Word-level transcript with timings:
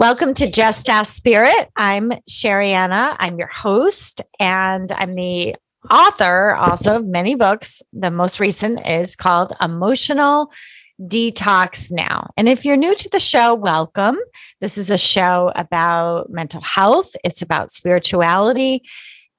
Welcome 0.00 0.32
to 0.36 0.50
Just 0.50 0.88
Ask 0.88 1.12
Spirit. 1.12 1.70
I'm 1.76 2.10
Sherianna. 2.26 3.16
I'm 3.20 3.36
your 3.36 3.48
host, 3.48 4.22
and 4.38 4.90
I'm 4.90 5.14
the 5.14 5.56
author 5.90 6.54
also 6.54 6.96
of 6.96 7.04
many 7.04 7.34
books. 7.34 7.82
The 7.92 8.10
most 8.10 8.40
recent 8.40 8.80
is 8.86 9.14
called 9.14 9.54
Emotional 9.60 10.50
Detox 11.02 11.92
Now. 11.92 12.30
And 12.38 12.48
if 12.48 12.64
you're 12.64 12.78
new 12.78 12.94
to 12.94 13.10
the 13.10 13.18
show, 13.18 13.52
welcome. 13.52 14.16
This 14.62 14.78
is 14.78 14.90
a 14.90 14.96
show 14.96 15.52
about 15.54 16.30
mental 16.30 16.62
health, 16.62 17.14
it's 17.22 17.42
about 17.42 17.70
spirituality. 17.70 18.82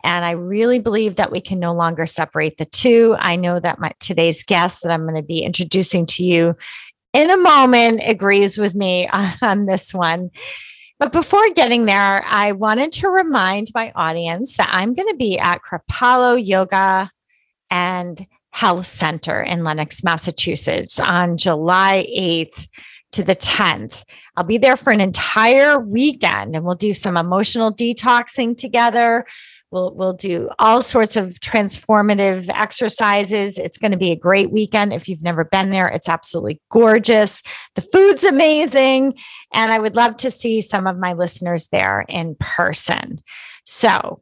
And 0.04 0.26
I 0.26 0.32
really 0.32 0.80
believe 0.80 1.16
that 1.16 1.32
we 1.32 1.42
can 1.42 1.60
no 1.60 1.74
longer 1.74 2.06
separate 2.06 2.58
the 2.58 2.66
two. 2.66 3.16
I 3.20 3.36
know 3.36 3.60
that 3.60 3.80
my 3.80 3.94
today's 4.00 4.44
guest 4.44 4.84
that 4.84 4.92
I'm 4.92 5.04
going 5.04 5.16
to 5.16 5.22
be 5.22 5.44
introducing 5.44 6.06
to 6.08 6.24
you 6.24 6.56
in 7.14 7.30
a 7.30 7.38
moment 7.38 8.02
agrees 8.04 8.58
with 8.58 8.76
me 8.76 9.08
on, 9.42 9.66
this 9.66 9.94
one. 9.94 10.32
But 11.00 11.12
before 11.12 11.50
getting 11.52 11.86
there, 11.86 12.24
I 12.26 12.52
wanted 12.52 12.92
to 12.94 13.10
remind 13.10 13.72
my 13.74 13.92
audience 13.96 14.58
that 14.58 14.70
I'm 14.72 14.94
going 14.94 15.10
to 15.10 15.16
be 15.16 15.40
at 15.40 15.62
Kripalu 15.62 16.46
Yoga 16.46 17.12
and 17.70 18.26
Health 18.52 18.86
Center 18.86 19.42
in 19.42 19.64
Lenox, 19.64 20.04
Massachusetts 20.04 21.00
on 21.00 21.38
July 21.38 22.06
8th 22.16 22.68
to 23.14 23.24
the 23.24 23.36
10th. 23.36 24.04
I'll 24.36 24.44
be 24.44 24.58
there 24.58 24.78
for 24.78 24.92
an 24.92 25.02
entire 25.02 25.80
weekend 25.80 26.56
and 26.56 26.64
we'll 26.64 26.76
do 26.76 26.94
some 26.94 27.18
emotional 27.18 27.74
detoxing 27.74 28.58
together. 28.58 29.26
We'll, 29.72 29.94
we'll 29.94 30.14
do 30.14 30.50
all 30.60 30.82
sorts 30.82 31.16
of 31.16 31.40
transformative 31.40 32.50
exercises. 32.50 33.58
It's 33.58 33.78
going 33.78 33.92
to 33.92 33.98
be 33.98 34.12
a 34.12 34.18
great 34.18 34.52
weekend. 34.52 34.92
If 34.92 35.08
you've 35.08 35.24
never 35.24 35.46
been 35.46 35.70
there, 35.70 35.88
it's 35.88 36.10
absolutely 36.10 36.60
gorgeous. 36.70 37.42
The 37.76 37.82
food's 37.82 38.26
amazing. 38.26 39.14
And 39.54 39.72
I 39.72 39.80
would 39.80 39.96
love 39.96 40.18
to 40.18 40.30
see 40.30 40.60
some 40.60 40.88
of 40.88 40.98
my 40.98 41.14
listeners 41.14 41.68
there 41.68 42.04
in 42.10 42.36
person. 42.36 43.22
So 43.66 44.22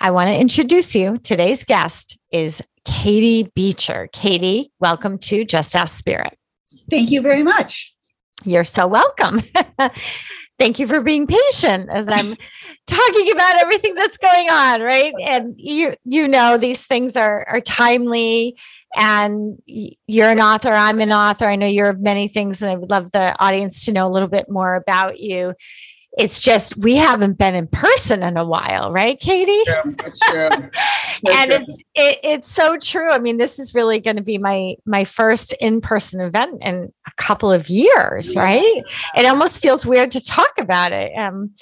I 0.00 0.12
want 0.12 0.30
to 0.30 0.40
introduce 0.40 0.96
you. 0.96 1.18
Today's 1.18 1.62
guest 1.64 2.18
is 2.32 2.62
Katie 2.86 3.50
Beecher. 3.54 4.08
Katie, 4.14 4.72
welcome 4.80 5.18
to 5.18 5.44
Just 5.44 5.76
Ask 5.76 5.98
Spirit. 5.98 6.38
Thank 6.88 7.10
you 7.10 7.20
very 7.20 7.42
much. 7.42 7.92
You're 8.44 8.64
so 8.64 8.86
welcome. 8.86 9.42
Thank 10.58 10.78
you 10.78 10.86
for 10.86 11.00
being 11.00 11.26
patient 11.26 11.88
as 11.90 12.08
I'm 12.08 12.36
talking 12.86 13.32
about 13.32 13.56
everything 13.56 13.94
that's 13.94 14.18
going 14.18 14.50
on, 14.50 14.82
right? 14.82 15.14
And 15.26 15.54
you 15.56 15.94
you 16.04 16.28
know 16.28 16.58
these 16.58 16.86
things 16.86 17.16
are 17.16 17.46
are 17.48 17.60
timely 17.62 18.58
and 18.94 19.58
you're 19.66 20.30
an 20.30 20.40
author, 20.40 20.70
I'm 20.70 21.00
an 21.00 21.12
author. 21.12 21.46
I 21.46 21.56
know 21.56 21.66
you're 21.66 21.88
of 21.88 22.00
many 22.00 22.28
things 22.28 22.60
and 22.60 22.70
I 22.70 22.74
would 22.74 22.90
love 22.90 23.12
the 23.12 23.34
audience 23.42 23.86
to 23.86 23.92
know 23.92 24.06
a 24.06 24.12
little 24.12 24.28
bit 24.28 24.50
more 24.50 24.74
about 24.74 25.18
you 25.18 25.54
it's 26.18 26.40
just 26.40 26.76
we 26.76 26.96
haven't 26.96 27.38
been 27.38 27.54
in 27.54 27.68
person 27.68 28.22
in 28.22 28.36
a 28.36 28.44
while, 28.44 28.90
right, 28.90 29.18
Katie? 29.18 29.62
Yeah, 29.66 29.82
and 30.32 31.52
it's 31.52 31.78
it, 31.94 32.18
it's 32.22 32.48
so 32.48 32.76
true. 32.78 33.10
I 33.10 33.18
mean, 33.18 33.38
this 33.38 33.58
is 33.58 33.74
really 33.74 34.00
going 34.00 34.16
to 34.16 34.22
be 34.22 34.38
my 34.38 34.74
my 34.84 35.04
first 35.04 35.52
in 35.60 35.80
person 35.80 36.20
event 36.20 36.58
in 36.62 36.92
a 37.06 37.12
couple 37.16 37.52
of 37.52 37.68
years, 37.68 38.34
right? 38.34 38.82
It 39.16 39.26
almost 39.26 39.62
feels 39.62 39.86
weird 39.86 40.10
to 40.12 40.24
talk 40.24 40.52
about 40.58 40.92
it. 40.92 41.12
Um, 41.16 41.52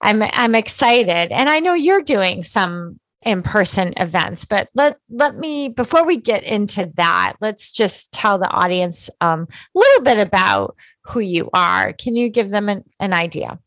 I'm 0.00 0.22
I'm 0.22 0.54
excited, 0.54 1.32
and 1.32 1.48
I 1.48 1.58
know 1.58 1.74
you're 1.74 2.02
doing 2.02 2.42
some 2.42 3.00
in-person 3.22 3.92
events 3.96 4.46
but 4.46 4.68
let 4.74 4.98
let 5.10 5.36
me 5.36 5.68
before 5.68 6.06
we 6.06 6.16
get 6.16 6.44
into 6.44 6.92
that 6.94 7.34
let's 7.40 7.72
just 7.72 8.12
tell 8.12 8.38
the 8.38 8.48
audience 8.48 9.10
um, 9.20 9.48
a 9.50 9.78
little 9.78 10.04
bit 10.04 10.24
about 10.24 10.76
who 11.02 11.18
you 11.18 11.50
are 11.52 11.92
can 11.92 12.14
you 12.14 12.28
give 12.28 12.50
them 12.50 12.68
an, 12.68 12.84
an 13.00 13.12
idea 13.12 13.58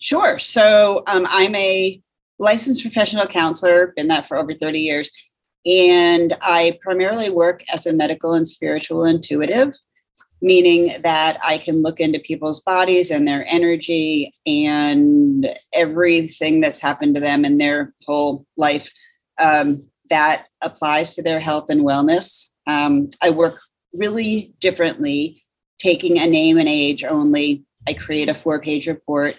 Sure. 0.00 0.38
So 0.38 1.02
um, 1.06 1.26
I'm 1.28 1.54
a 1.54 2.00
licensed 2.38 2.82
professional 2.82 3.26
counselor, 3.26 3.92
been 3.96 4.08
that 4.08 4.26
for 4.26 4.36
over 4.36 4.52
30 4.52 4.78
years. 4.78 5.10
And 5.64 6.36
I 6.42 6.78
primarily 6.82 7.30
work 7.30 7.62
as 7.72 7.86
a 7.86 7.92
medical 7.92 8.34
and 8.34 8.46
spiritual 8.46 9.04
intuitive, 9.04 9.74
meaning 10.40 11.00
that 11.02 11.38
I 11.42 11.58
can 11.58 11.82
look 11.82 11.98
into 11.98 12.20
people's 12.20 12.60
bodies 12.62 13.10
and 13.10 13.26
their 13.26 13.44
energy 13.48 14.32
and 14.46 15.48
everything 15.72 16.60
that's 16.60 16.80
happened 16.80 17.14
to 17.16 17.20
them 17.20 17.44
in 17.44 17.58
their 17.58 17.94
whole 18.06 18.46
life 18.56 18.92
um, 19.38 19.82
that 20.08 20.46
applies 20.62 21.14
to 21.14 21.22
their 21.22 21.40
health 21.40 21.66
and 21.68 21.80
wellness. 21.80 22.50
Um, 22.66 23.08
I 23.22 23.30
work 23.30 23.58
really 23.94 24.54
differently, 24.60 25.42
taking 25.78 26.18
a 26.18 26.26
name 26.26 26.58
and 26.58 26.68
age 26.68 27.02
only. 27.02 27.64
I 27.88 27.94
create 27.94 28.28
a 28.28 28.34
four 28.34 28.60
page 28.60 28.86
report 28.86 29.36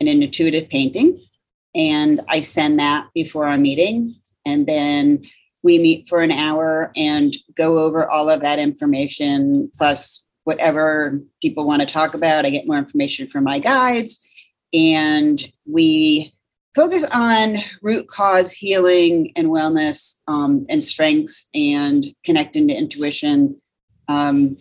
an 0.00 0.08
intuitive 0.08 0.68
painting. 0.68 1.20
And 1.74 2.20
I 2.28 2.40
send 2.40 2.78
that 2.78 3.08
before 3.14 3.46
our 3.46 3.58
meeting. 3.58 4.14
And 4.46 4.66
then 4.66 5.24
we 5.62 5.78
meet 5.78 6.08
for 6.08 6.20
an 6.20 6.30
hour 6.30 6.92
and 6.96 7.36
go 7.56 7.78
over 7.78 8.08
all 8.10 8.30
of 8.30 8.40
that 8.42 8.58
information, 8.58 9.70
plus 9.76 10.24
whatever 10.44 11.20
people 11.42 11.66
want 11.66 11.82
to 11.82 11.86
talk 11.86 12.14
about. 12.14 12.46
I 12.46 12.50
get 12.50 12.66
more 12.66 12.78
information 12.78 13.28
from 13.28 13.44
my 13.44 13.58
guides. 13.58 14.22
And 14.72 15.42
we 15.66 16.32
focus 16.74 17.04
on 17.14 17.56
root 17.82 18.06
cause 18.06 18.52
healing 18.52 19.32
and 19.34 19.48
wellness 19.48 20.18
um, 20.28 20.66
and 20.68 20.84
strengths 20.84 21.48
and 21.54 22.04
connecting 22.24 22.68
to 22.68 22.74
intuition. 22.74 23.60
Um, 24.08 24.56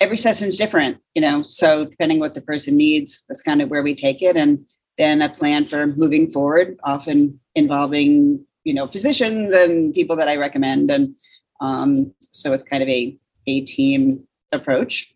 every 0.00 0.16
session 0.16 0.48
is 0.48 0.56
different, 0.56 0.98
you 1.14 1.22
know. 1.22 1.42
So 1.42 1.84
depending 1.86 2.20
what 2.20 2.34
the 2.34 2.40
person 2.40 2.76
needs, 2.76 3.24
that's 3.28 3.42
kind 3.42 3.62
of 3.62 3.70
where 3.70 3.82
we 3.82 3.94
take 3.94 4.22
it, 4.22 4.36
and 4.36 4.64
then 4.96 5.22
a 5.22 5.28
plan 5.28 5.64
for 5.64 5.86
moving 5.86 6.28
forward, 6.28 6.78
often 6.84 7.38
involving 7.54 8.44
you 8.64 8.74
know 8.74 8.86
physicians 8.86 9.54
and 9.54 9.94
people 9.94 10.16
that 10.16 10.28
I 10.28 10.36
recommend, 10.36 10.90
and 10.90 11.14
um, 11.60 12.12
so 12.20 12.52
it's 12.52 12.64
kind 12.64 12.82
of 12.82 12.88
a 12.88 13.16
a 13.46 13.60
team 13.62 14.26
approach. 14.52 15.12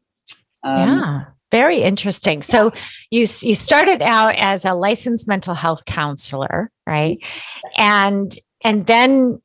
Um, 0.62 0.88
yeah. 0.88 1.24
Very 1.50 1.82
interesting. 1.82 2.40
So 2.40 2.72
you 3.10 3.20
you 3.42 3.54
started 3.54 4.00
out 4.00 4.34
as 4.38 4.64
a 4.64 4.72
licensed 4.72 5.28
mental 5.28 5.54
health 5.54 5.84
counselor, 5.84 6.70
right? 6.86 7.18
And 7.76 8.32
and 8.64 8.86
then 8.86 9.42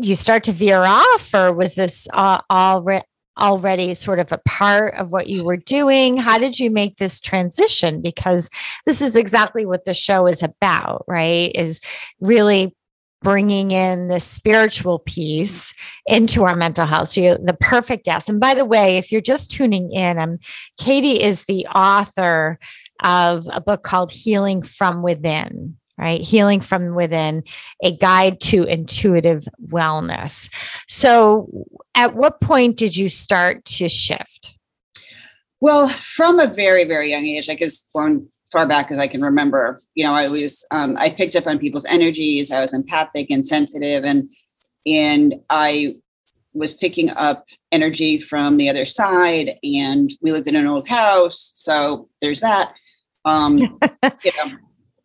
you 0.00 0.14
start 0.14 0.44
to 0.44 0.52
veer 0.52 0.84
off, 0.84 1.34
or 1.34 1.52
was 1.52 1.74
this 1.74 2.06
all, 2.12 2.44
all 2.48 2.82
already 3.38 3.94
sort 3.94 4.18
of 4.18 4.32
a 4.32 4.40
part 4.46 4.94
of 4.94 5.10
what 5.10 5.28
you 5.28 5.44
were 5.44 5.56
doing? 5.56 6.16
How 6.16 6.38
did 6.38 6.58
you 6.58 6.70
make 6.70 6.96
this 6.96 7.20
transition? 7.20 8.00
Because 8.00 8.50
this 8.86 9.00
is 9.00 9.16
exactly 9.16 9.66
what 9.66 9.84
the 9.84 9.94
show 9.94 10.26
is 10.26 10.42
about, 10.42 11.04
right? 11.06 11.52
Is 11.54 11.80
really 12.20 12.74
bringing 13.22 13.70
in 13.70 14.08
the 14.08 14.20
spiritual 14.20 14.98
piece 15.00 15.74
into 16.06 16.44
our 16.44 16.56
mental 16.56 16.86
health. 16.86 17.10
So, 17.10 17.38
the 17.42 17.56
perfect 17.58 18.04
guest. 18.04 18.28
And 18.28 18.40
by 18.40 18.54
the 18.54 18.64
way, 18.64 18.96
if 18.96 19.12
you're 19.12 19.20
just 19.20 19.50
tuning 19.50 19.92
in, 19.92 20.18
I'm 20.18 20.38
Katie 20.78 21.22
is 21.22 21.44
the 21.44 21.66
author 21.66 22.58
of 23.02 23.46
a 23.52 23.60
book 23.60 23.82
called 23.82 24.10
Healing 24.10 24.62
from 24.62 25.02
Within 25.02 25.76
right? 26.00 26.20
Healing 26.22 26.60
from 26.60 26.94
within, 26.94 27.44
a 27.82 27.94
guide 27.94 28.40
to 28.40 28.64
intuitive 28.64 29.46
wellness. 29.68 30.50
So, 30.88 31.66
at 31.94 32.14
what 32.14 32.40
point 32.40 32.78
did 32.78 32.96
you 32.96 33.08
start 33.10 33.64
to 33.66 33.88
shift? 33.88 34.56
Well, 35.60 35.88
from 35.88 36.40
a 36.40 36.46
very, 36.46 36.84
very 36.84 37.10
young 37.10 37.26
age, 37.26 37.48
like 37.48 37.60
as 37.60 37.86
born 37.92 38.26
far 38.50 38.66
back 38.66 38.90
as 38.90 38.98
I 38.98 39.06
can 39.06 39.22
remember, 39.22 39.78
you 39.94 40.04
know, 40.04 40.14
I 40.14 40.28
was 40.28 40.66
um, 40.70 40.96
I 40.98 41.10
picked 41.10 41.36
up 41.36 41.46
on 41.46 41.58
people's 41.58 41.84
energies. 41.84 42.50
I 42.50 42.60
was 42.60 42.72
empathic 42.72 43.30
and 43.30 43.46
sensitive, 43.46 44.04
and 44.04 44.26
and 44.86 45.34
I 45.50 45.96
was 46.54 46.74
picking 46.74 47.10
up 47.10 47.44
energy 47.72 48.18
from 48.18 48.56
the 48.56 48.70
other 48.70 48.86
side. 48.86 49.50
And 49.62 50.10
we 50.22 50.32
lived 50.32 50.46
in 50.48 50.56
an 50.56 50.66
old 50.66 50.88
house, 50.88 51.52
so 51.54 52.08
there's 52.22 52.40
that. 52.40 52.72
Um, 53.26 53.58
you 54.24 54.32
know, 54.38 54.56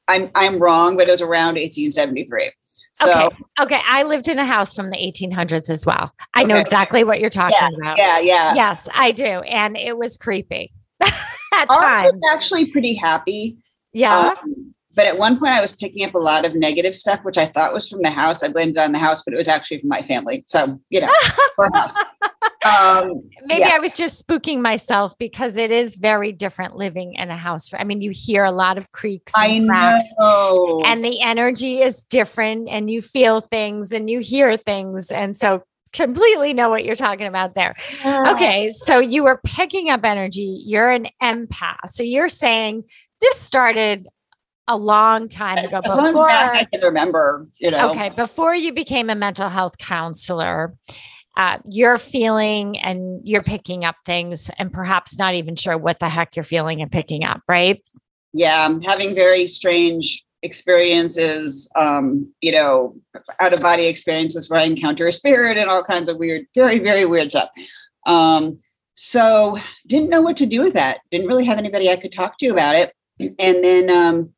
I'm 0.07 0.31
I'm 0.33 0.57
wrong, 0.59 0.95
but 0.97 1.07
it 1.07 1.11
was 1.11 1.21
around 1.21 1.55
1873. 1.55 2.51
So 2.93 3.27
okay. 3.27 3.35
Okay. 3.61 3.81
I 3.85 4.03
lived 4.03 4.29
in 4.29 4.39
a 4.39 4.45
house 4.45 4.73
from 4.73 4.89
the 4.89 4.97
1800s 4.97 5.69
as 5.69 5.85
well. 5.85 6.11
I 6.33 6.43
know 6.43 6.57
exactly 6.57 7.03
what 7.03 7.19
you're 7.19 7.29
talking 7.29 7.55
yeah, 7.59 7.69
about. 7.77 7.97
yeah, 7.97 8.19
yeah. 8.19 8.55
Yes, 8.55 8.87
I 8.93 9.11
do. 9.11 9.23
And 9.23 9.77
it 9.77 9.97
was 9.97 10.17
creepy 10.17 10.71
at 11.01 11.13
Ours 11.53 12.01
times. 12.01 12.13
was 12.13 12.31
actually 12.33 12.71
pretty 12.71 12.93
happy. 12.93 13.57
Yeah. 13.93 14.35
Um, 14.41 14.73
but 14.99 15.07
at 15.07 15.17
one 15.17 15.39
point, 15.39 15.53
I 15.53 15.61
was 15.61 15.73
picking 15.73 16.05
up 16.05 16.13
a 16.13 16.17
lot 16.19 16.43
of 16.43 16.55
negative 16.55 16.93
stuff, 16.93 17.23
which 17.23 17.37
I 17.37 17.45
thought 17.45 17.73
was 17.73 17.87
from 17.87 18.01
the 18.01 18.09
house. 18.09 18.43
I 18.43 18.49
blamed 18.49 18.75
it 18.75 18.83
on 18.83 18.91
the 18.91 18.97
house, 18.97 19.23
but 19.23 19.33
it 19.33 19.37
was 19.37 19.47
actually 19.47 19.79
from 19.79 19.87
my 19.87 20.01
family. 20.01 20.43
So, 20.47 20.77
you 20.89 20.99
know, 20.99 21.09
house. 21.73 21.95
Um, 22.65 23.21
Maybe 23.45 23.61
yeah. 23.61 23.69
I 23.71 23.79
was 23.79 23.93
just 23.93 24.27
spooking 24.27 24.59
myself 24.59 25.17
because 25.17 25.55
it 25.55 25.71
is 25.71 25.95
very 25.95 26.33
different 26.33 26.75
living 26.75 27.13
in 27.13 27.29
a 27.29 27.37
house. 27.37 27.69
I 27.73 27.85
mean, 27.85 28.01
you 28.01 28.11
hear 28.13 28.43
a 28.43 28.51
lot 28.51 28.77
of 28.77 28.91
creaks 28.91 29.31
I 29.33 29.47
and 29.47 29.69
cracks. 29.69 30.03
know. 30.19 30.81
and 30.85 31.03
the 31.03 31.21
energy 31.21 31.81
is 31.81 32.03
different 32.03 32.67
and 32.67 32.91
you 32.91 33.01
feel 33.01 33.39
things 33.39 33.93
and 33.93 34.09
you 34.09 34.19
hear 34.19 34.57
things 34.57 35.09
and 35.09 35.37
so 35.37 35.63
completely 35.93 36.53
know 36.53 36.69
what 36.69 36.83
you're 36.83 36.97
talking 36.97 37.27
about 37.27 37.55
there 37.55 37.75
Yeah. 38.03 38.33
okay 38.33 38.69
so 38.71 38.99
you 38.99 39.23
were 39.23 39.39
picking 39.43 39.89
up 39.89 40.01
energy 40.03 40.61
you're 40.65 40.89
an 40.91 41.07
empath 41.23 41.89
so 41.89 42.03
you're 42.03 42.29
saying 42.29 42.83
this 43.21 43.37
started 43.39 44.07
a 44.69 44.77
long 44.77 45.27
time 45.27 45.57
ago 45.57 45.81
As 45.83 45.95
long 45.95 46.05
as 46.05 46.11
before 46.13 46.31
I 46.31 46.63
can 46.71 46.81
remember, 46.81 47.47
you 47.57 47.71
know. 47.71 47.89
okay 47.89 48.09
before 48.09 48.55
you 48.55 48.71
became 48.71 49.09
a 49.09 49.15
mental 49.15 49.49
health 49.49 49.77
counselor 49.77 50.75
uh, 51.35 51.57
you're 51.63 51.97
feeling 51.97 52.77
and 52.79 53.21
you're 53.25 53.43
picking 53.43 53.85
up 53.85 53.95
things 54.05 54.49
and 54.57 54.71
perhaps 54.71 55.17
not 55.17 55.35
even 55.35 55.55
sure 55.55 55.77
what 55.77 55.99
the 55.99 56.09
heck 56.09 56.35
you're 56.35 56.43
feeling 56.43 56.81
and 56.81 56.91
picking 56.91 57.23
up 57.23 57.41
right 57.47 57.81
yeah, 58.33 58.65
I'm 58.65 58.81
having 58.81 59.15
very 59.15 59.47
strange 59.47 60.23
experiences, 60.41 61.69
um, 61.75 62.31
you 62.41 62.51
know, 62.51 62.95
out 63.39 63.53
of 63.53 63.61
body 63.61 63.87
experiences 63.87 64.49
where 64.49 64.59
I 64.59 64.63
encounter 64.63 65.07
a 65.07 65.11
spirit 65.11 65.57
and 65.57 65.69
all 65.69 65.83
kinds 65.83 66.09
of 66.09 66.17
weird, 66.17 66.45
very, 66.55 66.79
very 66.79 67.05
weird 67.05 67.31
stuff. 67.31 67.49
Um, 68.05 68.59
so 68.95 69.57
didn't 69.87 70.09
know 70.09 70.21
what 70.21 70.37
to 70.37 70.45
do 70.45 70.61
with 70.61 70.73
that. 70.73 70.99
Didn't 71.11 71.27
really 71.27 71.45
have 71.45 71.57
anybody 71.57 71.89
I 71.89 71.97
could 71.97 72.11
talk 72.11 72.37
to 72.39 72.47
about 72.47 72.75
it. 72.75 72.93
And 73.19 73.63
then 73.63 73.89
um, 73.89 74.33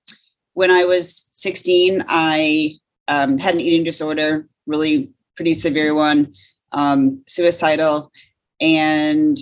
when 0.53 0.71
I 0.71 0.85
was 0.85 1.27
16, 1.31 2.03
I 2.07 2.75
um, 3.07 3.37
had 3.37 3.55
an 3.55 3.61
eating 3.61 3.83
disorder, 3.83 4.47
really 4.65 5.11
pretty 5.35 5.53
severe 5.53 5.93
one, 5.93 6.33
um, 6.71 7.23
suicidal. 7.27 8.11
And 8.59 9.37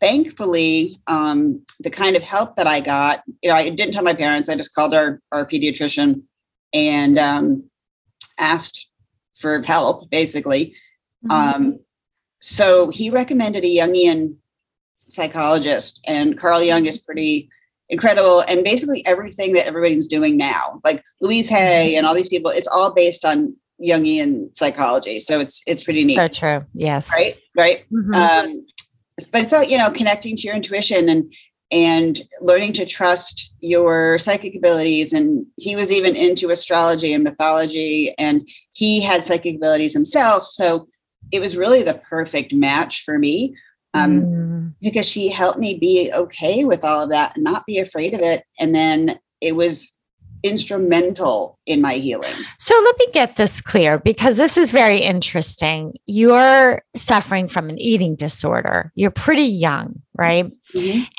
thankfully, 0.00 1.00
um, 1.06 1.64
the 1.80 1.90
kind 1.90 2.16
of 2.16 2.22
help 2.22 2.56
that 2.56 2.66
I 2.66 2.80
got, 2.80 3.22
you 3.42 3.50
know, 3.50 3.56
I 3.56 3.68
didn't 3.68 3.92
tell 3.92 4.02
my 4.02 4.14
parents. 4.14 4.48
I 4.48 4.56
just 4.56 4.74
called 4.74 4.94
our 4.94 5.20
our 5.32 5.46
pediatrician 5.46 6.22
and 6.72 7.18
um, 7.18 7.64
asked 8.38 8.90
for 9.38 9.62
help, 9.62 10.10
basically. 10.10 10.74
Mm-hmm. 11.24 11.30
Um, 11.30 11.78
so 12.40 12.90
he 12.90 13.10
recommended 13.10 13.64
a 13.64 13.68
Jungian 13.68 14.36
psychologist, 15.08 16.00
and 16.06 16.38
Carl 16.38 16.62
Jung 16.62 16.86
is 16.86 16.98
pretty 16.98 17.48
incredible. 17.88 18.40
And 18.40 18.64
basically, 18.64 19.04
everything 19.06 19.52
that 19.54 19.66
everybody's 19.66 20.06
doing 20.06 20.36
now, 20.36 20.80
like 20.84 21.02
Louise 21.20 21.48
Hay 21.48 21.96
and 21.96 22.06
all 22.06 22.14
these 22.14 22.28
people, 22.28 22.50
it's 22.50 22.68
all 22.68 22.94
based 22.94 23.24
on 23.24 23.54
Jungian 23.82 24.56
psychology. 24.56 25.20
So 25.20 25.40
it's 25.40 25.62
it's 25.66 25.84
pretty 25.84 26.04
neat, 26.04 26.16
so 26.16 26.28
true 26.28 26.64
yes 26.74 27.12
right? 27.12 27.36
Right. 27.56 27.84
Mhm. 27.92 28.14
um, 28.14 28.66
but 29.32 29.42
it's 29.42 29.52
all 29.52 29.64
you 29.64 29.78
know 29.78 29.90
connecting 29.90 30.36
to 30.36 30.42
your 30.46 30.56
intuition 30.56 31.08
and 31.08 31.32
and 31.72 32.22
learning 32.40 32.72
to 32.74 32.86
trust 32.86 33.52
your 33.60 34.18
psychic 34.18 34.54
abilities 34.56 35.12
and 35.12 35.44
he 35.56 35.74
was 35.74 35.90
even 35.90 36.14
into 36.14 36.50
astrology 36.50 37.12
and 37.12 37.24
mythology 37.24 38.14
and 38.18 38.48
he 38.72 39.00
had 39.00 39.24
psychic 39.24 39.56
abilities 39.56 39.92
himself 39.92 40.44
so 40.46 40.86
it 41.32 41.40
was 41.40 41.56
really 41.56 41.82
the 41.82 42.00
perfect 42.08 42.54
match 42.54 43.02
for 43.02 43.18
me 43.18 43.56
um, 43.96 44.22
Mm. 44.22 44.74
because 44.80 45.06
she 45.06 45.28
helped 45.28 45.58
me 45.58 45.78
be 45.78 46.10
okay 46.14 46.64
with 46.64 46.84
all 46.84 47.02
of 47.02 47.10
that 47.10 47.34
and 47.34 47.44
not 47.44 47.66
be 47.66 47.78
afraid 47.78 48.14
of 48.14 48.20
it 48.20 48.44
and 48.58 48.74
then 48.74 49.18
it 49.40 49.56
was 49.56 49.96
instrumental 50.42 51.58
in 51.66 51.80
my 51.80 51.94
healing 51.94 52.32
So 52.58 52.74
let 52.84 52.98
me 52.98 53.06
get 53.12 53.36
this 53.36 53.62
clear 53.62 53.98
because 53.98 54.36
this 54.36 54.56
is 54.56 54.70
very 54.70 54.98
interesting. 54.98 55.94
You're 56.06 56.82
suffering 56.94 57.48
from 57.48 57.68
an 57.68 57.78
eating 57.78 58.14
disorder. 58.16 58.92
You're 58.94 59.10
pretty 59.10 59.44
young, 59.44 60.02
right? 60.14 60.50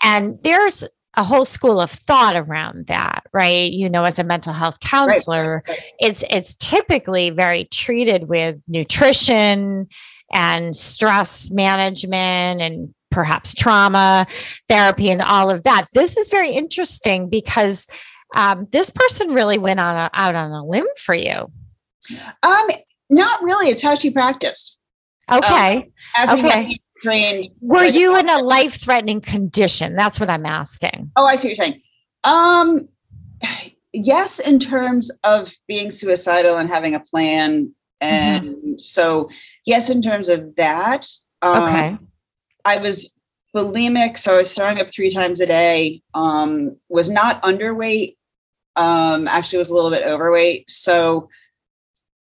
And 0.03 0.39
there's 0.43 0.87
a 1.15 1.23
whole 1.23 1.45
school 1.45 1.81
of 1.81 1.91
thought 1.91 2.35
around 2.35 2.87
that, 2.87 3.23
right? 3.33 3.71
You 3.71 3.89
know, 3.89 4.03
as 4.05 4.19
a 4.19 4.23
mental 4.23 4.53
health 4.53 4.79
counselor, 4.79 5.63
right. 5.67 5.79
it's 5.99 6.23
it's 6.29 6.55
typically 6.57 7.31
very 7.31 7.65
treated 7.65 8.29
with 8.29 8.63
nutrition 8.67 9.87
and 10.33 10.75
stress 10.75 11.49
management 11.51 12.61
and 12.61 12.93
perhaps 13.11 13.53
trauma 13.53 14.27
therapy 14.67 15.09
and 15.09 15.21
all 15.21 15.49
of 15.49 15.63
that. 15.63 15.87
This 15.93 16.17
is 16.17 16.29
very 16.29 16.51
interesting 16.51 17.29
because 17.29 17.87
um, 18.35 18.67
this 18.71 18.89
person 18.89 19.33
really 19.33 19.57
went 19.57 19.79
on 19.79 19.95
a, 19.95 20.09
out 20.13 20.35
on 20.35 20.51
a 20.51 20.65
limb 20.65 20.85
for 20.97 21.15
you. 21.15 21.47
um 22.43 22.67
not 23.09 23.41
really 23.41 23.69
it's 23.69 23.81
how 23.81 23.95
she 23.95 24.11
practiced 24.11 24.79
Okay. 25.31 25.89
as 26.17 26.29
Okay. 26.29 26.77
trained 27.01 27.49
Were 27.61 27.85
you 27.85 28.17
in 28.17 28.29
a 28.29 28.39
life 28.41 28.81
threatening 28.81 29.21
condition? 29.21 29.95
That's 29.95 30.19
what 30.19 30.29
I'm 30.29 30.45
asking. 30.45 31.11
Oh, 31.15 31.25
I 31.25 31.35
see 31.35 31.47
what 31.49 31.57
you're 31.57 31.65
saying. 31.65 31.81
Um, 32.25 32.87
yes, 33.93 34.39
in 34.39 34.59
terms 34.59 35.11
of 35.23 35.51
being 35.67 35.91
suicidal 35.91 36.57
and 36.57 36.69
having 36.69 36.95
a 36.95 36.99
plan, 36.99 37.73
and 38.01 38.81
so 38.81 39.29
yes, 39.65 39.89
in 39.89 40.01
terms 40.01 40.29
of 40.29 40.55
that. 40.55 41.07
Um, 41.41 41.63
Okay. 41.63 41.97
I 42.65 42.77
was 42.77 43.13
bulimic, 43.55 44.17
so 44.17 44.35
I 44.35 44.37
was 44.39 44.53
throwing 44.53 44.79
up 44.79 44.91
three 44.91 45.09
times 45.11 45.39
a 45.39 45.45
day. 45.45 46.01
Um, 46.13 46.77
was 46.89 47.09
not 47.09 47.41
underweight. 47.43 48.15
Um, 48.75 49.27
actually, 49.27 49.59
was 49.59 49.69
a 49.69 49.75
little 49.75 49.89
bit 49.89 50.03
overweight. 50.05 50.69
So 50.69 51.29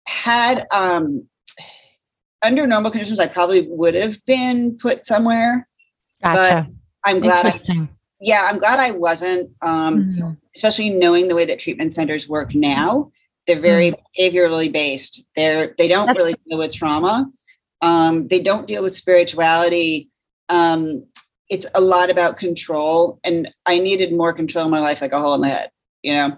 had 0.06 0.66
um 0.70 1.26
under 2.42 2.66
normal 2.66 2.90
conditions, 2.90 3.18
I 3.20 3.26
probably 3.26 3.66
would 3.68 3.94
have 3.94 4.22
been 4.26 4.76
put 4.76 5.06
somewhere. 5.06 5.66
Gotcha. 6.22 6.68
I'm 7.04 7.20
glad. 7.20 7.46
I, 7.46 7.48
Interesting. 7.48 7.88
yeah, 8.20 8.46
I'm 8.50 8.58
glad 8.58 8.78
I 8.78 8.90
wasn't. 8.90 9.50
Um, 9.62 10.12
Mhm. 10.12 10.36
especially 10.54 10.90
knowing 10.90 11.28
the 11.28 11.34
way 11.34 11.44
that 11.46 11.58
treatment 11.58 11.94
centers 11.94 12.28
work 12.28 12.54
now 12.54 13.10
they're 13.46 13.60
very 13.60 13.92
behaviorally 14.18 14.72
based 14.72 15.26
they're 15.36 15.74
they 15.78 15.88
don't 15.88 16.06
That's- 16.06 16.16
really 16.22 16.34
deal 16.48 16.58
with 16.58 16.72
trauma 16.74 17.30
um, 17.82 18.28
they 18.28 18.40
don't 18.40 18.66
deal 18.66 18.82
with 18.82 18.94
spirituality 18.96 20.08
um, 20.48 21.04
it's 21.50 21.66
a 21.74 21.80
lot 21.80 22.10
about 22.10 22.36
control 22.36 23.20
and 23.24 23.52
i 23.66 23.78
needed 23.78 24.12
more 24.12 24.32
control 24.32 24.64
in 24.64 24.70
my 24.70 24.80
life 24.80 25.00
like 25.00 25.12
a 25.12 25.18
hole 25.18 25.34
in 25.34 25.40
the 25.42 25.48
head 25.48 25.70
you 26.02 26.12
know 26.14 26.36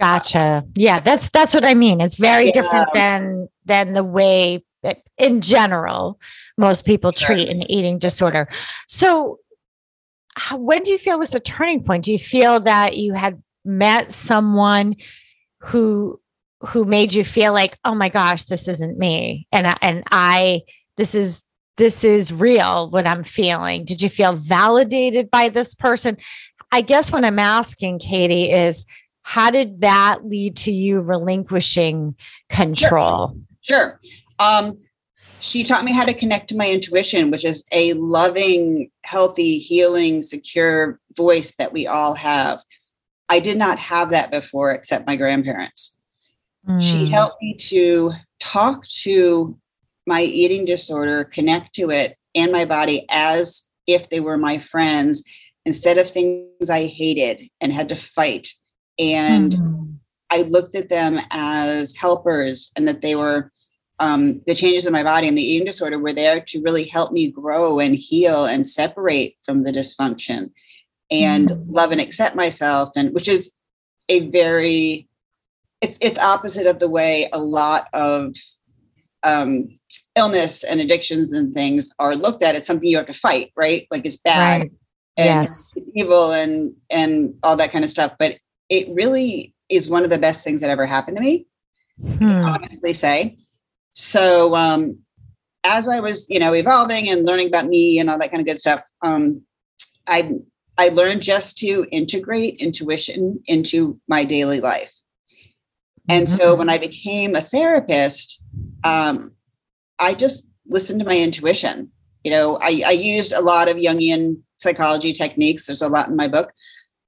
Gotcha. 0.00 0.64
Yeah, 0.74 0.98
that's 0.98 1.30
that's 1.30 1.54
what 1.54 1.64
I 1.64 1.74
mean. 1.74 2.00
It's 2.00 2.16
very 2.16 2.46
Yeah. 2.46 2.50
different 2.50 2.88
than 2.94 3.48
than 3.64 3.92
the 3.92 4.02
way 4.02 4.64
that 4.82 5.02
in 5.18 5.40
general 5.40 6.18
most 6.58 6.84
people 6.84 7.12
Sure. 7.16 7.36
treat 7.36 7.48
an 7.48 7.62
eating 7.70 8.00
disorder. 8.00 8.48
So 8.88 9.38
how, 10.34 10.56
when 10.56 10.82
do 10.82 10.90
you 10.90 10.98
feel 10.98 11.16
was 11.16 11.32
a 11.32 11.38
turning 11.38 11.84
point? 11.84 12.04
Do 12.04 12.10
you 12.12 12.18
feel 12.18 12.58
that 12.60 12.96
you 12.96 13.14
had 13.14 13.40
met 13.64 14.10
someone 14.10 14.96
who 15.60 16.20
who 16.66 16.84
made 16.84 17.12
you 17.12 17.24
feel 17.24 17.52
like, 17.52 17.78
"Oh 17.84 17.94
my 17.94 18.08
gosh, 18.08 18.44
this 18.44 18.68
isn't 18.68 18.98
me." 18.98 19.46
And 19.52 19.66
I, 19.66 19.76
and 19.82 20.02
I 20.10 20.62
this 20.96 21.14
is 21.14 21.44
this 21.76 22.04
is 22.04 22.32
real 22.32 22.90
what 22.90 23.06
I'm 23.06 23.24
feeling. 23.24 23.84
Did 23.84 24.00
you 24.02 24.08
feel 24.08 24.34
validated 24.34 25.30
by 25.30 25.48
this 25.48 25.74
person? 25.74 26.16
I 26.70 26.80
guess 26.80 27.12
what 27.12 27.24
I'm 27.24 27.38
asking 27.38 28.00
Katie 28.00 28.50
is 28.50 28.86
how 29.22 29.50
did 29.50 29.80
that 29.80 30.24
lead 30.24 30.56
to 30.58 30.70
you 30.70 31.00
relinquishing 31.00 32.14
control? 32.48 33.34
sure 33.64 33.98
um, 34.38 34.76
she 35.40 35.64
taught 35.64 35.84
me 35.84 35.92
how 35.92 36.04
to 36.04 36.14
connect 36.14 36.48
to 36.48 36.56
my 36.56 36.70
intuition 36.70 37.30
which 37.30 37.44
is 37.44 37.64
a 37.72 37.92
loving 37.94 38.90
healthy 39.04 39.58
healing 39.58 40.22
secure 40.22 41.00
voice 41.16 41.54
that 41.56 41.72
we 41.72 41.86
all 41.86 42.14
have 42.14 42.60
i 43.28 43.40
did 43.40 43.56
not 43.56 43.78
have 43.78 44.10
that 44.10 44.30
before 44.30 44.70
except 44.70 45.06
my 45.06 45.16
grandparents 45.16 45.96
she 46.78 47.06
Mm, 47.06 47.10
helped 47.10 47.36
me 47.42 47.54
to 47.54 48.10
talk 48.40 48.84
to 48.86 49.56
my 50.06 50.22
eating 50.22 50.64
disorder, 50.64 51.24
connect 51.24 51.74
to 51.74 51.90
it 51.90 52.16
and 52.34 52.52
my 52.52 52.64
body 52.64 53.06
as 53.10 53.66
if 53.86 54.08
they 54.10 54.20
were 54.20 54.36
my 54.36 54.58
friends 54.58 55.22
instead 55.66 55.98
of 55.98 56.08
things 56.08 56.68
I 56.70 56.86
hated 56.86 57.42
and 57.60 57.72
had 57.72 57.88
to 57.90 57.96
fight. 57.96 58.48
And 58.98 59.54
mm, 59.56 59.98
I 60.30 60.42
looked 60.42 60.74
at 60.74 60.88
them 60.88 61.18
as 61.30 61.94
helpers 61.96 62.70
and 62.76 62.86
that 62.88 63.00
they 63.02 63.14
were 63.14 63.50
um, 64.00 64.40
the 64.46 64.54
changes 64.54 64.86
in 64.86 64.92
my 64.92 65.02
body 65.04 65.28
and 65.28 65.38
the 65.38 65.42
eating 65.42 65.64
disorder 65.66 65.98
were 65.98 66.12
there 66.12 66.40
to 66.40 66.62
really 66.62 66.84
help 66.84 67.12
me 67.12 67.30
grow 67.30 67.78
and 67.78 67.94
heal 67.94 68.44
and 68.46 68.66
separate 68.66 69.36
from 69.44 69.62
the 69.62 69.72
dysfunction 69.72 70.50
and 71.10 71.50
Mm. 71.50 71.66
love 71.68 71.92
and 71.92 72.00
accept 72.00 72.34
myself 72.34 72.90
and 72.96 73.14
which 73.14 73.28
is 73.28 73.54
a 74.08 74.28
very 74.30 75.08
it's 75.84 75.98
it's 76.00 76.18
opposite 76.18 76.66
of 76.66 76.78
the 76.78 76.88
way 76.88 77.28
a 77.32 77.38
lot 77.38 77.88
of 77.92 78.34
um, 79.22 79.68
illness 80.16 80.64
and 80.64 80.80
addictions 80.80 81.30
and 81.32 81.52
things 81.52 81.92
are 81.98 82.14
looked 82.16 82.42
at. 82.42 82.54
It's 82.54 82.66
something 82.66 82.88
you 82.88 82.96
have 82.96 83.06
to 83.06 83.12
fight, 83.12 83.52
right? 83.56 83.86
Like 83.90 84.04
it's 84.06 84.16
bad, 84.18 84.60
Right. 84.62 84.70
and 85.16 85.26
Yes. 85.48 85.74
evil, 85.94 86.32
and 86.32 86.72
and 86.90 87.34
all 87.42 87.56
that 87.56 87.70
kind 87.70 87.84
of 87.84 87.90
stuff. 87.90 88.12
But 88.18 88.36
it 88.68 88.88
really 88.94 89.54
is 89.68 89.90
one 89.90 90.04
of 90.04 90.10
the 90.10 90.18
best 90.18 90.42
things 90.44 90.60
that 90.60 90.70
ever 90.70 90.86
happened 90.86 91.16
to 91.18 91.22
me. 91.22 91.46
Hmm. 92.18 92.44
honestly 92.44 92.92
say. 92.92 93.36
So 93.92 94.56
um, 94.56 94.98
as 95.62 95.86
I 95.88 96.00
was, 96.00 96.28
you 96.28 96.40
know, 96.40 96.52
evolving 96.52 97.08
and 97.08 97.24
learning 97.24 97.46
about 97.48 97.66
me 97.66 98.00
and 98.00 98.10
all 98.10 98.18
that 98.18 98.30
kind 98.30 98.40
of 98.40 98.46
good 98.46 98.58
stuff, 98.58 98.82
um, 99.02 99.42
I 100.06 100.32
I 100.76 100.88
learned 100.88 101.22
just 101.22 101.56
to 101.58 101.86
integrate 101.92 102.60
intuition 102.60 103.40
into 103.46 104.00
my 104.08 104.24
daily 104.24 104.60
life. 104.60 104.92
And 106.08 106.28
so 106.28 106.54
Mhm. 106.54 106.58
when 106.58 106.70
I 106.70 106.78
became 106.78 107.34
a 107.34 107.40
therapist, 107.40 108.42
um, 108.84 109.32
I 109.98 110.14
just 110.14 110.48
listened 110.66 111.00
to 111.00 111.06
my 111.06 111.18
intuition. 111.18 111.90
You 112.24 112.30
know, 112.30 112.58
I, 112.60 112.82
I 112.86 112.92
used 112.92 113.32
a 113.32 113.40
lot 113.40 113.68
of 113.68 113.76
Jungian 113.76 114.42
psychology 114.56 115.12
techniques. 115.12 115.66
There's 115.66 115.82
a 115.82 115.88
lot 115.88 116.08
in 116.08 116.16
my 116.16 116.28
book, 116.28 116.52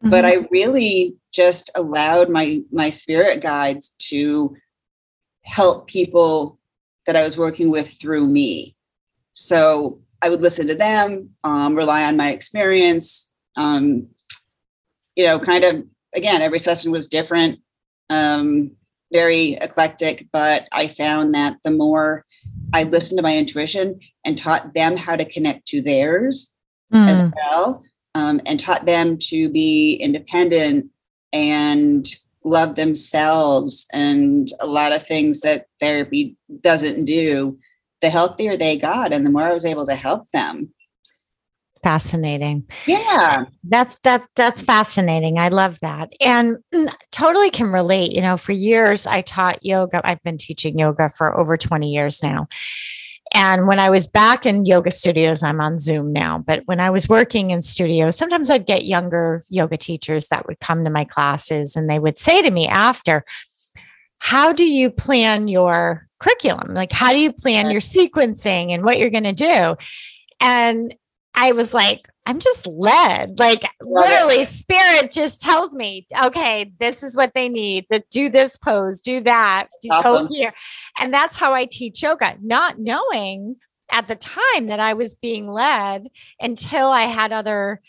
but 0.03 0.25
Mhm. 0.25 0.29
I 0.29 0.47
really 0.51 1.17
just 1.33 1.71
allowed 1.75 2.31
my 2.31 2.63
my 2.73 2.91
spirit 2.91 3.43
guides 3.43 3.91
to 4.11 4.57
help 5.43 5.87
people 5.87 6.59
that 7.07 7.17
I 7.17 7.23
was 7.23 7.39
working 7.39 7.71
with 7.71 7.89
through 8.01 8.27
me. 8.27 8.75
So 9.33 10.01
I 10.23 10.29
would 10.29 10.43
listen 10.43 10.67
to 10.69 10.75
them, 10.75 11.31
um, 11.45 11.75
rely 11.77 12.05
on 12.05 12.17
my 12.17 12.31
experience. 12.33 13.33
Um, 13.57 14.09
you 15.15 15.25
know, 15.25 15.39
kind 15.39 15.65
of 15.65 15.85
again, 16.15 16.43
every 16.43 16.59
session 16.59 16.91
was 16.93 17.09
different, 17.09 17.61
um, 18.11 18.76
very 19.13 19.53
eclectic, 19.55 20.27
but 20.33 20.67
I 20.73 20.89
found 20.89 21.35
that 21.35 21.57
the 21.65 21.71
more 21.71 22.25
I 22.73 22.83
listened 22.83 23.19
to 23.19 23.23
my 23.23 23.37
intuition 23.37 24.01
and 24.25 24.37
taught 24.37 24.75
them 24.75 24.97
how 24.97 25.17
to 25.17 25.25
connect 25.25 25.67
to 25.69 25.81
theirs, 25.81 26.53
as 26.93 27.23
Mm. 27.23 27.33
well 27.35 27.83
um, 28.15 28.41
and 28.47 28.59
taught 28.59 28.87
them 28.87 29.19
to 29.19 29.49
be 29.51 29.95
independent 29.95 30.87
and 31.33 32.07
love 32.45 32.77
themselves 32.77 33.87
and 33.93 34.53
a 34.61 34.67
lot 34.67 34.93
of 34.93 35.07
things 35.07 35.41
that 35.41 35.67
therapy 35.81 36.37
doesn't 36.61 37.05
do 37.05 37.59
the 38.01 38.09
healthier 38.09 38.57
they 38.57 38.77
got 38.77 39.13
and 39.13 39.27
the 39.27 39.31
more 39.31 39.43
i 39.43 39.53
was 39.53 39.65
able 39.65 39.85
to 39.85 39.95
help 39.95 40.31
them 40.31 40.73
Fascinating. 41.87 42.65
yeah 42.87 43.45
That's 43.63 43.95
that 44.01 44.27
that's 44.35 44.61
fascinating. 44.61 45.39
I 45.39 45.51
love 45.51 45.79
that. 45.83 46.13
And 46.21 46.57
totally 47.13 47.49
can 47.49 47.69
relate. 47.69 48.11
You 48.11 48.23
know, 48.23 48.37
for 48.37 48.51
years 48.51 49.07
I 49.07 49.21
taught 49.21 49.65
yoga. 49.65 50.01
I've 50.03 50.21
been 50.25 50.37
teaching 50.37 50.81
yoga 50.81 51.13
for 51.17 51.39
over 51.39 51.57
20 51.57 51.89
years 51.89 52.25
now. 52.25 52.49
And 53.33 53.69
when 53.69 53.79
I 53.79 53.89
was 53.89 54.09
back 54.09 54.47
in 54.47 54.65
yoga 54.65 54.91
studios, 54.91 55.45
I'm 55.45 55.61
on 55.61 55.79
Zoom 55.79 56.13
now, 56.13 56.39
but 56.39 56.63
when 56.65 56.81
I 56.81 56.91
was 56.91 57.09
working 57.09 57.53
in 57.53 57.61
studios, 57.61 58.17
sometimes 58.17 58.51
I'd 58.51 58.67
get 58.67 58.85
younger 58.85 59.45
yoga 59.49 59.77
teachers 59.77 60.27
that 60.27 60.49
would 60.49 60.59
come 60.59 60.83
to 60.83 60.91
my 60.91 61.05
classes 61.05 61.77
and 61.77 61.89
they 61.89 62.01
would 62.01 62.19
say 62.19 62.43
to 62.43 62.51
me 62.51 62.67
after, 62.67 63.25
How 64.19 64.53
do 64.53 64.65
you 64.65 64.91
plan 64.91 65.47
your 65.47 66.05
curriculum? 66.19 66.75
Like, 66.75 66.91
how 66.91 67.13
do 67.13 67.21
you 67.21 67.33
plan 67.33 67.71
your 67.71 67.81
sequencing 67.81 68.73
and 68.73 68.83
what 68.83 68.99
you're 68.99 69.11
going 69.11 69.23
to 69.23 69.33
do? 69.33 69.77
And 70.41 70.93
I 71.37 71.53
was 71.53 71.75
like, 71.75 72.09
I'm 72.25 72.41
just 72.41 72.67
led. 72.67 73.39
Like 73.39 73.63
Love 73.83 74.07
it. 74.07 74.11
literally, 74.11 74.45
spirit 74.45 75.11
just 75.13 75.41
tells 75.43 75.75
me, 75.75 76.07
okay, 76.25 76.73
this 76.81 77.03
is 77.03 77.17
what 77.17 77.33
they 77.35 77.49
need. 77.49 77.87
That 77.91 78.09
do 78.11 78.29
this 78.29 78.59
pose, 78.59 79.01
do 79.03 79.21
that, 79.21 79.69
do 79.83 79.89
Awesome. 79.91 80.27
go 80.27 80.35
here. 80.35 80.53
And 80.99 81.13
that's 81.15 81.37
how 81.37 81.55
I 81.55 81.67
teach 81.67 82.03
yoga, 82.03 82.37
not 82.43 82.79
knowing 82.79 83.57
at 83.93 84.09
the 84.09 84.17
time 84.17 84.67
that 84.67 84.81
I 84.81 84.95
was 84.95 85.15
being 85.15 85.47
led 85.49 86.09
until 86.41 86.89
I 86.89 87.03
had 87.05 87.33
other 87.33 87.81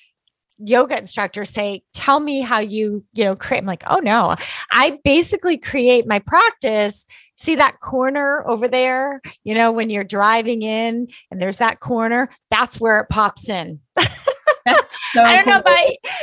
yoga 0.59 0.97
instructors 0.97 1.49
say, 1.49 1.83
tell 1.93 2.19
me 2.19 2.41
how 2.41 2.59
you, 2.59 3.03
you 3.13 3.23
know, 3.23 3.35
create. 3.35 3.59
I'm 3.59 3.65
like, 3.65 3.83
oh 3.87 3.99
no. 3.99 4.35
I 4.71 4.99
basically 5.03 5.57
create 5.57 6.07
my 6.07 6.19
practice. 6.19 7.05
See 7.35 7.55
that 7.55 7.79
corner 7.79 8.47
over 8.47 8.67
there, 8.67 9.21
you 9.43 9.53
know, 9.53 9.71
when 9.71 9.89
you're 9.89 10.03
driving 10.03 10.61
in 10.61 11.07
and 11.31 11.41
there's 11.41 11.57
that 11.57 11.79
corner, 11.79 12.29
that's 12.49 12.79
where 12.79 12.99
it 12.99 13.09
pops 13.09 13.49
in. 13.49 13.79
so 15.11 15.23
I 15.23 15.35
don't 15.35 15.47
know, 15.47 15.61
cool. 15.61 15.75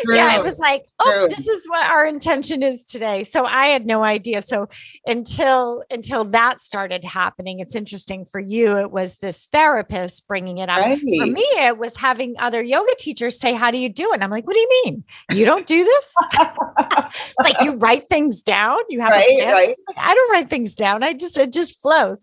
but 0.06 0.14
yeah, 0.16 0.36
it 0.36 0.42
was 0.42 0.58
like, 0.58 0.84
oh, 1.00 1.26
True. 1.26 1.34
this 1.34 1.46
is 1.48 1.68
what 1.68 1.86
our 1.86 2.06
intention 2.06 2.62
is 2.62 2.86
today. 2.86 3.24
So 3.24 3.44
I 3.44 3.68
had 3.68 3.86
no 3.86 4.04
idea. 4.04 4.40
So 4.40 4.68
until 5.06 5.82
until 5.90 6.24
that 6.26 6.60
started 6.60 7.04
happening, 7.04 7.60
it's 7.60 7.74
interesting 7.74 8.26
for 8.26 8.40
you. 8.40 8.76
It 8.78 8.90
was 8.90 9.18
this 9.18 9.46
therapist 9.52 10.26
bringing 10.26 10.58
it 10.58 10.68
up. 10.68 10.80
right 10.80 10.98
For 10.98 11.26
me, 11.26 11.46
it 11.56 11.78
was 11.78 11.96
having 11.96 12.34
other 12.38 12.62
yoga 12.62 12.94
teachers 12.98 13.38
say, 13.38 13.54
"How 13.54 13.70
do 13.70 13.78
you 13.78 13.88
do 13.88 14.10
it?" 14.10 14.14
And 14.14 14.24
I'm 14.24 14.30
like, 14.30 14.46
"What 14.46 14.54
do 14.54 14.60
you 14.60 14.82
mean? 14.84 15.04
You 15.32 15.44
don't 15.44 15.66
do 15.66 15.84
this? 15.84 16.14
like 17.38 17.60
you 17.60 17.72
write 17.76 18.08
things 18.08 18.42
down? 18.42 18.78
You 18.88 19.00
have 19.00 19.12
a 19.12 19.16
right 19.16 19.38
pen?" 19.38 19.52
right 19.52 19.76
Like, 19.88 19.98
I 19.98 20.14
don't 20.14 20.32
write 20.32 20.50
things 20.50 20.74
down. 20.74 21.02
I 21.02 21.12
just 21.12 21.36
it 21.36 21.52
just 21.52 21.80
flows. 21.80 22.22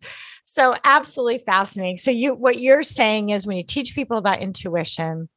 So 0.51 0.75
absolutely 0.83 1.39
fascinating. 1.39 1.95
So 1.95 2.11
you 2.11 2.33
what 2.33 2.59
you're 2.59 2.83
saying 2.83 3.29
is 3.29 3.47
when 3.47 3.55
you 3.55 3.63
teach 3.63 3.95
people 3.95 4.17
about 4.17 4.41
intuition, 4.41 5.29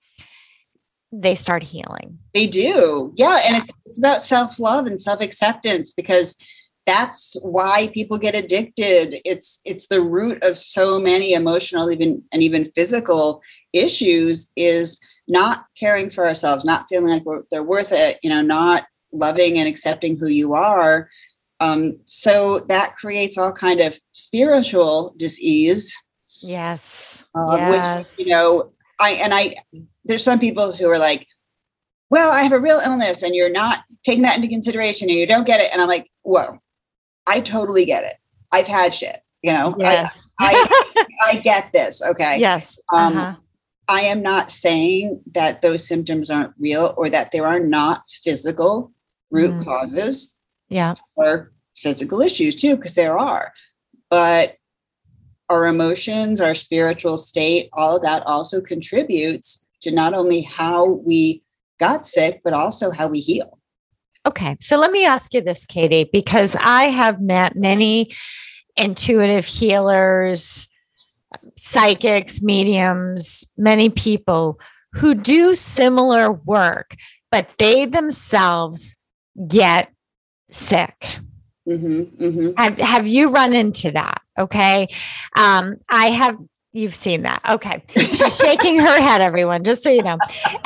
they 1.20 1.34
start 1.34 1.62
healing. 1.62 2.18
They 2.32 2.46
do. 2.46 3.12
Yeah. 3.16 3.38
And 3.46 3.56
it's 3.56 3.72
it's 3.86 3.98
about 3.98 4.22
self-love 4.22 4.86
and 4.86 5.00
self-acceptance 5.00 5.92
because 5.92 6.36
that's 6.86 7.36
why 7.42 7.88
people 7.94 8.18
get 8.18 8.34
addicted. 8.34 9.16
It's 9.24 9.60
it's 9.64 9.88
the 9.88 10.02
root 10.02 10.42
of 10.42 10.58
so 10.58 10.98
many 10.98 11.32
emotional, 11.32 11.90
even 11.90 12.22
and 12.32 12.42
even 12.42 12.70
physical 12.74 13.42
issues 13.72 14.50
is 14.56 15.00
not 15.26 15.66
caring 15.78 16.10
for 16.10 16.26
ourselves, 16.26 16.64
not 16.64 16.86
feeling 16.88 17.08
like 17.08 17.24
we're, 17.24 17.42
they're 17.50 17.62
worth 17.62 17.92
it, 17.92 18.18
you 18.22 18.28
know, 18.28 18.42
not 18.42 18.84
loving 19.12 19.58
and 19.58 19.68
accepting 19.68 20.18
who 20.18 20.26
you 20.26 20.54
are. 20.54 21.08
Um, 21.60 21.98
so 22.04 22.60
that 22.68 22.96
creates 22.96 23.38
all 23.38 23.52
kind 23.52 23.80
of 23.80 23.98
spiritual 24.12 25.14
disease 25.16 25.94
Yes. 26.44 27.24
um, 27.34 27.56
yes. 27.56 28.18
which, 28.18 28.26
you 28.26 28.32
know, 28.32 28.72
I 29.00 29.12
and 29.12 29.34
I 29.34 29.56
there's 30.04 30.24
some 30.24 30.38
people 30.38 30.72
who 30.72 30.88
are 30.90 30.98
like, 30.98 31.26
well, 32.10 32.30
I 32.32 32.42
have 32.42 32.52
a 32.52 32.60
real 32.60 32.80
illness 32.84 33.22
and 33.22 33.34
you're 33.34 33.50
not 33.50 33.78
taking 34.04 34.22
that 34.22 34.36
into 34.36 34.48
consideration 34.48 35.08
and 35.08 35.18
you 35.18 35.26
don't 35.26 35.46
get 35.46 35.60
it. 35.60 35.70
And 35.72 35.80
I'm 35.82 35.88
like, 35.88 36.10
whoa, 36.22 36.58
I 37.26 37.40
totally 37.40 37.84
get 37.84 38.04
it. 38.04 38.14
I've 38.52 38.66
had 38.66 38.94
shit, 38.94 39.16
you 39.42 39.52
know, 39.52 39.74
Yes. 39.78 40.28
I, 40.38 41.06
I 41.26 41.36
get 41.36 41.72
this. 41.72 42.02
Okay. 42.02 42.36
yes. 42.38 42.78
Um, 42.92 43.16
uh-huh. 43.16 43.36
I 43.88 44.00
am 44.02 44.22
not 44.22 44.50
saying 44.50 45.20
that 45.34 45.60
those 45.62 45.86
symptoms 45.86 46.30
aren't 46.30 46.52
real 46.58 46.94
or 46.96 47.10
that 47.10 47.32
there 47.32 47.46
are 47.46 47.60
not 47.60 48.04
physical 48.22 48.92
root 49.30 49.54
Mm. 49.54 49.64
causes 49.64 50.32
Yeah. 50.68 50.94
or 51.16 51.52
physical 51.76 52.20
issues 52.20 52.54
too, 52.54 52.76
because 52.76 52.94
there 52.94 53.18
are. 53.18 53.52
But 54.10 54.56
our 55.48 55.66
emotions, 55.66 56.40
our 56.40 56.54
spiritual 56.54 57.18
state, 57.18 57.68
all 57.72 57.96
of 57.96 58.02
that 58.02 58.22
also 58.26 58.60
contributes 58.60 59.66
to 59.82 59.90
not 59.90 60.14
only 60.14 60.40
how 60.40 60.92
we 61.06 61.42
got 61.78 62.06
sick, 62.06 62.40
but 62.44 62.52
also 62.52 62.90
how 62.90 63.08
we 63.08 63.20
heal. 63.20 63.58
Okay. 64.26 64.56
So 64.60 64.78
let 64.78 64.90
me 64.90 65.04
ask 65.04 65.34
you 65.34 65.42
this, 65.42 65.66
Katie, 65.66 66.08
because 66.10 66.56
I 66.58 66.84
have 66.84 67.20
met 67.20 67.56
many 67.56 68.10
intuitive 68.76 69.44
healers, 69.44 70.68
psychics, 71.56 72.42
mediums, 72.42 73.44
many 73.56 73.90
people 73.90 74.58
who 74.94 75.14
do 75.14 75.54
similar 75.54 76.32
work, 76.32 76.94
but 77.30 77.50
they 77.58 77.84
themselves 77.84 78.96
get 79.48 79.92
sick. 80.50 81.06
hmm 81.66 82.02
hmm 82.02 82.50
Have, 82.56 82.78
have 82.78 83.08
you 83.08 83.30
run 83.30 83.52
into 83.52 83.90
that? 83.90 84.22
Okay. 84.38 84.88
Um, 85.36 85.76
I 85.88 86.06
have, 86.06 86.38
you've 86.72 86.94
seen 86.94 87.22
that. 87.22 87.40
Okay. 87.48 87.82
She's 87.88 88.36
shaking 88.36 88.78
her 88.78 89.00
head, 89.00 89.20
everyone, 89.20 89.64
just 89.64 89.82
so 89.82 89.90
you 89.90 90.02
know. 90.02 90.18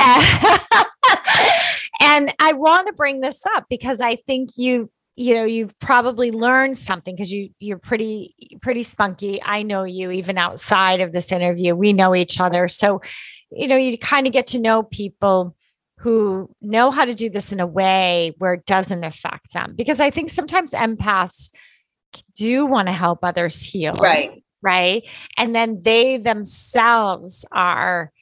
and 2.00 2.32
I 2.40 2.52
want 2.54 2.86
to 2.86 2.92
bring 2.94 3.20
this 3.20 3.44
up 3.54 3.66
because 3.68 4.00
I 4.00 4.16
think 4.16 4.50
you, 4.56 4.90
you 5.16 5.34
know, 5.34 5.44
you've 5.44 5.78
probably 5.80 6.30
learned 6.30 6.76
something 6.76 7.14
because 7.14 7.32
you 7.32 7.50
you're 7.58 7.78
pretty 7.78 8.34
pretty 8.62 8.84
spunky. 8.84 9.42
I 9.42 9.64
know 9.64 9.82
you 9.82 10.12
even 10.12 10.38
outside 10.38 11.00
of 11.00 11.12
this 11.12 11.32
interview. 11.32 11.74
We 11.74 11.92
know 11.92 12.14
each 12.14 12.40
other. 12.40 12.68
So, 12.68 13.02
you 13.50 13.66
know, 13.66 13.76
you 13.76 13.98
kind 13.98 14.28
of 14.28 14.32
get 14.32 14.46
to 14.48 14.60
know 14.60 14.84
people 14.84 15.56
who 15.98 16.48
know 16.62 16.92
how 16.92 17.04
to 17.04 17.14
do 17.14 17.28
this 17.28 17.50
in 17.50 17.58
a 17.58 17.66
way 17.66 18.32
where 18.38 18.54
it 18.54 18.64
doesn't 18.64 19.02
affect 19.02 19.52
them. 19.52 19.74
Because 19.76 19.98
I 19.98 20.10
think 20.10 20.30
sometimes 20.30 20.70
empaths 20.70 21.50
do 22.34 22.66
want 22.66 22.88
to 22.88 22.94
help 22.94 23.20
others 23.22 23.62
heal. 23.62 23.94
Right. 23.94 24.42
Right. 24.62 25.08
And 25.36 25.54
then 25.54 25.82
they 25.82 26.16
themselves 26.16 27.46
are 27.52 28.12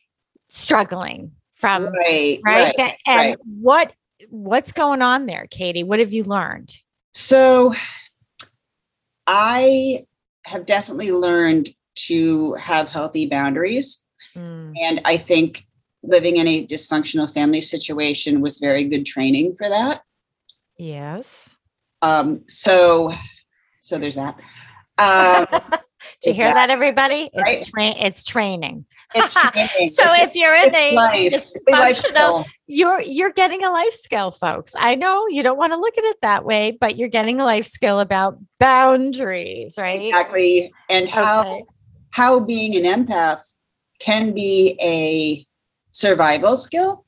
struggling 0.48 1.32
from 1.54 1.84
Right. 1.86 2.40
right. 2.44 2.64
Right. 2.64 2.74
That- 2.76 2.96
and 3.06 3.18
right. 3.30 3.38
what 3.44 3.92
what's 4.30 4.72
going 4.72 5.02
on 5.02 5.26
there, 5.26 5.46
Katie? 5.50 5.82
What 5.82 5.98
have 6.00 6.12
you 6.12 6.24
learned? 6.24 6.74
So 7.14 7.72
I 9.26 10.06
have 10.46 10.66
definitely 10.66 11.12
learned 11.12 11.70
to 11.96 12.54
have 12.54 12.88
healthy 12.88 13.28
boundaries. 13.28 14.04
Mm. 14.34 14.74
And 14.80 15.00
I 15.04 15.16
think 15.16 15.66
living 16.02 16.36
in 16.36 16.46
a 16.46 16.66
dysfunctional 16.66 17.32
family 17.32 17.60
situation 17.60 18.40
was 18.40 18.58
very 18.58 18.88
good 18.88 19.04
training 19.04 19.56
for 19.56 19.68
that. 19.68 20.02
Yes. 20.78 21.56
Um, 22.02 22.42
so, 22.46 23.10
so 23.86 23.98
there's 23.98 24.16
that. 24.16 24.36
Um, 24.98 25.46
Do 26.22 26.30
you 26.30 26.34
hear 26.34 26.52
that, 26.52 26.70
everybody? 26.70 27.30
Right. 27.36 27.56
It's 27.58 27.70
tra- 27.70 27.84
it's 27.96 28.22
training. 28.24 28.84
it's 29.14 29.34
training. 29.40 29.90
So 29.90 30.12
if 30.14 30.34
you're 30.34 30.54
in 30.54 30.66
It's 30.66 30.76
a 30.76 30.94
life. 30.94 31.32
It's 31.32 31.58
dysfunctional, 31.68 32.44
you're 32.66 33.00
you're 33.00 33.30
getting 33.32 33.62
a 33.64 33.70
life 33.70 33.94
skill, 33.94 34.30
folks. 34.30 34.74
I 34.78 34.94
know 34.96 35.26
you 35.28 35.42
don't 35.42 35.56
want 35.56 35.72
to 35.72 35.78
look 35.78 35.96
at 35.98 36.04
it 36.04 36.16
that 36.22 36.44
way, 36.44 36.76
but 36.80 36.96
you're 36.96 37.08
getting 37.08 37.40
a 37.40 37.44
life 37.44 37.66
skill 37.66 38.00
about 38.00 38.38
boundaries, 38.58 39.78
right? 39.78 40.00
exactly, 40.06 40.72
and 40.88 41.08
how 41.08 41.40
Okay. 41.42 41.64
how 42.10 42.40
being 42.40 42.84
an 42.84 43.06
empath 43.06 43.54
can 44.00 44.32
be 44.32 44.76
a 44.82 45.46
survival 45.92 46.56
skill 46.56 47.04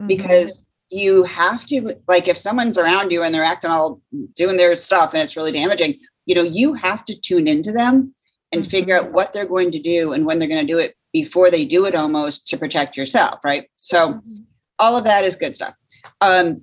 Mhm. 0.00 0.08
because 0.08 0.66
you 0.88 1.22
have 1.24 1.64
to 1.66 1.94
like 2.08 2.26
if 2.26 2.36
someone's 2.36 2.78
around 2.78 3.10
you 3.12 3.22
and 3.22 3.34
they're 3.34 3.44
acting 3.44 3.70
all 3.70 4.00
doing 4.34 4.56
their 4.56 4.74
stuff 4.76 5.12
and 5.14 5.22
it's 5.22 5.36
really 5.36 5.52
damaging 5.52 5.98
you 6.26 6.34
know 6.34 6.42
you 6.42 6.74
have 6.74 7.04
to 7.04 7.18
tune 7.18 7.46
into 7.48 7.72
them 7.72 8.14
and 8.52 8.68
figure 8.68 8.96
Mhm. 8.98 9.06
out 9.06 9.12
what 9.12 9.32
they're 9.32 9.46
going 9.46 9.70
to 9.72 9.78
do 9.80 10.12
and 10.12 10.26
when 10.26 10.38
they're 10.38 10.48
going 10.48 10.66
to 10.66 10.72
do 10.72 10.78
it 10.78 10.96
before 11.12 11.50
they 11.50 11.64
do 11.64 11.84
it 11.86 11.94
almost 11.94 12.46
to 12.48 12.56
protect 12.58 12.96
yourself 12.96 13.40
right 13.44 13.68
so 13.76 14.08
Mhm. 14.12 14.44
all 14.78 14.96
of 14.96 15.04
that 15.04 15.24
is 15.24 15.36
good 15.36 15.54
stuff 15.54 15.74
um 16.20 16.60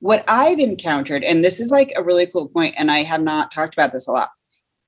what 0.00 0.24
i've 0.28 0.58
encountered 0.58 1.22
and 1.22 1.44
this 1.44 1.60
is 1.60 1.70
like 1.70 1.92
a 1.96 2.02
really 2.02 2.26
cool 2.26 2.48
point 2.48 2.74
and 2.78 2.90
i 2.90 3.02
have 3.02 3.22
not 3.22 3.50
talked 3.52 3.74
about 3.74 3.92
this 3.92 4.08
a 4.08 4.12
lot 4.12 4.30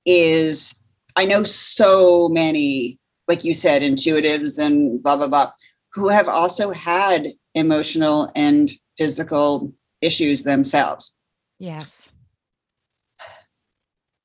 is 0.07 0.75
i 1.17 1.25
know 1.25 1.43
so 1.43 2.29
many 2.31 2.99
like 3.29 3.45
you 3.45 3.53
said 3.55 3.83
intuitives 3.83 4.59
and 4.59 5.03
blah 5.03 5.17
blah 5.17 5.27
blah 5.29 5.53
who 5.93 6.09
have 6.09 6.29
also 6.29 6.71
had 6.71 7.29
emotional 7.55 8.33
and 8.35 8.73
physical 8.97 9.73
issues 10.01 10.43
themselves 10.43 11.17
yes. 11.59 12.12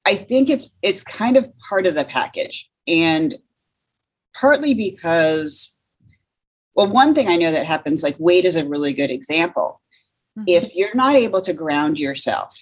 I 0.08 0.16
think 0.16 0.50
it's 0.50 0.78
it's 0.82 1.04
kind 1.04 1.36
of 1.36 1.52
part 1.70 1.86
of 1.86 1.94
the 1.96 2.06
package, 2.06 2.70
and 2.88 3.36
partly 4.34 4.74
because, 4.74 5.78
well, 6.76 6.90
one 6.90 7.14
thing 7.14 7.28
I 7.28 7.36
know 7.36 7.52
that 7.52 7.66
happens, 7.66 8.04
like 8.04 8.16
weight 8.18 8.46
is 8.46 8.56
a 8.56 8.66
really 8.66 8.94
good 8.94 9.12
example. 9.12 9.82
Mhm. 10.38 10.46
If 10.48 10.74
you're 10.76 10.96
not 10.96 11.16
able 11.16 11.42
to 11.42 11.54
ground 11.54 12.00
yourself 12.00 12.56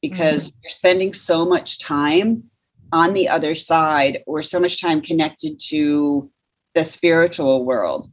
because 0.00 0.50
you're 0.62 0.70
spending 0.70 1.12
so 1.12 1.44
much 1.44 1.78
time 1.80 2.50
on 2.92 3.12
the 3.12 3.28
other 3.28 3.54
side 3.54 4.22
or 4.26 4.40
so 4.40 4.58
much 4.58 4.80
time 4.80 5.02
connected 5.02 5.58
to 5.58 6.30
the 6.74 6.84
spiritual 6.84 7.64
world 7.64 8.06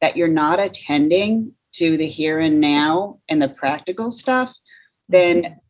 that 0.00 0.16
you're 0.16 0.28
not 0.28 0.60
attending 0.60 1.52
to 1.72 1.96
the 1.98 2.06
here 2.06 2.40
and 2.40 2.58
now 2.60 3.18
and 3.28 3.42
the 3.42 3.48
practical 3.48 4.10
stuff, 4.10 4.54
then 5.08 5.60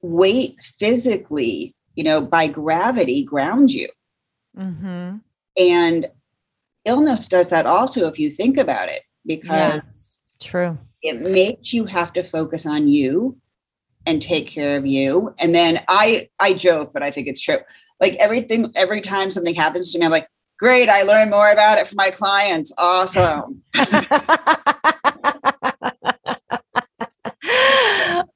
weight 0.00 0.56
physically, 0.78 1.73
you 1.94 2.04
know, 2.04 2.20
by 2.20 2.46
gravity 2.46 3.24
grounds 3.24 3.74
you. 3.74 3.88
Mhm. 4.56 5.20
And 5.56 6.08
illness 6.84 7.28
does 7.28 7.50
that 7.50 7.66
also 7.66 8.06
if 8.06 8.18
you 8.18 8.30
think 8.30 8.58
about 8.58 8.88
it, 8.88 9.02
because 9.26 9.50
Yeah. 9.50 9.80
True. 10.40 10.78
it 11.02 11.20
makes 11.20 11.72
you 11.72 11.84
have 11.86 12.12
to 12.14 12.22
focus 12.24 12.66
on 12.66 12.88
you 12.88 13.36
and 14.06 14.20
take 14.20 14.46
care 14.46 14.76
of 14.76 14.86
you. 14.86 15.34
And 15.38 15.54
then 15.54 15.82
I 15.88 16.28
I 16.40 16.52
joke, 16.52 16.92
but 16.92 17.02
I 17.02 17.10
think 17.10 17.26
it's 17.26 17.40
true. 17.40 17.58
Like 18.00 18.14
everything, 18.16 18.70
every 18.74 19.00
time 19.00 19.30
something 19.30 19.54
happens 19.54 19.92
to 19.92 19.98
me, 19.98 20.04
I'm 20.04 20.10
like, 20.12 20.28
great, 20.58 20.88
I 20.88 21.02
learn 21.02 21.30
more 21.30 21.50
about 21.50 21.78
it 21.78 21.88
for 21.88 21.94
my 21.96 22.10
clients. 22.10 22.72
Awesome. 22.76 23.62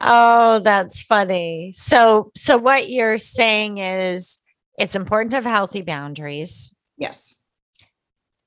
oh, 0.08 0.60
that's 0.60 1.02
funny. 1.02 1.72
So, 1.76 2.32
so 2.34 2.56
what 2.56 2.88
you're 2.88 3.18
saying 3.18 3.78
is 3.78 4.40
it's 4.78 4.94
important 4.94 5.30
to 5.32 5.36
have 5.36 5.44
healthy 5.44 5.82
boundaries. 5.82 6.72
Yes. 6.96 7.36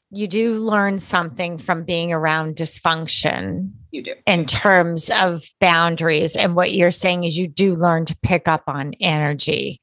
You 0.09 0.27
do 0.27 0.55
learn 0.55 0.97
something 0.97 1.57
from 1.57 1.83
being 1.83 2.11
around 2.11 2.55
dysfunction 2.55 3.71
You 3.91 4.03
do. 4.03 4.15
in 4.25 4.45
terms 4.45 5.09
of 5.09 5.43
boundaries. 5.61 6.35
And 6.35 6.55
what 6.55 6.73
you're 6.73 6.91
saying 6.91 7.23
is 7.23 7.37
you 7.37 7.47
do 7.47 7.75
learn 7.75 8.05
to 8.05 8.17
pick 8.21 8.47
up 8.47 8.63
on 8.67 8.93
energy 8.99 9.79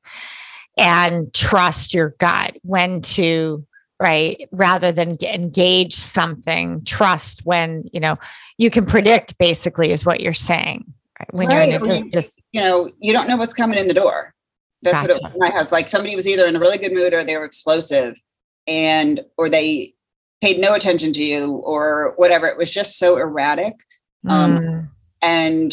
and 0.76 1.32
trust 1.32 1.94
your 1.94 2.14
gut 2.18 2.56
when 2.62 3.00
to 3.00 3.66
right 4.00 4.48
rather 4.52 4.92
than 4.92 5.16
engage 5.22 5.94
something 5.94 6.84
trust 6.84 7.44
when 7.44 7.82
you 7.92 7.98
know 7.98 8.16
you 8.56 8.70
can 8.70 8.86
predict 8.86 9.36
basically 9.38 9.90
is 9.90 10.06
what 10.06 10.20
you're 10.20 10.32
saying? 10.32 10.92
When 11.30 11.48
Right, 11.48 11.68
you're 11.68 11.76
in 11.76 11.82
a 11.82 11.86
you- 11.96 12.02
dis- 12.10 12.10
dis- 12.10 12.38
You 12.52 12.62
know, 12.62 12.90
you 13.00 13.12
don't 13.12 13.28
know 13.28 13.36
what's 13.36 13.52
coming 13.54 13.78
in 13.78 13.88
the 13.88 13.94
door. 13.94 14.34
That's 14.82 15.02
what 15.02 15.10
it 15.10 15.22
was 15.22 15.32
my 15.36 15.50
house. 15.52 15.72
Like 15.72 15.88
somebody 15.88 16.14
was 16.16 16.26
either 16.28 16.46
in 16.46 16.56
a 16.56 16.60
really 16.60 16.78
good 16.78 16.92
mood 16.92 17.12
or 17.12 17.24
they 17.24 17.36
were 17.36 17.44
explosive 17.44 18.16
and 18.66 19.20
or 19.36 19.48
they 19.48 19.94
paid 20.40 20.58
no 20.60 20.74
attention 20.74 21.12
to 21.14 21.22
you 21.22 21.56
or 21.56 22.14
whatever. 22.16 22.46
It 22.46 22.56
was 22.56 22.70
just 22.70 22.98
so 22.98 23.16
erratic. 23.18 23.74
um, 24.28 24.58
Mm, 24.58 24.88
and 25.22 25.72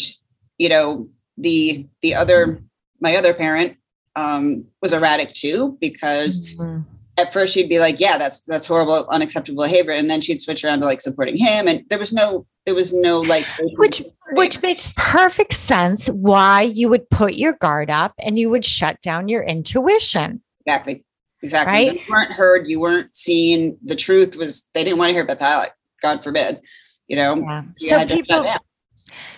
you 0.58 0.70
know 0.70 1.08
the 1.38 1.86
the 2.02 2.16
other 2.16 2.62
my 3.00 3.16
other 3.16 3.34
parent 3.34 3.78
um 4.16 4.66
was 4.82 4.94
erratic 4.94 5.34
too 5.34 5.78
because 5.82 6.56
mm, 6.56 6.84
at 7.18 7.32
first 7.32 7.54
she'd 7.54 7.70
be 7.70 7.80
like 7.80 8.00
yeah 8.00 8.18
that's 8.18 8.42
that's 8.42 8.68
horrible 8.68 9.08
unacceptable 9.10 9.64
behavior. 9.64 9.94
And 9.94 10.10
then 10.10 10.22
she'd 10.22 10.42
switch 10.42 10.64
around 10.64 10.80
to 10.82 10.86
like 10.86 11.02
supporting 11.02 11.38
him. 11.38 11.68
And 11.68 11.84
there 11.90 12.00
was 12.00 12.14
no 12.14 12.46
there 12.66 12.76
was 12.76 12.94
no 12.94 13.22
like 13.22 13.46
which 13.78 14.02
which 14.32 14.62
makes 14.62 14.94
perfect 14.96 15.54
sense 15.54 16.08
why 16.08 16.62
you 16.62 16.90
would 16.90 17.10
put 17.10 17.36
your 17.36 17.54
guard 17.54 17.90
up 17.90 18.14
and 18.20 18.38
you 18.38 18.50
would 18.50 18.66
shut 18.66 19.02
down 19.02 19.28
your 19.28 19.44
intuition. 19.44 20.42
Exactly. 20.66 21.04
Exactly. 21.42 21.74
Right? 21.74 21.94
you 21.94 22.02
weren't 22.10 22.32
heard. 22.32 22.68
You 22.68 22.80
weren't 22.80 23.16
seen. 23.16 23.78
The 23.86 23.96
truth 23.96 24.36
was 24.36 24.68
they 24.74 24.84
didn't 24.84 24.98
want 24.98 25.10
to 25.10 25.14
hear 25.14 25.24
about 25.24 25.40
that. 25.40 25.58
Like, 25.58 25.74
god 26.02 26.24
forbid 26.24 26.60
you 27.08 27.16
know? 27.16 27.36
Yeah. 27.38 27.64
So 27.78 28.00
had 28.00 28.10
to 28.10 28.16
shut 28.16 28.26
people. 28.26 28.54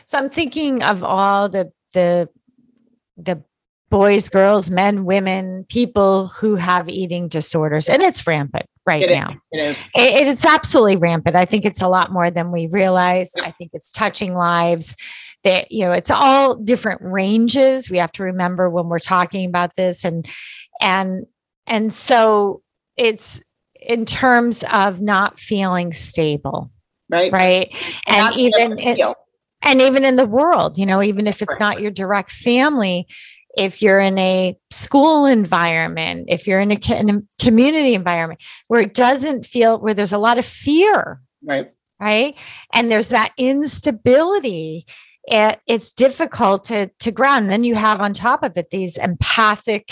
So 0.06 0.18
I'm 0.18 0.30
thinking 0.30 0.84
of 0.84 1.04
all 1.04 1.50
the 1.50 1.72
the 1.94 2.30
the 3.18 3.44
boys, 3.90 4.30
girls, 4.30 4.70
men, 4.70 5.06
women, 5.06 5.66
people 5.70 6.28
who 6.28 6.56
have 6.56 6.90
eating 6.90 7.28
disorders, 7.28 7.88
and 7.90 8.02
it's 8.04 8.26
rampant 8.28 8.66
right 8.86 9.04
It 9.04 9.12
is. 9.12 9.16
now. 9.16 9.30
it 9.52 9.60
is 9.60 9.86
It- 9.96 10.28
it's 10.28 10.46
absolutely 10.46 10.98
rampant. 10.98 11.36
I 11.36 11.46
think 11.46 11.66
it's 11.66 11.82
a 11.82 11.88
lot 11.88 12.12
more 12.12 12.30
than 12.30 12.52
we 12.52 12.68
realize. 12.68 13.32
I 13.42 13.52
think 13.52 13.72
it's 13.74 13.92
touching 13.92 14.34
lives. 14.34 14.96
That 15.44 15.72
you 15.72 15.86
know, 15.86 15.94
it's 15.94 16.12
all 16.12 16.56
different 16.56 17.02
ranges. 17.02 17.90
We 17.90 17.98
have 18.00 18.12
to 18.14 18.24
remember 18.24 18.70
when 18.70 18.88
we're 18.90 19.00
talking 19.00 19.46
about 19.48 19.76
this, 19.76 20.04
and 20.04 20.28
and 20.82 21.26
and 21.68 21.94
so 21.94 22.62
it's 22.98 23.42
in 23.80 24.06
terms 24.06 24.64
of 24.72 25.00
not 25.00 25.40
feeling 25.40 25.94
stable, 25.94 26.72
right 27.10 27.32
right? 27.32 27.78
And 28.08 28.18
not 28.18 28.38
even 28.38 28.78
feel. 28.78 29.16
and 29.62 29.82
even 29.82 30.04
in 30.04 30.16
the 30.18 30.26
world, 30.26 30.78
you 30.78 30.86
know, 30.86 31.02
even 31.04 31.28
if 31.28 31.42
it's 31.42 31.60
not 31.60 31.80
your 31.80 31.92
direct 31.92 32.32
family, 32.32 33.08
if 33.58 33.82
you're 33.82 34.00
in 34.00 34.18
a 34.18 34.58
school 34.70 35.26
environment, 35.26 36.28
if 36.30 36.48
you're 36.48 36.60
in 36.60 36.72
a, 36.72 36.80
in 36.98 37.10
a 37.10 37.22
community 37.44 37.96
environment 37.96 38.42
where 38.68 38.82
it 38.82 38.94
doesn't 38.94 39.46
feel, 39.46 39.80
where 39.80 39.94
there's 39.94 40.14
a 40.14 40.18
lot 40.18 40.38
of 40.38 40.46
fear, 40.46 41.20
right 41.44 41.72
right? 42.00 42.38
And 42.74 42.92
there's 42.92 43.10
that 43.10 43.34
instability. 43.38 44.86
It, 45.24 45.60
it's 45.68 45.92
difficult 45.92 46.66
to 46.66 46.88
to 47.00 47.12
ground. 47.12 47.46
And 47.46 47.52
then 47.52 47.64
you 47.64 47.76
have 47.76 48.00
on 48.00 48.14
top 48.14 48.44
of 48.44 48.58
it 48.58 48.70
these 48.70 48.98
empathic 48.98 49.92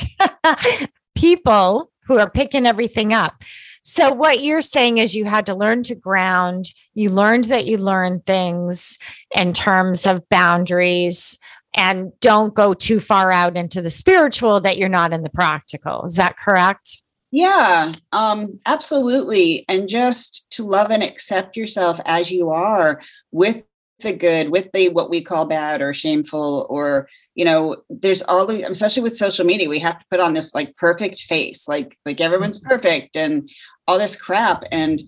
people 1.15 1.91
who 2.07 2.19
are 2.19 2.29
picking 2.29 2.67
everything 2.67 3.13
up. 3.13 3.43
So 3.81 4.11
what 4.11 4.41
you're 4.41 4.61
saying 4.61 4.99
is 4.99 5.15
you 5.15 5.25
had 5.25 5.45
to 5.47 5.55
learn 5.55 5.83
to 5.83 5.95
ground. 5.95 6.71
You 6.93 7.09
learned 7.09 7.45
that 7.45 7.65
you 7.65 7.77
learned 7.77 8.25
things 8.25 8.97
in 9.35 9.53
terms 9.53 10.05
of 10.05 10.27
boundaries 10.29 11.37
and 11.75 12.11
don't 12.21 12.53
go 12.53 12.73
too 12.73 12.99
far 12.99 13.31
out 13.31 13.57
into 13.57 13.81
the 13.81 13.89
spiritual 13.89 14.61
that 14.61 14.77
you're 14.77 14.89
not 14.89 15.13
in 15.13 15.23
the 15.23 15.29
practical. 15.29 16.05
Is 16.05 16.15
that 16.15 16.37
correct? 16.37 17.01
Yeah, 17.31 17.91
um, 18.13 18.59
absolutely. 18.65 19.65
And 19.67 19.89
just 19.89 20.49
to 20.51 20.63
love 20.63 20.89
and 20.89 21.03
accept 21.03 21.57
yourself 21.57 21.99
as 22.05 22.31
you 22.31 22.49
are 22.49 23.01
with 23.31 23.61
the 23.99 24.13
good, 24.13 24.51
with 24.51 24.71
the 24.73 24.89
what 24.89 25.09
we 25.09 25.21
call 25.21 25.45
bad 25.45 25.81
or 25.81 25.91
shameful, 25.91 26.65
or 26.69 27.09
you 27.33 27.43
know, 27.43 27.77
there's 27.89 28.21
all 28.23 28.45
the 28.45 28.61
especially 28.63 29.03
with 29.03 29.17
social 29.17 29.45
media, 29.45 29.67
we 29.67 29.79
have 29.79 29.99
to 29.99 30.05
put 30.09 30.21
on 30.21 30.33
this 30.33 30.55
like 30.55 30.75
perfect 30.77 31.21
face, 31.21 31.67
like 31.67 31.97
like 32.05 32.21
everyone's 32.21 32.59
perfect 32.59 33.17
and 33.17 33.49
all 33.87 33.97
this 33.97 34.15
crap. 34.15 34.63
And 34.71 35.01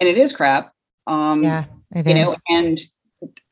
and 0.00 0.08
it 0.08 0.16
is 0.16 0.32
crap. 0.32 0.72
Um 1.06 1.44
it 1.44 2.06
you 2.06 2.14
know, 2.14 2.32
and 2.48 2.80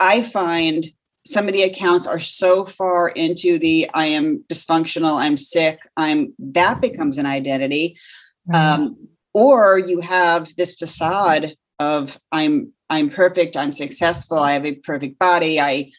I 0.00 0.22
find 0.22 0.86
some 1.26 1.46
of 1.46 1.52
the 1.52 1.62
accounts 1.62 2.06
are 2.06 2.18
so 2.18 2.64
far 2.64 3.08
into 3.08 3.58
the 3.58 3.90
I 3.94 4.06
am 4.06 4.44
dysfunctional, 4.52 5.18
I'm 5.18 5.36
sick, 5.36 5.80
I'm 5.96 6.34
that 6.38 6.80
becomes 6.80 7.18
an 7.18 7.26
identity. 7.26 7.96
Um, 8.52 9.08
or 9.32 9.78
you 9.78 10.00
have 10.00 10.54
this 10.56 10.76
facade 10.76 11.54
of 11.78 12.18
I'm 12.30 12.72
I'm 12.90 13.08
perfect, 13.10 13.56
I'm 13.56 13.72
successful, 13.72 14.38
I 14.38 14.52
have 14.52 14.66
a 14.66 14.76
perfect 14.76 15.18
body, 15.18 15.58
I 15.58 15.90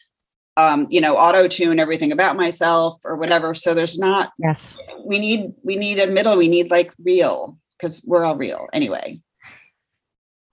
um, 0.56 0.86
you 0.90 1.00
know, 1.00 1.16
auto 1.16 1.48
tune 1.48 1.78
everything 1.78 2.12
about 2.12 2.36
myself 2.36 2.96
or 3.04 3.16
whatever. 3.16 3.52
So 3.52 3.74
there's 3.74 3.98
not 3.98 4.32
yes. 4.38 4.78
We 5.04 5.18
need 5.18 5.52
we 5.62 5.76
need 5.76 5.98
a 5.98 6.06
middle. 6.06 6.36
We 6.36 6.48
need 6.48 6.70
like 6.70 6.92
real 7.02 7.58
because 7.72 8.02
we're 8.06 8.24
all 8.24 8.36
real 8.36 8.68
anyway. 8.72 9.20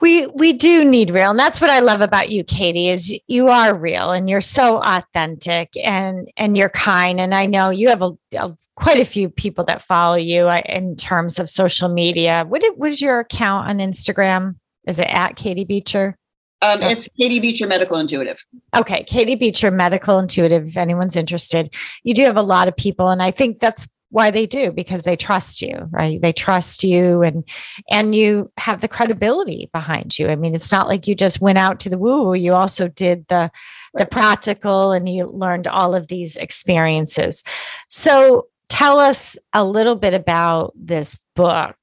We 0.03 0.25
we 0.25 0.51
do 0.51 0.83
need 0.83 1.11
real, 1.11 1.29
and 1.29 1.39
that's 1.39 1.61
what 1.61 1.69
I 1.69 1.79
love 1.79 2.01
about 2.01 2.29
you, 2.29 2.43
Katie. 2.43 2.89
Is 2.89 3.17
you 3.27 3.47
are 3.47 3.73
real 3.73 4.11
and 4.11 4.29
you're 4.29 4.41
so 4.41 4.83
authentic 4.83 5.69
and 5.81 6.29
and 6.35 6.57
you're 6.57 6.67
kind. 6.67 7.21
And 7.21 7.33
I 7.33 7.45
know 7.45 7.69
you 7.69 7.87
have 7.87 8.01
a, 8.01 8.11
a 8.33 8.53
quite 8.75 8.99
a 8.99 9.05
few 9.05 9.29
people 9.29 9.63
that 9.63 9.81
follow 9.81 10.17
you 10.17 10.49
uh, 10.49 10.61
in 10.65 10.97
terms 10.97 11.39
of 11.39 11.49
social 11.49 11.87
media. 11.87 12.43
What 12.45 12.65
is, 12.65 12.73
what 12.75 12.91
is 12.91 12.99
your 12.99 13.21
account 13.21 13.69
on 13.69 13.77
Instagram? 13.77 14.57
Is 14.85 14.99
it 14.99 15.07
at 15.07 15.37
Katie 15.37 15.63
Beecher? 15.63 16.17
Um, 16.61 16.81
it's 16.81 17.07
Katie 17.17 17.39
Beecher 17.39 17.67
Medical 17.67 17.97
Intuitive. 17.97 18.43
Okay, 18.75 19.03
Katie 19.03 19.35
Beecher 19.35 19.71
Medical 19.71 20.19
Intuitive. 20.19 20.67
If 20.67 20.75
anyone's 20.75 21.15
interested, 21.15 21.73
you 22.03 22.13
do 22.13 22.23
have 22.23 22.35
a 22.35 22.41
lot 22.41 22.67
of 22.67 22.75
people, 22.75 23.07
and 23.07 23.23
I 23.23 23.31
think 23.31 23.59
that's 23.59 23.87
why 24.13 24.29
they 24.29 24.45
do 24.45 24.71
because 24.71 25.01
they 25.01 25.15
trust 25.15 25.63
you, 25.63 25.87
right? 25.89 26.21
They 26.21 26.31
trust 26.31 26.83
you, 26.83 27.23
and 27.23 27.43
and 27.89 28.13
you 28.13 28.51
have 28.57 28.79
the 28.79 28.87
credibility 28.87 29.71
behind 29.73 30.19
you. 30.19 30.29
I 30.29 30.35
mean, 30.35 30.53
it's 30.53 30.71
not 30.71 30.87
like 30.87 31.07
you 31.07 31.15
just 31.15 31.41
went 31.41 31.57
out 31.57 31.79
to 31.81 31.89
the 31.89 31.97
woo. 31.97 32.35
You 32.35 32.53
also 32.53 32.87
did 32.87 33.27
the 33.27 33.49
the 33.95 34.05
practical, 34.05 34.91
and 34.91 35.09
you 35.09 35.25
learned 35.25 35.65
all 35.65 35.95
of 35.95 36.09
these 36.09 36.37
experiences. 36.37 37.43
So, 37.89 38.49
tell 38.69 38.99
us 38.99 39.35
a 39.51 39.65
little 39.65 39.95
bit 39.95 40.13
about 40.13 40.73
this 40.75 41.17
book 41.35 41.75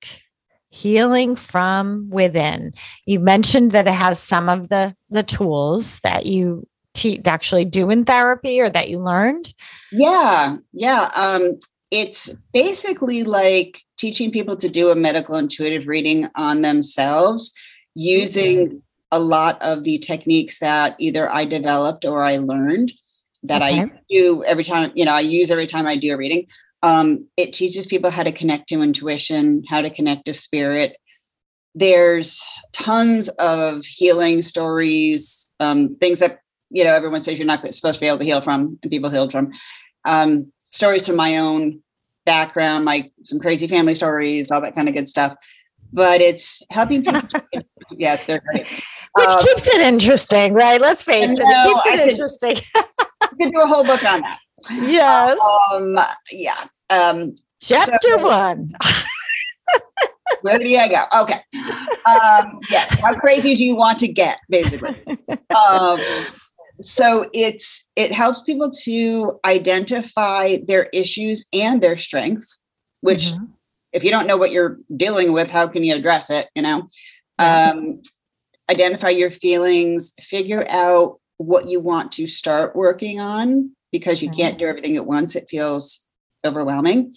healing 0.73 1.35
from 1.35 2.09
within 2.11 2.73
you 3.05 3.19
mentioned 3.19 3.73
that 3.73 3.89
it 3.89 3.93
has 3.93 4.21
some 4.21 4.49
of 4.49 4.69
the 4.69 4.95
the 5.09 5.25
tools 5.25 5.99
that 6.03 6.27
you 6.27 6.65
te- 6.95 7.21
actually 7.25 7.65
do 7.65 7.91
in 7.91 8.05
therapy 8.05 8.61
or 8.61 8.71
that 8.71 8.89
you 8.89 9.01
learned 9.01 9.53
yeah 9.91 10.57
yeah 10.73 11.11
um 11.17 11.59
it's 11.91 12.35
basically 12.53 13.25
like 13.25 13.83
teaching 13.97 14.31
people 14.31 14.57
to 14.57 14.69
do 14.69 14.91
a 14.91 14.95
medical 14.95 15.37
intuitive 15.37 15.87
reading 15.87 16.29
on 16.37 16.61
themselves 16.61 17.53
using 17.95 18.83
a 19.11 19.19
lot 19.19 19.61
of 19.61 19.85
the 19.85 19.99
techniques 19.99 20.59
that 20.61 20.95
either 20.99 21.31
i 21.33 21.45
developed 21.45 22.05
or 22.05 22.23
i 22.23 22.37
learned 22.37 22.93
that 23.43 23.63
okay. 23.63 23.83
i 23.83 23.91
do 24.09 24.45
every 24.45 24.65
time 24.65 24.93
you 24.95 25.05
know 25.05 25.13
i 25.13 25.21
use 25.21 25.51
every 25.51 25.67
time 25.67 25.87
i 25.87 25.97
do 25.97 26.15
a 26.15 26.17
reading 26.17 26.47
um, 26.83 27.27
it 27.37 27.53
teaches 27.53 27.87
people 27.87 28.11
how 28.11 28.23
to 28.23 28.33
connect 28.33 28.69
to 28.69 28.83
intuition, 28.83 29.65
how 29.69 29.81
to 29.81 29.91
connect 29.91 30.25
to 30.27 30.33
spirit. 30.33 30.97
There's 31.75 32.47
tons 32.73 33.29
of 33.29 33.85
healing 33.85 34.43
stories, 34.43 35.53
um, 35.61 35.97
things 35.97 36.21
that 36.21 36.41
you 36.71 36.85
know 36.85 36.95
everyone 36.95 37.21
says 37.21 37.39
you're 37.39 37.47
not 37.47 37.61
supposed 37.75 37.97
to 37.97 38.01
be 38.01 38.07
able 38.07 38.19
to 38.19 38.25
heal 38.25 38.41
from, 38.41 38.79
and 38.83 38.91
people 38.91 39.11
healed 39.11 39.33
from. 39.33 39.53
Um, 40.05 40.53
stories 40.71 41.07
from 41.07 41.17
my 41.17 41.37
own 41.37 41.83
background, 42.25 42.85
my 42.85 43.11
some 43.23 43.39
crazy 43.39 43.67
family 43.67 43.95
stories, 43.95 44.51
all 44.51 44.61
that 44.61 44.75
kind 44.75 44.89
of 44.89 44.95
good 44.95 45.09
stuff. 45.09 45.37
But 45.93 46.21
it's 46.21 46.63
helping 46.71 47.05
people. 47.05 47.23
yes, 47.91 48.25
they're 48.27 48.41
great. 48.41 48.69
Which 49.15 49.29
um, 49.29 49.43
keeps 49.43 49.67
it 49.67 49.81
interesting, 49.81 50.53
right? 50.53 50.81
Let's 50.81 51.03
face 51.03 51.31
it, 51.31 51.39
it 51.39 51.67
keeps 51.67 51.87
it 51.87 52.01
I 52.01 52.09
interesting. 52.09 52.57
Could, 52.75 52.85
could 53.41 53.53
do 53.53 53.61
a 53.61 53.67
whole 53.67 53.85
book 53.85 54.05
on 54.05 54.21
that. 54.21 54.39
Yes. 54.71 55.39
Um, 55.73 55.99
yeah. 56.31 56.65
Um, 56.91 57.35
Chapter 57.61 57.99
so, 58.03 58.19
one. 58.19 58.73
where 60.43 60.59
do 60.59 60.65
I 60.77 60.89
go? 60.89 61.05
Okay. 61.23 61.41
Um, 62.07 62.61
yeah. 62.71 62.87
How 63.03 63.15
crazy 63.15 63.57
do 63.57 63.65
you 63.65 63.75
want 63.75 63.99
to 63.99 64.09
get, 64.09 64.39
basically? 64.49 64.97
Um, 65.55 66.01
so 66.81 67.29
it's 67.33 67.87
it 67.97 68.13
helps 68.13 68.43
people 68.43 68.71
to 68.85 69.39
identify 69.45 70.57
their 70.67 70.85
issues 70.93 71.47
and 71.53 71.83
their 71.83 71.97
strengths, 71.97 72.63
which 73.01 73.33
mm-hmm. 73.33 73.45
if 73.93 74.05
you 74.05 74.11
don't 74.11 74.27
know 74.27 74.37
what 74.37 74.51
you're 74.51 74.79
dealing 74.97 75.33
with, 75.33 75.51
how 75.51 75.69
can 75.69 75.85
you 75.85 75.95
address 75.95 76.31
it? 76.31 76.49
You 76.55 76.63
know, 76.63 76.89
um, 77.39 78.03
identify 78.71 79.11
your 79.11 79.31
feelings, 79.31 80.15
figure 80.21 80.65
out 80.69 81.21
what 81.39 81.67
you 81.67 81.81
want 81.81 82.13
to 82.13 82.27
start 82.27 82.77
working 82.77 83.21
on 83.21 83.75
because 83.93 84.23
you 84.23 84.29
mm-hmm. 84.29 84.41
can't 84.41 84.59
do 84.59 84.67
everything 84.67 84.97
at 84.97 85.07
once. 85.07 85.37
It 85.37 85.51
feels 85.51 86.07
overwhelming. 86.45 87.15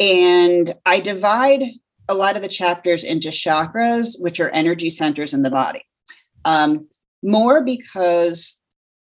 And 0.00 0.74
I 0.86 1.00
divide 1.00 1.62
a 2.08 2.14
lot 2.14 2.36
of 2.36 2.42
the 2.42 2.48
chapters 2.48 3.04
into 3.04 3.28
chakras, 3.28 4.20
which 4.20 4.40
are 4.40 4.50
energy 4.50 4.90
centers 4.90 5.32
in 5.32 5.42
the 5.42 5.50
body. 5.50 5.84
Um, 6.44 6.88
more 7.22 7.64
because 7.64 8.58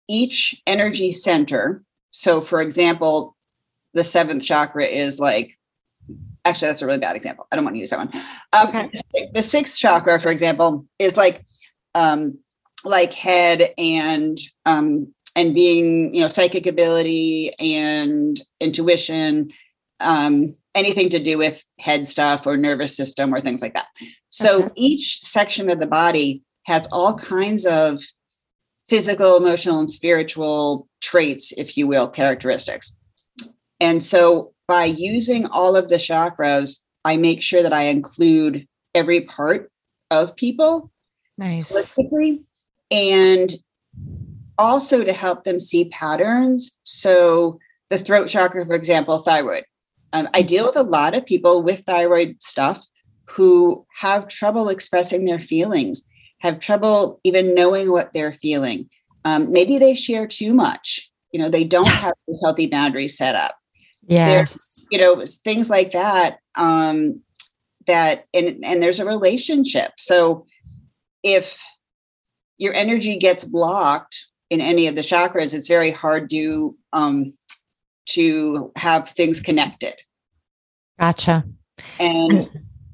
each 0.10 0.62
energy 0.68 1.14
center, 1.14 1.84
so 2.12 2.42
for 2.42 2.62
example, 2.62 3.38
the 3.94 4.04
seventh 4.04 4.44
chakra 4.44 4.86
is 4.86 5.20
like, 5.20 5.58
actually, 6.44 6.68
that's 6.68 6.82
a 6.82 6.86
really 6.86 7.00
bad 7.00 7.16
example. 7.16 7.48
I 7.52 7.56
don't 7.56 7.64
want 7.64 7.76
to 7.76 7.80
use 7.80 7.92
that 7.92 8.00
one. 8.00 8.12
Um, 8.52 8.68
okay. 8.68 8.92
The 9.34 9.42
sixth 9.42 9.78
chakra, 9.80 10.20
for 10.20 10.32
example, 10.32 10.86
is 11.00 11.16
like, 11.16 11.46
um, 11.96 12.38
like 12.84 13.14
head 13.14 13.70
and 13.78 14.38
um, 14.66 15.14
and 15.36 15.54
being 15.54 16.14
you 16.14 16.22
know 16.22 16.28
psychic 16.28 16.66
ability 16.66 17.54
and 17.60 18.42
intuition 18.60 19.52
um, 20.00 20.56
anything 20.76 21.10
to 21.10 21.20
do 21.20 21.38
with 21.38 21.64
head 21.80 22.08
stuff 22.08 22.48
or 22.48 22.56
nervous 22.58 22.96
system 22.96 23.34
or 23.34 23.42
things 23.42 23.62
like 23.62 23.74
that 23.74 23.88
so 24.30 24.60
uh-huh. 24.60 24.70
each 24.76 25.24
section 25.24 25.70
of 25.70 25.80
the 25.80 25.88
body 25.88 26.42
has 26.66 26.88
all 26.92 27.16
kinds 27.16 27.66
of 27.66 28.02
physical 28.90 29.38
emotional 29.38 29.80
and 29.80 29.90
spiritual 29.90 30.88
traits 31.02 31.54
if 31.58 31.78
you 31.78 31.88
will 31.88 32.10
characteristics 32.10 32.98
and 33.80 34.04
so 34.04 34.54
by 34.68 34.86
using 34.86 35.46
all 35.48 35.76
of 35.76 35.90
the 35.90 35.96
chakras 35.96 36.80
i 37.06 37.16
make 37.16 37.42
sure 37.42 37.64
that 37.64 37.74
i 37.74 37.84
include 37.84 38.68
every 38.96 39.22
part 39.22 39.72
of 40.12 40.36
people 40.36 40.92
nice 41.38 41.72
and 42.92 43.56
also 44.60 45.04
to 45.04 45.14
help 45.14 45.46
them 45.46 45.60
see 45.60 45.86
patterns. 45.86 46.78
So, 46.84 47.60
the 47.90 47.98
throat 47.98 48.28
chakra, 48.28 48.66
for 48.66 48.76
example, 48.76 49.20
thyroid. 49.20 49.64
Um, 50.14 50.28
I 50.34 50.44
deal 50.44 50.66
with 50.66 50.76
a 50.76 50.84
lot 50.84 51.16
of 51.16 51.26
people 51.26 51.64
with 51.64 51.86
thyroid 51.86 52.36
stuff 52.44 52.86
who 53.28 53.86
have 53.96 54.28
trouble 54.28 54.70
expressing 54.70 55.26
their 55.26 55.40
feelings, 55.40 56.04
have 56.40 56.60
trouble 56.60 57.20
even 57.24 57.54
knowing 57.54 57.92
what 57.92 58.14
they're 58.14 58.34
feeling. 58.34 58.90
Um, 59.26 59.52
maybe 59.52 59.78
they 59.78 59.96
share 59.96 60.28
too 60.28 60.54
much. 60.54 61.10
You 61.32 61.40
know, 61.40 61.50
they 61.50 61.64
don't 61.64 61.88
have 61.88 62.14
healthy 62.42 62.68
boundaries 62.68 63.18
set 63.18 63.36
up. 63.36 63.56
Yes. 64.08 64.30
There's, 64.30 64.88
you 64.92 65.00
know, 65.00 65.24
things 65.44 65.70
like 65.70 65.92
that. 65.92 66.40
Um, 66.56 67.22
that 67.88 68.26
and 68.34 68.64
and 68.64 68.82
there's 68.82 69.00
a 69.00 69.06
relationship. 69.06 69.92
So 69.98 70.46
if 71.24 71.62
your 72.58 72.74
energy 72.74 73.18
gets 73.18 73.46
blocked 73.46 74.28
in 74.50 74.62
any 74.62 74.88
of 74.88 74.96
the 74.96 75.02
chakras, 75.02 75.54
it's 75.54 75.68
very 75.68 75.92
hard 75.92 76.30
to 76.30 76.78
um, 76.94 77.34
to 78.10 78.72
have 78.76 79.10
things 79.10 79.40
connected. 79.40 79.96
Gotcha. 81.00 81.46
And 82.00 82.50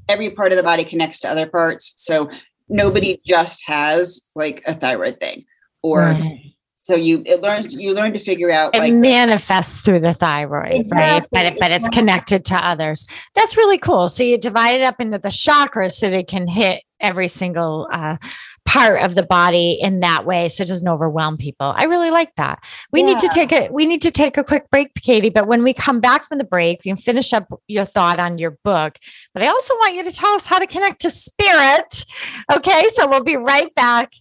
every 0.10 0.30
part 0.30 0.52
of 0.52 0.58
the 0.58 0.64
body 0.64 0.84
connects 0.84 1.20
to 1.20 1.30
other 1.30 1.48
parts. 1.48 1.94
So 1.98 2.30
nobody 2.70 3.20
just 3.26 3.64
has 3.66 4.22
like 4.36 4.64
a 4.66 4.74
thyroid 4.74 5.20
thing, 5.20 5.46
or 5.84 6.00
right. 6.00 6.40
so 6.76 6.96
you 6.96 7.24
it 7.26 7.42
learns 7.42 7.74
you 7.74 7.94
learn 7.94 8.14
to 8.14 8.20
figure 8.20 8.52
out. 8.52 8.76
It 8.76 8.80
like, 8.80 8.94
manifests 8.94 9.82
through 9.82 10.02
the 10.02 10.14
thyroid, 10.14 10.78
exactly. 10.78 10.98
right? 10.98 11.24
But 11.32 11.46
it, 11.46 11.60
but 11.60 11.72
it's 11.72 11.90
connected 11.90 12.46
to 12.46 12.56
others. 12.56 13.08
That's 13.36 13.58
really 13.58 13.78
cool. 13.78 14.10
So 14.10 14.24
you 14.24 14.38
divide 14.38 14.76
it 14.76 14.84
up 14.84 15.00
into 15.00 15.18
the 15.18 15.30
chakras 15.30 15.92
so 15.92 16.10
they 16.10 16.24
can 16.24 16.48
hit 16.48 16.84
every 17.00 17.28
single 17.28 17.88
uh, 17.92 18.18
part 18.66 19.02
of 19.02 19.16
the 19.16 19.24
body 19.24 19.78
in 19.80 20.02
that 20.02 20.26
way 20.26 20.48
so 20.48 20.64
it 20.64 20.68
doesn't 20.68 20.88
overwhelm 20.88 21.38
people. 21.38 21.74
I 21.76 21.84
really 21.84 22.10
like 22.10 22.36
that. 22.36 22.64
We 22.92 23.02
yeah. 23.02 23.06
need 23.06 23.20
to 23.20 23.30
take 23.30 23.52
a 23.52 23.70
we 23.72 23.86
need 23.86 24.02
to 24.02 24.12
take 24.12 24.38
a 24.38 24.44
quick 24.44 24.70
break, 24.70 24.94
Katie, 24.96 25.30
but 25.30 25.48
when 25.48 25.64
we 25.64 25.74
come 25.74 26.00
back 26.00 26.26
from 26.26 26.38
the 26.38 26.44
break, 26.44 26.82
we 26.84 26.92
can 26.92 26.98
finish 26.98 27.34
up 27.34 27.48
your 27.68 27.86
thought 27.86 28.20
on 28.20 28.38
your 28.38 28.58
book. 28.64 28.98
But 29.34 29.44
I 29.44 29.48
also 29.48 29.74
want 29.76 29.96
you 29.96 30.04
to 30.04 30.12
tell 30.12 30.34
us 30.34 30.46
how 30.46 30.60
to 30.60 30.68
connect 30.68 31.02
to 31.02 31.10
spirit. 31.10 32.06
Okay, 32.52 32.86
so 32.94 33.08
we'll 33.08 33.24
be 33.24 33.38
right 33.38 33.74
back. 33.76 34.12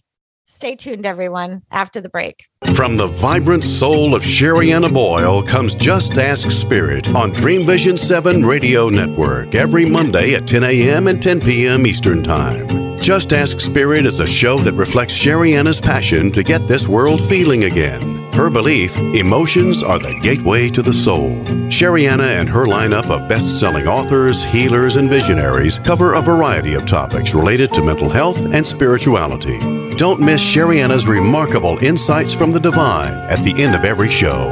Stay 0.47 0.75
tuned, 0.75 1.05
everyone, 1.05 1.63
after 1.69 1.99
the 1.99 2.07
break. 2.07 2.45
From 2.75 2.95
the 2.95 3.07
vibrant 3.07 3.65
soul 3.65 4.15
of 4.15 4.23
Sherianna 4.23 4.93
Boyle 4.93 5.43
comes 5.43 5.75
Just 5.75 6.17
Ask 6.17 6.49
Spirit 6.49 7.13
on 7.13 7.31
Dream 7.31 7.65
Vision 7.65 7.97
7 7.97 8.45
Radio 8.45 8.87
Network 8.87 9.53
every 9.53 9.83
Monday 9.83 10.33
at 10.33 10.47
10 10.47 10.63
a.m. 10.63 11.07
and 11.07 11.21
10 11.21 11.41
p.m. 11.41 11.85
Eastern 11.85 12.23
Time. 12.23 12.84
Just 13.05 13.33
Ask 13.33 13.61
Spirit 13.61 14.07
is 14.07 14.19
a 14.19 14.25
show 14.25 14.57
that 14.57 14.73
reflects 14.73 15.13
Sherianna's 15.13 15.79
passion 15.79 16.31
to 16.31 16.41
get 16.41 16.67
this 16.67 16.87
world 16.87 17.21
feeling 17.21 17.65
again. 17.65 18.01
Her 18.33 18.49
belief 18.49 18.97
emotions 18.97 19.83
are 19.83 19.99
the 19.99 20.19
gateway 20.23 20.71
to 20.71 20.81
the 20.81 20.91
soul. 20.91 21.35
Sherianna 21.69 22.39
and 22.39 22.49
her 22.49 22.65
lineup 22.65 23.07
of 23.11 23.29
best 23.29 23.59
selling 23.59 23.87
authors, 23.87 24.43
healers, 24.43 24.95
and 24.95 25.07
visionaries 25.07 25.77
cover 25.77 26.15
a 26.15 26.19
variety 26.19 26.73
of 26.73 26.87
topics 26.87 27.35
related 27.35 27.71
to 27.73 27.83
mental 27.83 28.09
health 28.09 28.39
and 28.39 28.65
spirituality. 28.65 29.59
Don't 29.97 30.19
miss 30.19 30.41
Sherianna's 30.41 31.05
remarkable 31.05 31.77
insights 31.83 32.33
from 32.33 32.53
the 32.53 32.59
divine 32.59 33.13
at 33.29 33.37
the 33.45 33.53
end 33.61 33.75
of 33.75 33.85
every 33.85 34.09
show. 34.09 34.49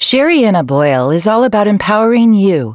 Sherianna 0.00 0.66
Boyle 0.66 1.12
is 1.12 1.28
all 1.28 1.44
about 1.44 1.68
empowering 1.68 2.34
you. 2.34 2.74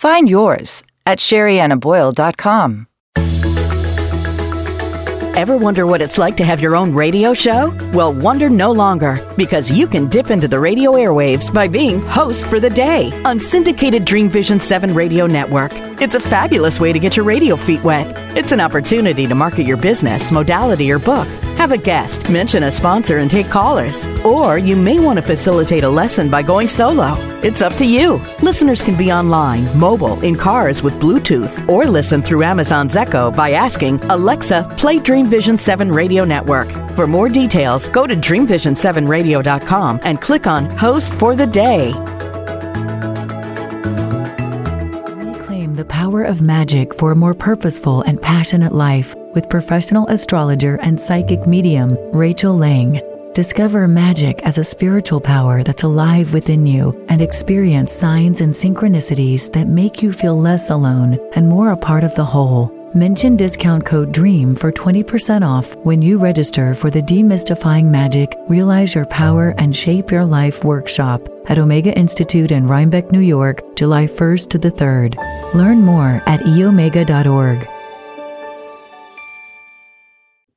Find 0.00 0.30
yours 0.30 0.82
at 1.04 1.18
sheriannaboyle.com. 1.18 2.86
Ever 5.34 5.56
wonder 5.56 5.86
what 5.86 6.02
it's 6.02 6.18
like 6.18 6.36
to 6.36 6.44
have 6.44 6.60
your 6.60 6.76
own 6.76 6.92
radio 6.92 7.32
show? 7.32 7.74
Well, 7.94 8.12
wonder 8.12 8.50
no 8.50 8.72
longer 8.72 9.26
because 9.36 9.70
you 9.70 9.86
can 9.86 10.08
dip 10.08 10.30
into 10.30 10.48
the 10.48 10.60
radio 10.60 10.92
airwaves 10.92 11.52
by 11.52 11.66
being 11.66 12.00
host 12.02 12.44
for 12.46 12.60
the 12.60 12.70
day 12.70 13.10
on 13.24 13.40
syndicated 13.40 14.04
Dream 14.04 14.28
Vision 14.28 14.60
7 14.60 14.92
radio 14.92 15.26
network. 15.26 15.72
It's 16.00 16.14
a 16.14 16.20
fabulous 16.20 16.80
way 16.80 16.92
to 16.92 16.98
get 16.98 17.16
your 17.16 17.26
radio 17.26 17.56
feet 17.56 17.82
wet. 17.84 18.06
It's 18.36 18.52
an 18.52 18.60
opportunity 18.60 19.26
to 19.26 19.34
market 19.34 19.66
your 19.66 19.76
business, 19.76 20.30
modality, 20.32 20.90
or 20.90 20.98
book. 20.98 21.26
Have 21.58 21.72
a 21.72 21.78
guest, 21.78 22.30
mention 22.30 22.62
a 22.62 22.70
sponsor, 22.70 23.18
and 23.18 23.30
take 23.30 23.50
callers. 23.50 24.06
Or 24.24 24.56
you 24.56 24.76
may 24.76 24.98
want 24.98 25.18
to 25.18 25.22
facilitate 25.22 25.84
a 25.84 25.88
lesson 25.90 26.30
by 26.30 26.42
going 26.42 26.68
solo. 26.68 27.14
It's 27.42 27.60
up 27.60 27.74
to 27.74 27.86
you. 27.86 28.14
Listeners 28.40 28.80
can 28.80 28.96
be 28.96 29.12
online, 29.12 29.66
mobile, 29.78 30.18
in 30.22 30.36
cars 30.36 30.82
with 30.82 30.94
Bluetooth, 30.94 31.68
or 31.68 31.84
listen 31.84 32.22
through 32.22 32.44
Amazon's 32.44 32.96
Echo 32.96 33.30
by 33.30 33.50
asking 33.50 34.00
Alexa, 34.04 34.74
play 34.78 34.98
Dream 35.20 35.30
Vision 35.30 35.58
7 35.58 35.92
Radio 35.92 36.24
Network. 36.24 36.70
For 36.96 37.06
more 37.06 37.28
details, 37.28 37.88
go 37.88 38.06
to 38.06 38.16
dreamvision7radio.com 38.16 40.00
and 40.02 40.18
click 40.18 40.46
on 40.46 40.64
Host 40.78 41.12
for 41.12 41.36
the 41.36 41.46
Day. 41.46 41.92
Reclaim 45.22 45.76
the 45.76 45.84
power 45.84 46.22
of 46.22 46.40
magic 46.40 46.94
for 46.94 47.12
a 47.12 47.14
more 47.14 47.34
purposeful 47.34 48.00
and 48.00 48.22
passionate 48.22 48.74
life 48.74 49.14
with 49.34 49.50
professional 49.50 50.08
astrologer 50.08 50.76
and 50.76 50.98
psychic 50.98 51.46
medium 51.46 51.98
Rachel 52.14 52.56
Lang. 52.56 53.02
Discover 53.34 53.88
magic 53.88 54.40
as 54.44 54.56
a 54.56 54.64
spiritual 54.64 55.20
power 55.20 55.62
that's 55.62 55.82
alive 55.82 56.32
within 56.32 56.64
you 56.66 56.98
and 57.10 57.20
experience 57.20 57.92
signs 57.92 58.40
and 58.40 58.54
synchronicities 58.54 59.52
that 59.52 59.68
make 59.68 60.02
you 60.02 60.14
feel 60.14 60.40
less 60.40 60.70
alone 60.70 61.18
and 61.34 61.46
more 61.46 61.72
a 61.72 61.76
part 61.76 62.04
of 62.04 62.14
the 62.14 62.24
whole. 62.24 62.79
Mention 62.94 63.36
discount 63.36 63.86
code 63.86 64.10
DREAM 64.10 64.56
for 64.56 64.72
20% 64.72 65.46
off 65.46 65.76
when 65.84 66.02
you 66.02 66.18
register 66.18 66.74
for 66.74 66.90
the 66.90 67.00
Demystifying 67.00 67.84
Magic, 67.84 68.36
Realize 68.48 68.96
Your 68.96 69.06
Power, 69.06 69.54
and 69.58 69.76
Shape 69.76 70.10
Your 70.10 70.24
Life 70.24 70.64
workshop 70.64 71.28
at 71.46 71.60
Omega 71.60 71.96
Institute 71.96 72.50
in 72.50 72.66
Rhinebeck, 72.66 73.12
New 73.12 73.20
York, 73.20 73.76
July 73.76 74.06
1st 74.06 74.50
to 74.50 74.58
the 74.58 74.72
3rd. 74.72 75.14
Learn 75.54 75.82
more 75.82 76.20
at 76.26 76.40
eomega.org. 76.40 77.79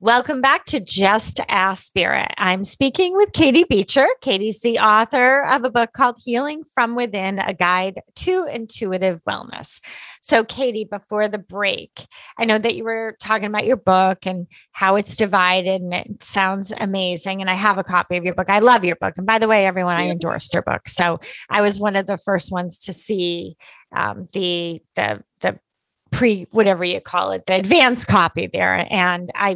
Welcome 0.03 0.41
back 0.41 0.65
to 0.65 0.81
Just 0.81 1.39
Ask 1.47 1.85
Spirit. 1.85 2.33
I'm 2.37 2.65
speaking 2.65 3.15
with 3.15 3.31
Katie 3.31 3.63
Beecher. 3.63 4.05
Katie's 4.19 4.59
the 4.59 4.79
author 4.79 5.45
of 5.45 5.63
a 5.63 5.69
book 5.69 5.91
called 5.93 6.17
Healing 6.21 6.65
from 6.75 6.95
Within 6.95 7.39
A 7.39 7.53
Guide 7.53 8.01
to 8.15 8.45
Intuitive 8.51 9.23
Wellness. 9.23 9.79
So, 10.19 10.43
Katie, 10.43 10.83
before 10.83 11.29
the 11.29 11.37
break, 11.37 12.05
I 12.37 12.43
know 12.43 12.59
that 12.59 12.75
you 12.75 12.83
were 12.83 13.15
talking 13.21 13.45
about 13.45 13.65
your 13.65 13.77
book 13.77 14.25
and 14.25 14.45
how 14.73 14.97
it's 14.97 15.15
divided, 15.15 15.81
and 15.81 15.93
it 15.93 16.21
sounds 16.21 16.73
amazing. 16.77 17.39
And 17.39 17.49
I 17.49 17.53
have 17.53 17.77
a 17.77 17.83
copy 17.85 18.17
of 18.17 18.25
your 18.25 18.35
book. 18.35 18.49
I 18.49 18.59
love 18.59 18.83
your 18.83 18.97
book. 18.97 19.13
And 19.17 19.25
by 19.25 19.39
the 19.39 19.47
way, 19.47 19.65
everyone, 19.65 19.95
I 19.95 20.09
endorsed 20.09 20.51
your 20.51 20.63
book. 20.63 20.89
So, 20.89 21.21
I 21.49 21.61
was 21.61 21.79
one 21.79 21.95
of 21.95 22.07
the 22.07 22.17
first 22.17 22.51
ones 22.51 22.77
to 22.79 22.91
see 22.91 23.55
um, 23.95 24.27
the, 24.33 24.81
the, 24.97 25.23
the, 25.39 25.59
pre 26.11 26.45
whatever 26.51 26.85
you 26.85 27.01
call 27.01 27.31
it 27.31 27.43
the 27.47 27.55
advanced 27.55 28.05
copy 28.05 28.45
there 28.45 28.85
and 28.91 29.31
i 29.33 29.55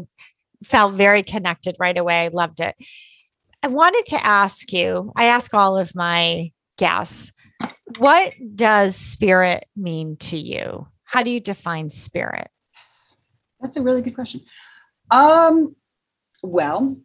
felt 0.63 0.93
very 0.95 1.23
connected 1.23 1.75
right 1.79 1.97
away. 1.97 2.25
I 2.25 2.27
loved 2.29 2.59
it. 2.59 2.75
I 3.63 3.67
wanted 3.67 4.05
to 4.07 4.25
ask 4.25 4.71
you, 4.71 5.11
I 5.15 5.25
ask 5.25 5.53
all 5.53 5.77
of 5.77 5.95
my 5.95 6.51
guests, 6.77 7.33
what 7.97 8.33
does 8.55 8.95
spirit 8.95 9.65
mean 9.75 10.17
to 10.17 10.37
you? 10.37 10.87
How 11.03 11.23
do 11.23 11.31
you 11.31 11.39
define 11.39 11.89
spirit? 11.89 12.49
That's 13.59 13.77
a 13.77 13.81
really 13.81 14.01
good 14.01 14.15
question. 14.15 14.41
Um, 15.09 15.75
well, 16.43 16.97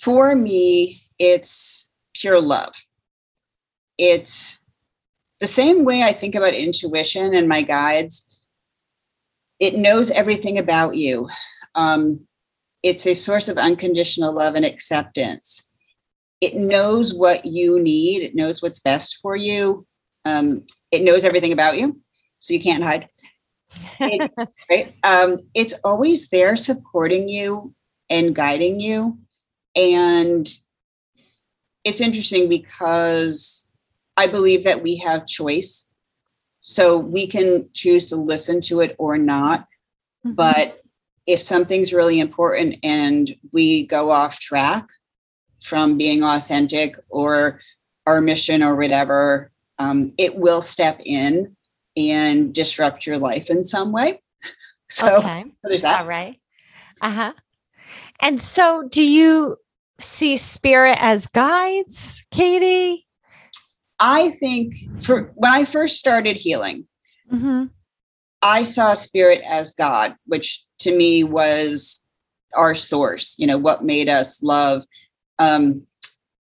for 0.00 0.34
me, 0.34 1.02
it's 1.18 1.88
pure 2.14 2.40
love. 2.40 2.74
It's 3.98 4.60
the 5.40 5.46
same 5.46 5.84
way 5.84 6.02
I 6.02 6.12
think 6.12 6.34
about 6.34 6.54
intuition 6.54 7.34
and 7.34 7.48
my 7.48 7.62
guides. 7.62 8.26
It 9.60 9.76
knows 9.76 10.10
everything 10.10 10.58
about 10.58 10.96
you 10.96 11.28
um, 11.74 12.20
it's 12.82 13.06
a 13.06 13.14
source 13.14 13.48
of 13.48 13.56
unconditional 13.56 14.34
love 14.34 14.54
and 14.54 14.64
acceptance. 14.64 15.64
It 16.40 16.54
knows 16.54 17.14
what 17.14 17.44
you 17.44 17.80
need, 17.80 18.22
it 18.22 18.34
knows 18.34 18.62
what's 18.62 18.80
best 18.80 19.18
for 19.22 19.36
you, 19.36 19.86
um, 20.24 20.64
it 20.90 21.02
knows 21.02 21.24
everything 21.24 21.52
about 21.52 21.78
you, 21.78 22.00
so 22.38 22.52
you 22.52 22.60
can't 22.60 22.84
hide. 22.84 23.08
It's, 24.00 24.34
right? 24.70 24.94
Um, 25.02 25.38
it's 25.54 25.74
always 25.84 26.28
there 26.28 26.56
supporting 26.56 27.28
you 27.28 27.74
and 28.10 28.34
guiding 28.34 28.80
you. 28.80 29.18
And 29.76 30.48
it's 31.84 32.00
interesting 32.00 32.48
because 32.48 33.68
I 34.16 34.26
believe 34.26 34.64
that 34.64 34.82
we 34.82 34.96
have 34.98 35.26
choice. 35.26 35.88
So 36.60 36.98
we 36.98 37.26
can 37.26 37.68
choose 37.74 38.06
to 38.06 38.16
listen 38.16 38.60
to 38.62 38.80
it 38.80 38.94
or 38.98 39.18
not. 39.18 39.60
Mm-hmm. 40.24 40.34
But 40.34 40.80
if 41.26 41.40
something's 41.40 41.92
really 41.92 42.20
important 42.20 42.76
and 42.82 43.34
we 43.52 43.86
go 43.86 44.10
off 44.10 44.38
track 44.38 44.86
from 45.62 45.96
being 45.96 46.22
authentic 46.22 46.94
or 47.08 47.60
our 48.06 48.20
mission 48.20 48.62
or 48.62 48.76
whatever, 48.76 49.50
um, 49.78 50.12
it 50.18 50.36
will 50.36 50.62
step 50.62 51.00
in 51.04 51.56
and 51.96 52.54
disrupt 52.54 53.06
your 53.06 53.18
life 53.18 53.50
in 53.50 53.64
some 53.64 53.92
way. 53.92 54.20
So, 54.90 55.16
okay. 55.16 55.44
so 55.44 55.68
there's 55.68 55.82
that. 55.82 56.02
All 56.02 56.06
right. 56.06 56.38
Uh 57.00 57.10
huh. 57.10 57.32
And 58.20 58.40
so, 58.40 58.86
do 58.86 59.02
you 59.02 59.56
see 59.98 60.36
spirit 60.36 60.98
as 61.00 61.26
guides, 61.26 62.24
Katie? 62.30 63.06
I 63.98 64.32
think 64.40 64.74
for 65.02 65.32
when 65.34 65.52
I 65.52 65.64
first 65.64 65.96
started 65.96 66.36
healing, 66.36 66.86
mm-hmm. 67.32 67.64
I 68.42 68.62
saw 68.62 68.94
spirit 68.94 69.40
as 69.48 69.72
God, 69.72 70.14
which 70.26 70.62
to 70.84 70.96
me 70.96 71.24
was 71.24 72.04
our 72.54 72.74
source, 72.74 73.34
you 73.38 73.46
know, 73.46 73.58
what 73.58 73.84
made 73.84 74.08
us 74.08 74.42
love. 74.42 74.84
Um, 75.38 75.86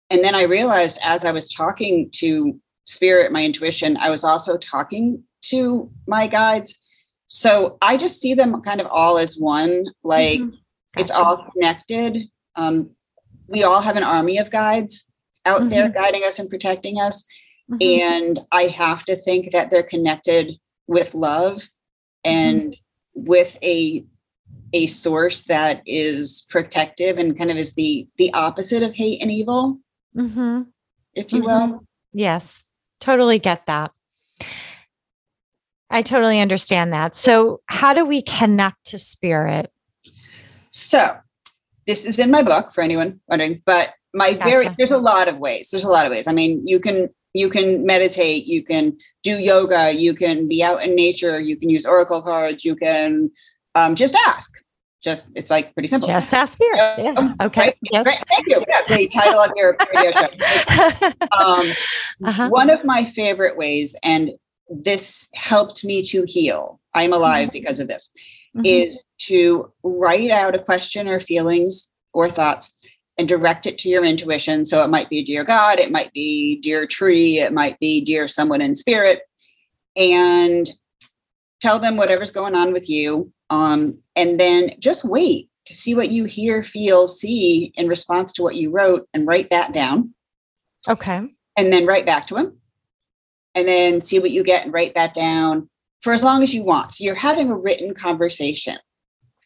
and 0.09 0.23
then 0.23 0.35
I 0.35 0.43
realized 0.43 0.99
as 1.01 1.25
I 1.25 1.31
was 1.31 1.51
talking 1.51 2.09
to 2.15 2.59
spirit, 2.85 3.31
my 3.31 3.43
intuition, 3.43 3.97
I 3.97 4.09
was 4.09 4.23
also 4.23 4.57
talking 4.57 5.23
to 5.43 5.89
my 6.07 6.27
guides. 6.27 6.79
So 7.27 7.77
I 7.81 7.97
just 7.97 8.21
see 8.21 8.33
them 8.33 8.61
kind 8.61 8.79
of 8.79 8.87
all 8.91 9.17
as 9.17 9.39
one, 9.39 9.85
like 10.03 10.39
mm-hmm. 10.39 10.49
gotcha. 10.49 10.59
it's 10.97 11.11
all 11.11 11.47
connected. 11.51 12.29
Um, 12.55 12.91
we 13.47 13.63
all 13.63 13.81
have 13.81 13.97
an 13.97 14.03
army 14.03 14.37
of 14.37 14.51
guides 14.51 15.09
out 15.45 15.61
mm-hmm. 15.61 15.69
there 15.69 15.89
guiding 15.89 16.23
us 16.23 16.39
and 16.39 16.49
protecting 16.49 16.99
us. 16.99 17.25
Mm-hmm. 17.71 18.01
And 18.01 18.39
I 18.51 18.63
have 18.63 19.03
to 19.05 19.15
think 19.15 19.51
that 19.53 19.71
they're 19.71 19.83
connected 19.83 20.53
with 20.87 21.15
love 21.15 21.67
and 22.23 22.73
mm-hmm. 22.73 23.25
with 23.25 23.57
a 23.63 24.05
a 24.73 24.85
source 24.87 25.43
that 25.43 25.81
is 25.85 26.45
protective 26.49 27.17
and 27.17 27.37
kind 27.37 27.51
of 27.51 27.57
is 27.57 27.73
the 27.75 28.07
the 28.17 28.33
opposite 28.33 28.83
of 28.83 28.93
hate 28.93 29.21
and 29.21 29.31
evil 29.31 29.79
mm-hmm. 30.15 30.63
if 31.13 31.31
you 31.31 31.43
mm-hmm. 31.43 31.71
will 31.71 31.85
yes 32.11 32.63
totally 32.99 33.39
get 33.39 33.65
that 33.65 33.91
i 35.89 36.01
totally 36.01 36.39
understand 36.39 36.93
that 36.93 37.15
so 37.15 37.61
how 37.67 37.93
do 37.93 38.05
we 38.05 38.21
connect 38.21 38.85
to 38.85 38.97
spirit 38.97 39.71
so 40.71 41.17
this 41.85 42.05
is 42.05 42.19
in 42.19 42.31
my 42.31 42.41
book 42.41 42.73
for 42.73 42.81
anyone 42.81 43.19
wondering, 43.27 43.61
but 43.65 43.93
my 44.13 44.33
Gotcha. 44.33 44.49
very 44.49 44.67
there's 44.77 44.91
a 44.91 44.97
lot 44.97 45.27
of 45.27 45.39
ways. 45.39 45.69
There's 45.71 45.83
a 45.83 45.89
lot 45.89 46.05
of 46.05 46.11
ways. 46.11 46.27
I 46.27 46.33
mean, 46.33 46.65
you 46.67 46.79
can 46.79 47.09
you 47.33 47.49
can 47.49 47.85
meditate, 47.85 48.45
you 48.45 48.63
can 48.63 48.95
do 49.23 49.39
yoga, 49.39 49.91
you 49.91 50.13
can 50.13 50.47
be 50.47 50.63
out 50.63 50.83
in 50.83 50.95
nature, 50.95 51.39
you 51.39 51.57
can 51.57 51.69
use 51.69 51.85
oracle 51.85 52.21
cards, 52.21 52.63
you 52.63 52.75
can 52.75 53.31
um, 53.75 53.95
just 53.95 54.15
ask. 54.27 54.62
Just 55.03 55.27
it's 55.35 55.49
like 55.49 55.73
pretty 55.73 55.87
simple. 55.87 56.07
Just 56.07 56.33
ask 56.33 56.53
spirit. 56.53 56.77
Yes. 56.97 57.17
Um, 57.17 57.35
Okay. 57.41 57.61
right? 57.61 57.75
Yes. 57.91 58.03
Great. 58.05 58.19
Thank 58.29 58.47
you. 58.47 58.63
Yeah, 58.69 58.95
the 58.97 59.07
title 59.09 59.39
of 59.41 59.51
your 59.55 59.77
radio 59.93 60.11
show. 60.13 61.11
Um, 61.37 61.71
Uh-huh. 62.25 62.49
One 62.49 62.69
of 62.69 62.85
my 62.85 63.03
favorite 63.03 63.57
ways, 63.57 63.95
and 64.03 64.31
this 64.69 65.27
helped 65.33 65.83
me 65.83 66.03
to 66.05 66.23
heal. 66.25 66.79
I'm 66.93 67.11
alive 67.11 67.51
because 67.51 67.79
of 67.81 67.87
this 67.89 68.11
Mhm. 68.55 68.61
is 68.65 69.03
to 69.27 69.71
write 69.83 70.29
out 70.31 70.55
a 70.55 70.59
question 70.59 71.07
or 71.09 71.19
feelings 71.19 71.91
or 72.13 72.29
thoughts 72.29 72.73
and 73.17 73.27
direct 73.27 73.65
it 73.65 73.77
to 73.79 73.89
your 73.89 74.05
intuition. 74.05 74.63
So 74.65 74.83
it 74.83 74.89
might 74.89 75.09
be 75.09 75.23
dear 75.23 75.43
God, 75.43 75.79
it 75.79 75.91
might 75.91 76.13
be 76.13 76.59
dear 76.61 76.85
tree, 76.87 77.39
it 77.39 77.51
might 77.51 77.77
be 77.79 77.99
dear 78.05 78.27
someone 78.27 78.61
in 78.61 78.75
spirit, 78.75 79.21
and 79.97 80.69
tell 81.61 81.77
them 81.79 81.97
whatever's 81.97 82.31
going 82.31 82.55
on 82.55 82.71
with 82.71 82.89
you. 82.89 83.32
Um, 83.49 83.99
and 84.15 84.39
then 84.39 84.71
just 84.79 85.05
wait 85.05 85.49
to 85.65 85.73
see 85.73 85.95
what 85.95 86.09
you 86.09 86.25
hear, 86.25 86.63
feel, 86.63 87.07
see 87.07 87.71
in 87.75 87.87
response 87.87 88.33
to 88.33 88.43
what 88.43 88.55
you 88.55 88.71
wrote 88.71 89.07
and 89.13 89.27
write 89.27 89.49
that 89.49 89.73
down 89.73 90.13
Okay. 90.87 91.21
and 91.57 91.71
then 91.71 91.85
write 91.85 92.05
back 92.05 92.27
to 92.27 92.35
him 92.35 92.57
and 93.55 93.67
then 93.67 94.01
see 94.01 94.19
what 94.19 94.31
you 94.31 94.43
get 94.43 94.65
and 94.65 94.73
write 94.73 94.95
that 94.95 95.13
down 95.13 95.69
for 96.01 96.11
as 96.13 96.23
long 96.23 96.43
as 96.43 96.53
you 96.53 96.63
want. 96.63 96.91
So 96.91 97.03
you're 97.03 97.15
having 97.15 97.49
a 97.49 97.55
written 97.55 97.93
conversation 97.93 98.75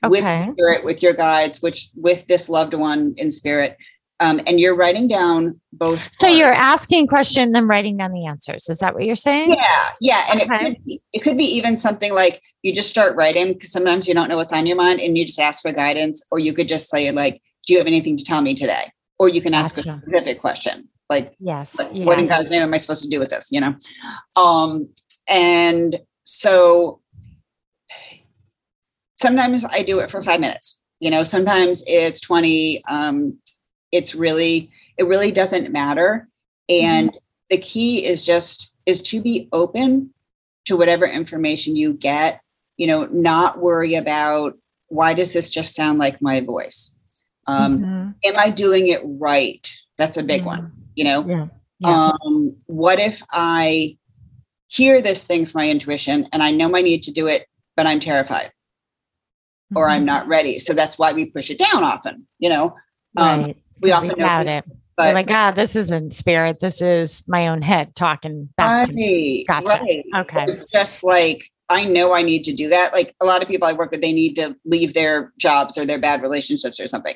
with 0.09 0.23
spirit, 0.53 0.83
with 0.85 1.03
your 1.03 1.13
guides, 1.13 1.61
which 1.61 1.89
with 1.95 2.25
this 2.27 2.49
loved 2.49 2.73
one 2.73 3.13
in 3.17 3.29
spirit. 3.29 3.77
Um, 4.19 4.41
and 4.47 4.59
you're 4.59 4.75
writing 4.75 5.07
down 5.07 5.61
both. 5.73 6.01
So 6.15 6.25
parts. 6.27 6.37
you're 6.39 6.53
asking 6.53 7.05
question, 7.07 7.51
then 7.51 7.67
writing 7.67 7.97
down 7.97 8.11
the 8.13 8.25
answers. 8.25 8.67
Is 8.67 8.79
that 8.79 8.95
what 8.95 9.03
you're 9.05 9.13
saying? 9.13 9.49
yeah, 9.53 9.89
yeah, 10.01 10.25
and 10.31 10.41
Okay. 10.41 10.55
it 10.55 10.63
could 10.73 10.83
be, 10.85 11.01
it 11.13 11.19
could 11.19 11.37
be 11.37 11.43
even 11.43 11.77
something 11.77 12.13
like 12.13 12.41
you 12.63 12.73
just 12.73 12.89
start 12.89 13.15
writing 13.15 13.53
because 13.53 13.71
sometimes 13.71 14.07
you 14.07 14.15
don't 14.15 14.27
know 14.27 14.37
what's 14.37 14.53
on 14.53 14.65
your 14.65 14.77
mind 14.77 14.99
and 14.99 15.17
you 15.17 15.25
just 15.25 15.39
ask 15.39 15.61
for 15.61 15.71
guidance, 15.71 16.25
or 16.31 16.39
you 16.39 16.53
could 16.53 16.67
just 16.67 16.89
say 16.89 17.11
like, 17.11 17.41
"Do 17.67 17.73
you 17.73 17.79
have 17.79 17.85
anything 17.87 18.17
to 18.17 18.23
tell 18.23 18.41
me 18.41 18.55
today?" 18.55 18.91
Or 19.19 19.29
you 19.29 19.41
can 19.41 19.53
ask 19.53 19.75
Gotcha. 19.75 19.89
a 19.97 19.99
specific 20.01 20.39
question 20.41 20.89
like, 21.09 21.33
Yes. 21.39 21.77
like, 21.77 21.91
what 21.91 22.19
in. 22.19 22.25
God's 22.25 22.51
name 22.51 22.61
am 22.61 22.73
I 22.73 22.77
supposed 22.77 23.03
to 23.03 23.09
do 23.09 23.19
with 23.19 23.29
this? 23.29 23.51
You 23.51 23.61
know? 23.61 23.75
Um, 24.35 24.89
and 25.27 25.99
so 26.23 27.01
sometimes 29.19 29.65
I 29.65 29.83
do 29.83 29.99
it 29.99 30.11
for 30.11 30.21
five 30.21 30.39
minutes, 30.39 30.79
you 30.99 31.09
know, 31.09 31.23
sometimes 31.23 31.83
it's 31.87 32.19
20. 32.19 32.83
Um, 32.87 33.37
it's 33.91 34.15
really, 34.15 34.71
it 34.97 35.03
really 35.03 35.31
doesn't 35.31 35.71
matter. 35.71 36.27
And 36.69 37.11
the 37.49 37.57
key 37.57 38.05
is 38.05 38.25
just, 38.25 38.73
is 38.85 39.01
to 39.03 39.21
be 39.21 39.47
open 39.53 40.13
to 40.65 40.75
whatever 40.75 41.05
information 41.05 41.75
you 41.75 41.93
get, 41.93 42.41
you 42.77 42.87
know, 42.87 43.05
not 43.05 43.59
worry 43.59 43.95
about 43.95 44.57
why 44.89 45.13
does 45.13 45.33
this 45.33 45.49
just 45.49 45.75
sound 45.75 45.99
like 45.99 46.21
my 46.21 46.41
voice? 46.41 46.95
Um, 47.47 47.79
Mhm. 47.79 48.15
am 48.25 48.37
I 48.37 48.49
doing 48.49 48.87
it 48.87 49.01
right? 49.03 49.65
That's 49.97 50.17
a 50.17 50.23
big 50.23 50.45
one, 50.45 50.71
you 50.95 51.03
know? 51.03 51.25
Yeah. 51.27 51.47
Yeah. 51.79 52.09
um, 52.25 52.55
what 52.65 52.99
if 52.99 53.21
I 53.31 53.97
hear 54.67 54.99
this 54.99 55.23
thing 55.23 55.45
from 55.45 55.59
my 55.59 55.69
intuition 55.69 56.27
and 56.33 56.41
I 56.41 56.51
know 56.51 56.75
I 56.75 56.81
need 56.81 57.03
to 57.03 57.11
do 57.11 57.27
it, 57.27 57.45
but 57.75 57.85
I'm 57.85 57.99
terrified 57.99 58.51
or 59.75 59.87
I'm 59.87 60.01
Mhm. 60.01 60.05
not 60.05 60.27
ready? 60.27 60.59
So 60.59 60.73
that's 60.73 60.97
why 60.97 61.13
we 61.13 61.27
push 61.27 61.49
it 61.51 61.59
down 61.59 61.83
often, 61.83 62.27
you 62.39 62.49
know? 62.49 62.75
Um, 63.15 63.43
right. 63.43 63.57
We 63.81 63.91
often 63.91 64.15
doubt 64.15 64.47
it. 64.47 64.65
But 64.95 65.13
like, 65.13 65.27
ah, 65.29 65.51
this 65.51 65.75
isn't 65.75 66.13
spirit. 66.13 66.59
This 66.59 66.81
is 66.81 67.23
my 67.27 67.47
own 67.49 67.61
head 67.61 67.93
talking 67.95 68.49
back 68.57 68.87
to 68.87 68.93
me. 68.93 69.45
Gotcha. 69.47 69.67
right. 69.67 70.03
Okay. 70.15 70.47
Just 70.71 71.03
like 71.03 71.43
I 71.69 71.85
know 71.85 72.13
I 72.13 72.21
need 72.23 72.43
to 72.45 72.53
do 72.53 72.69
that. 72.69 72.93
Like 72.93 73.13
a 73.21 73.25
lot 73.25 73.41
of 73.41 73.47
people 73.47 73.67
I 73.67 73.73
work 73.73 73.91
with, 73.91 74.01
they 74.01 74.13
need 74.13 74.35
to 74.35 74.55
leave 74.65 74.93
their 74.93 75.33
jobs 75.37 75.77
or 75.77 75.85
their 75.85 75.99
bad 75.99 76.21
relationships 76.21 76.79
or 76.79 76.87
something. 76.87 77.13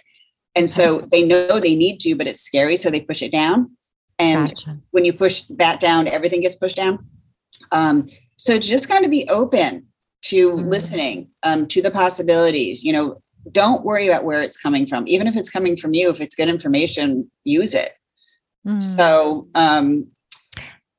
And 0.56 0.69
so 0.69 1.08
they 1.12 1.24
know 1.24 1.60
they 1.60 1.76
need 1.76 2.00
to, 2.02 2.15
but 2.15 2.28
it's 2.28 2.41
scary. 2.41 2.76
So 2.76 2.89
they 2.89 3.02
push 3.02 3.21
it 3.21 3.32
down. 3.32 3.71
And 4.19 4.50
Gotcha. 4.50 4.78
when 4.91 5.06
you 5.06 5.13
push 5.13 5.43
that 5.52 5.80
down, 5.80 6.08
everything 6.08 6.41
gets 6.41 6.58
pushed 6.58 6.76
down. 6.76 7.08
Um, 7.71 8.04
so 8.38 8.60
just 8.60 8.89
kind 8.89 9.06
of 9.06 9.12
be 9.12 9.28
open 9.30 9.88
to 10.24 10.52
Mhm. 10.52 10.69
listening 10.69 11.30
um, 11.43 11.65
to 11.67 11.82
the 11.82 11.89
possibilities. 11.89 12.84
You 12.84 12.93
know, 12.93 13.21
don't 13.51 13.84
worry 13.84 14.08
about 14.08 14.23
where 14.23 14.41
it's 14.41 14.58
coming 14.58 14.86
from. 14.86 15.08
Even 15.08 15.27
if 15.27 15.36
it's 15.36 15.49
coming 15.49 15.75
from 15.75 15.93
you, 15.93 16.10
if 16.10 16.21
it's 16.21 16.36
good 16.36 16.49
information, 16.49 17.30
use 17.43 17.73
it. 17.73 17.93
Mm. 18.67 18.82
So 18.82 19.47
um, 19.56 20.08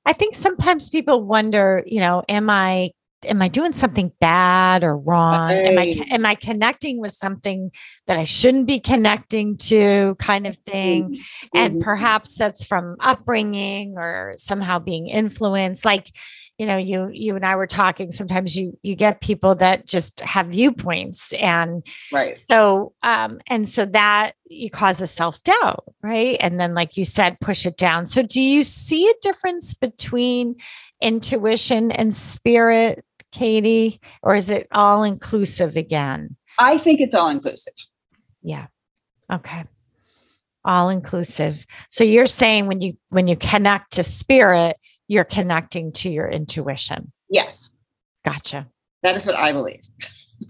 I 0.04 0.12
think 0.12 0.34
sometimes 0.34 0.88
people 0.88 1.22
wonder, 1.22 1.82
you 1.86 2.00
know, 2.00 2.22
am 2.28 2.50
I 2.50 2.90
am 3.24 3.40
I 3.40 3.48
doing 3.48 3.72
something 3.72 4.10
bad 4.20 4.82
or 4.82 4.96
wrong? 4.96 5.52
Am 5.52 5.78
I 5.78 6.04
am 6.10 6.26
I 6.26 6.34
connecting 6.34 7.00
with 7.00 7.12
something 7.12 7.70
that 8.06 8.16
I 8.16 8.24
shouldn't 8.24 8.66
be 8.66 8.80
connecting 8.80 9.56
to 9.58 10.16
kind 10.18 10.46
of 10.46 10.56
thing? 10.58 11.18
And 11.54 11.76
mhm. 11.76 11.80
perhaps 11.82 12.36
that's 12.36 12.64
from 12.64 12.96
upbringing 13.00 13.94
or 13.96 14.34
somehow 14.38 14.78
being 14.78 15.08
influenced 15.08 15.84
like 15.84 16.10
you 16.58 16.66
know 16.66 16.76
you 16.76 17.08
you 17.12 17.34
and 17.34 17.44
I 17.44 17.56
were 17.56 17.66
talking 17.66 18.12
sometimes 18.12 18.56
you 18.56 18.78
you 18.82 18.94
get 18.94 19.20
people 19.20 19.54
that 19.56 19.86
just 19.86 20.20
have 20.20 20.46
viewpoints 20.48 21.32
and 21.34 21.84
right. 22.12 22.36
so 22.36 22.92
um 23.02 23.40
and 23.46 23.68
so 23.68 23.86
that 23.86 24.32
you 24.44 24.70
causes 24.70 25.10
self-doubt 25.10 25.84
right? 26.02 26.36
And 26.40 26.60
then 26.60 26.74
like 26.74 26.96
you 26.96 27.04
said 27.04 27.40
push 27.40 27.66
it 27.66 27.76
down. 27.76 28.06
So 28.06 28.22
do 28.22 28.40
you 28.40 28.64
see 28.64 29.08
a 29.08 29.14
difference 29.22 29.74
between 29.74 30.56
intuition 31.00 31.90
and 31.90 32.14
spirit 32.14 33.04
katie 33.32 34.00
or 34.22 34.34
is 34.34 34.50
it 34.50 34.68
all 34.72 35.02
inclusive 35.02 35.76
again? 35.76 36.36
I 36.58 36.78
think 36.78 37.00
it's 37.00 37.14
all 37.14 37.28
inclusive. 37.28 37.74
yeah. 38.42 38.66
Okay. 39.32 39.64
All 40.64 40.90
inclusive. 40.90 41.66
So 41.90 42.04
you're 42.04 42.26
saying 42.26 42.66
when 42.66 42.80
you 42.80 42.92
when 43.08 43.26
you 43.26 43.36
connect 43.36 43.94
to 43.94 44.02
spirit 44.02 44.76
you're 45.08 45.24
connecting 45.24 45.92
to 45.92 46.10
your 46.10 46.28
intuition 46.28 47.12
Yes, 47.28 47.70
gotcha 48.24 48.68
that 49.02 49.16
is 49.16 49.26
what 49.26 49.36
I 49.36 49.52
believe. 49.52 49.80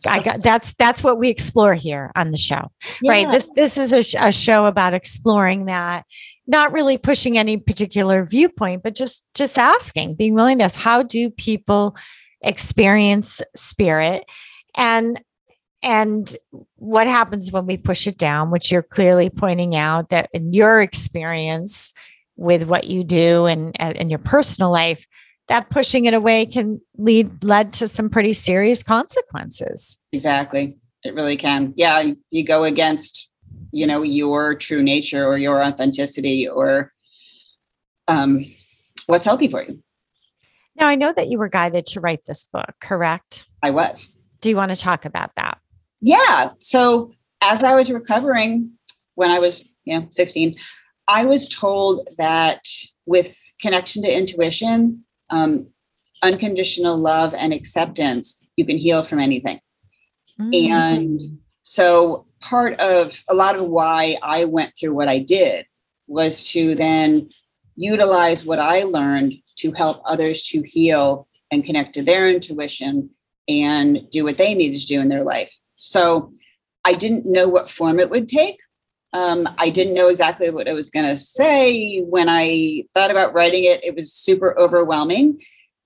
I 0.07 0.23
got 0.23 0.43
that's 0.43 0.73
that's 0.75 1.05
what 1.05 1.19
we 1.19 1.29
explore 1.29 1.75
here 1.75 2.11
on 2.17 2.31
the 2.31 2.39
show. 2.39 2.71
Right. 3.07 3.31
This 3.31 3.51
this 3.55 3.77
is 3.77 3.93
a, 3.93 4.27
a 4.27 4.33
show 4.33 4.67
about 4.67 4.95
exploring 4.95 5.67
that, 5.67 6.07
not 6.47 6.73
really 6.73 6.97
pushing 6.97 7.37
any 7.37 7.59
particular 7.59 8.25
viewpoint, 8.25 8.83
but 8.83 8.95
just 8.95 9.25
just 9.35 9.59
asking, 9.59 10.15
being 10.15 10.35
willing 10.35 10.59
to 10.59 10.65
ask, 10.65 10.79
how 10.79 11.03
do 11.03 11.29
people 11.31 11.97
experience 12.41 13.43
spirit, 13.55 14.25
and 14.77 15.21
and 15.83 16.37
what 16.77 17.07
happens 17.07 17.53
when 17.53 17.67
we 17.67 17.77
push 17.77 18.07
it 18.07 18.17
down, 18.17 18.51
which 18.51 18.73
you're 18.73 18.83
clearly 18.83 19.29
pointing 19.29 19.75
out 19.77 20.09
that 20.09 20.31
in 20.33 20.55
your 20.55 20.81
experience 20.81 21.93
with 22.43 22.65
what 22.65 22.85
you 22.85 23.05
do 23.05 23.47
and 23.47 23.75
and 23.79 23.97
in 23.97 24.11
your 24.11 24.19
personal 24.19 24.71
life, 24.71 25.07
that 25.49 25.71
pushing 25.71 26.05
it 26.07 26.15
away 26.15 26.45
can 26.47 26.81
lead 26.99 27.43
led 27.45 27.73
to 27.75 27.89
some 27.89 28.11
pretty 28.11 28.33
serious 28.33 28.83
consequences. 28.83 29.99
Exactly. 30.13 30.77
It 31.05 31.15
really 31.15 31.37
can. 31.37 31.73
Yeah, 31.77 32.01
you- 32.01 32.19
you 32.31 32.45
go 32.45 32.65
against, 32.65 33.31
you 33.71 33.87
know, 33.87 34.03
your 34.03 34.55
true 34.55 34.83
nature 34.83 35.25
or 35.27 35.39
your 35.39 35.63
authenticity 35.65 36.49
or 36.49 36.93
um 38.09 38.45
what's 39.07 39.25
healthy 39.25 39.49
for 39.49 39.63
you. 39.63 39.83
Now, 40.77 40.89
I 40.89 40.95
know 40.95 41.13
that 41.13 41.29
you 41.29 41.39
were 41.39 41.49
guided 41.49 41.87
to 41.87 42.01
write 42.01 42.25
this 42.25 42.47
book, 42.47 42.75
correct? 42.81 43.45
I 43.63 43.71
was. 43.71 44.15
Do 44.41 44.49
you 44.49 44.57
want 44.57 44.73
to 44.75 44.77
talk 44.81 45.05
about 45.05 45.31
that? 45.37 45.59
Yeah. 46.01 46.51
So 46.59 47.13
as 47.43 47.63
I 47.63 47.75
was 47.77 47.91
recovering 47.91 48.71
when 49.15 49.31
I 49.31 49.39
was, 49.39 49.71
you 49.85 49.99
know, 49.99 50.07
16, 50.11 50.57
I 51.13 51.27
was 51.27 51.47
told 51.49 52.09
that 52.17 52.67
with 53.05 53.39
connection 53.61 54.03
to 54.03 54.17
intuition, 54.21 55.05
um, 55.29 55.67
unconditional 56.23 56.97
love 56.97 57.35
and 57.35 57.53
acceptance, 57.53 58.47
you 58.57 58.65
can 58.65 58.79
heal 58.79 59.03
from 59.03 59.19
anything. 59.19 59.61
And 60.55 61.39
so 61.63 62.27
part 62.41 62.81
of 62.81 63.23
a 63.29 63.35
lot 63.35 63.57
of 63.57 63.67
why 63.67 64.17
I 64.23 64.47
went 64.47 64.73
through 64.75 64.95
what 64.95 65.09
I 65.09 65.19
did 65.19 65.67
was 66.07 66.49
to 66.53 66.75
then 66.75 67.29
utilize 67.77 68.47
what 68.47 68.59
I 68.59 68.85
learned 68.85 69.35
to 69.57 69.73
help 69.73 70.03
others 70.07 70.43
to 70.51 70.63
heal 70.63 71.29
and 71.51 71.65
connect 71.65 71.93
to 71.95 72.03
their 72.03 72.31
intuition 72.31 73.11
and 73.49 74.09
do 74.11 74.25
what 74.25 74.39
they 74.39 74.55
needed 74.55 74.81
to 74.81 74.87
do 74.87 75.01
in 75.01 75.09
their 75.09 75.25
life. 75.25 75.55
So 75.77 76.33
I 76.85 76.95
didn't 76.95 77.27
know 77.27 77.49
what 77.49 77.71
form 77.71 78.01
it 78.01 78.11
would 78.11 78.29
take. 78.29 78.59
Um, 79.13 79.47
I 79.59 79.69
didn't 79.69 79.95
know 79.95 80.09
exactly 80.09 80.51
what 80.51 80.69
I 80.69 80.73
was 80.73 80.89
going 80.89 81.07
to 81.07 81.17
say. 81.17 82.01
When 82.01 82.29
I 82.29 82.85
thought 82.95 83.11
about 83.11 83.35
writing 83.35 83.65
it, 83.65 83.85
it 83.85 83.95
was 83.95 84.13
super 84.13 84.59
overwhelming. 84.59 85.41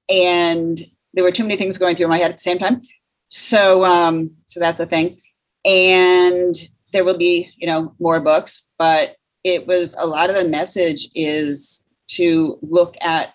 And 0.08 0.80
there 1.14 1.24
were 1.24 1.32
too 1.32 1.42
many 1.42 1.56
things 1.56 1.78
going 1.78 1.96
through 1.96 2.08
my 2.08 2.18
head 2.18 2.30
at 2.30 2.36
the 2.36 2.42
same 2.42 2.58
time. 2.58 2.82
So, 3.28 3.84
um, 3.84 4.30
so 4.44 4.60
that's 4.60 4.78
the 4.78 4.86
thing. 4.86 5.18
And 5.64 6.54
there 6.92 7.04
will 7.04 7.18
be, 7.18 7.50
you 7.56 7.66
know, 7.66 7.94
more 7.98 8.20
books, 8.20 8.66
but 8.78 9.16
it 9.42 9.66
was 9.66 9.94
a 9.94 10.06
lot 10.06 10.30
of 10.30 10.36
the 10.36 10.48
message 10.48 11.08
is 11.14 11.86
to 12.08 12.58
look 12.62 12.94
at 13.00 13.34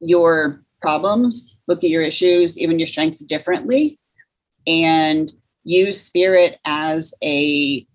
your 0.00 0.62
problems, 0.80 1.56
look 1.66 1.82
at 1.82 1.90
your 1.90 2.02
issues, 2.02 2.58
even 2.58 2.78
your 2.78 2.86
strengths 2.86 3.24
differently, 3.24 3.98
and 4.66 5.32
use 5.64 6.00
spirit 6.00 6.58
as 6.64 7.14
a 7.22 7.86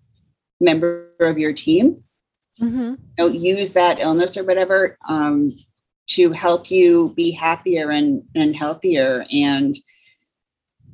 member 0.60 1.08
of 1.20 1.38
your 1.38 1.52
team. 1.52 2.02
Mm-hmm. 2.60 2.80
You 2.80 2.98
know, 3.18 3.26
use 3.26 3.72
that 3.72 4.00
illness 4.00 4.36
or 4.36 4.44
whatever 4.44 4.98
um, 5.08 5.56
to 6.08 6.30
help 6.32 6.70
you 6.70 7.14
be 7.16 7.30
happier 7.30 7.90
and, 7.90 8.22
and 8.34 8.54
healthier 8.54 9.24
and 9.32 9.76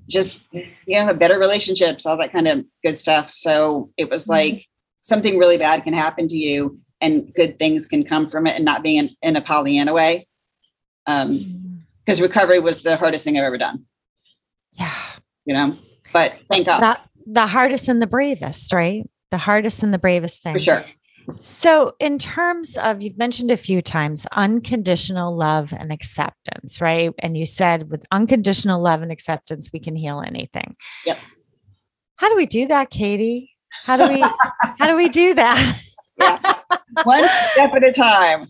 just 0.09 0.47
you 0.53 0.65
know 0.89 1.07
have 1.07 1.19
better 1.19 1.37
relationships 1.37 2.07
all 2.07 2.17
that 2.17 2.31
kind 2.31 2.47
of 2.47 2.65
good 2.85 2.97
stuff 2.97 3.29
so 3.33 3.91
it 3.97 4.09
was 4.09 4.25
Mhm. 4.25 4.29
like 4.29 4.67
something 5.01 5.37
really 5.37 5.57
bad 5.57 5.83
can 5.83 5.95
happen 5.95 6.29
to 6.29 6.37
you 6.37 6.79
and 7.01 7.35
good 7.35 7.59
things 7.59 7.87
can 7.87 8.05
come 8.05 8.29
from 8.29 8.47
it 8.47 8.55
and 8.55 8.65
not 8.65 8.85
being 8.85 8.99
in, 8.99 9.17
in 9.23 9.35
a 9.37 9.41
pollyanna 9.41 9.93
way 9.93 10.29
um 11.09 11.83
because 12.05 12.21
recovery 12.21 12.61
was 12.61 12.85
the 12.85 12.97
hardest 12.97 13.25
thing 13.25 13.37
i've 13.37 13.43
ever 13.43 13.59
done 13.59 13.85
Yeah. 14.75 14.95
you 15.45 15.55
know 15.55 15.77
but 16.13 16.37
thank 16.53 16.67
god 16.67 16.81
The, 17.27 17.33
the 17.33 17.47
hardest 17.49 17.89
and 17.89 18.01
the 18.01 18.07
bravest, 18.07 18.73
right? 18.73 19.11
The 19.37 19.41
hardest 19.41 19.83
and 19.83 19.93
the 19.93 19.99
bravest 19.99 20.43
thing. 20.43 20.55
for 20.55 20.63
sure 20.65 20.85
So, 21.41 21.93
in 22.01 22.19
terms 22.19 22.79
of, 22.79 23.03
you've 23.03 23.19
mentioned 23.19 23.51
a 23.51 23.59
few 23.59 23.83
times 23.83 24.27
unconditional 24.33 25.37
love 25.37 25.75
and 25.79 25.93
acceptance, 25.93 26.81
right? 26.81 27.13
And 27.19 27.37
you 27.37 27.45
said 27.45 27.91
with 27.91 28.07
unconditional 28.11 28.81
love 28.81 29.03
and 29.03 29.13
acceptance, 29.13 29.69
we 29.75 29.79
can 29.79 29.95
heal 29.95 30.23
anything. 30.27 30.75
Yep. 31.05 31.19
How 32.17 32.31
do 32.31 32.37
we 32.37 32.47
do 32.47 32.67
that, 32.69 32.89
Katie? 32.89 33.51
How 33.85 33.99
do 33.99 34.09
we, 34.11 34.23
how 34.79 34.87
do 34.89 34.97
we 34.97 35.11
do 35.11 35.35
that? 35.35 35.81
one 37.05 37.29
step 37.53 37.75
at 37.75 37.85
a 37.85 37.93
time 37.93 38.49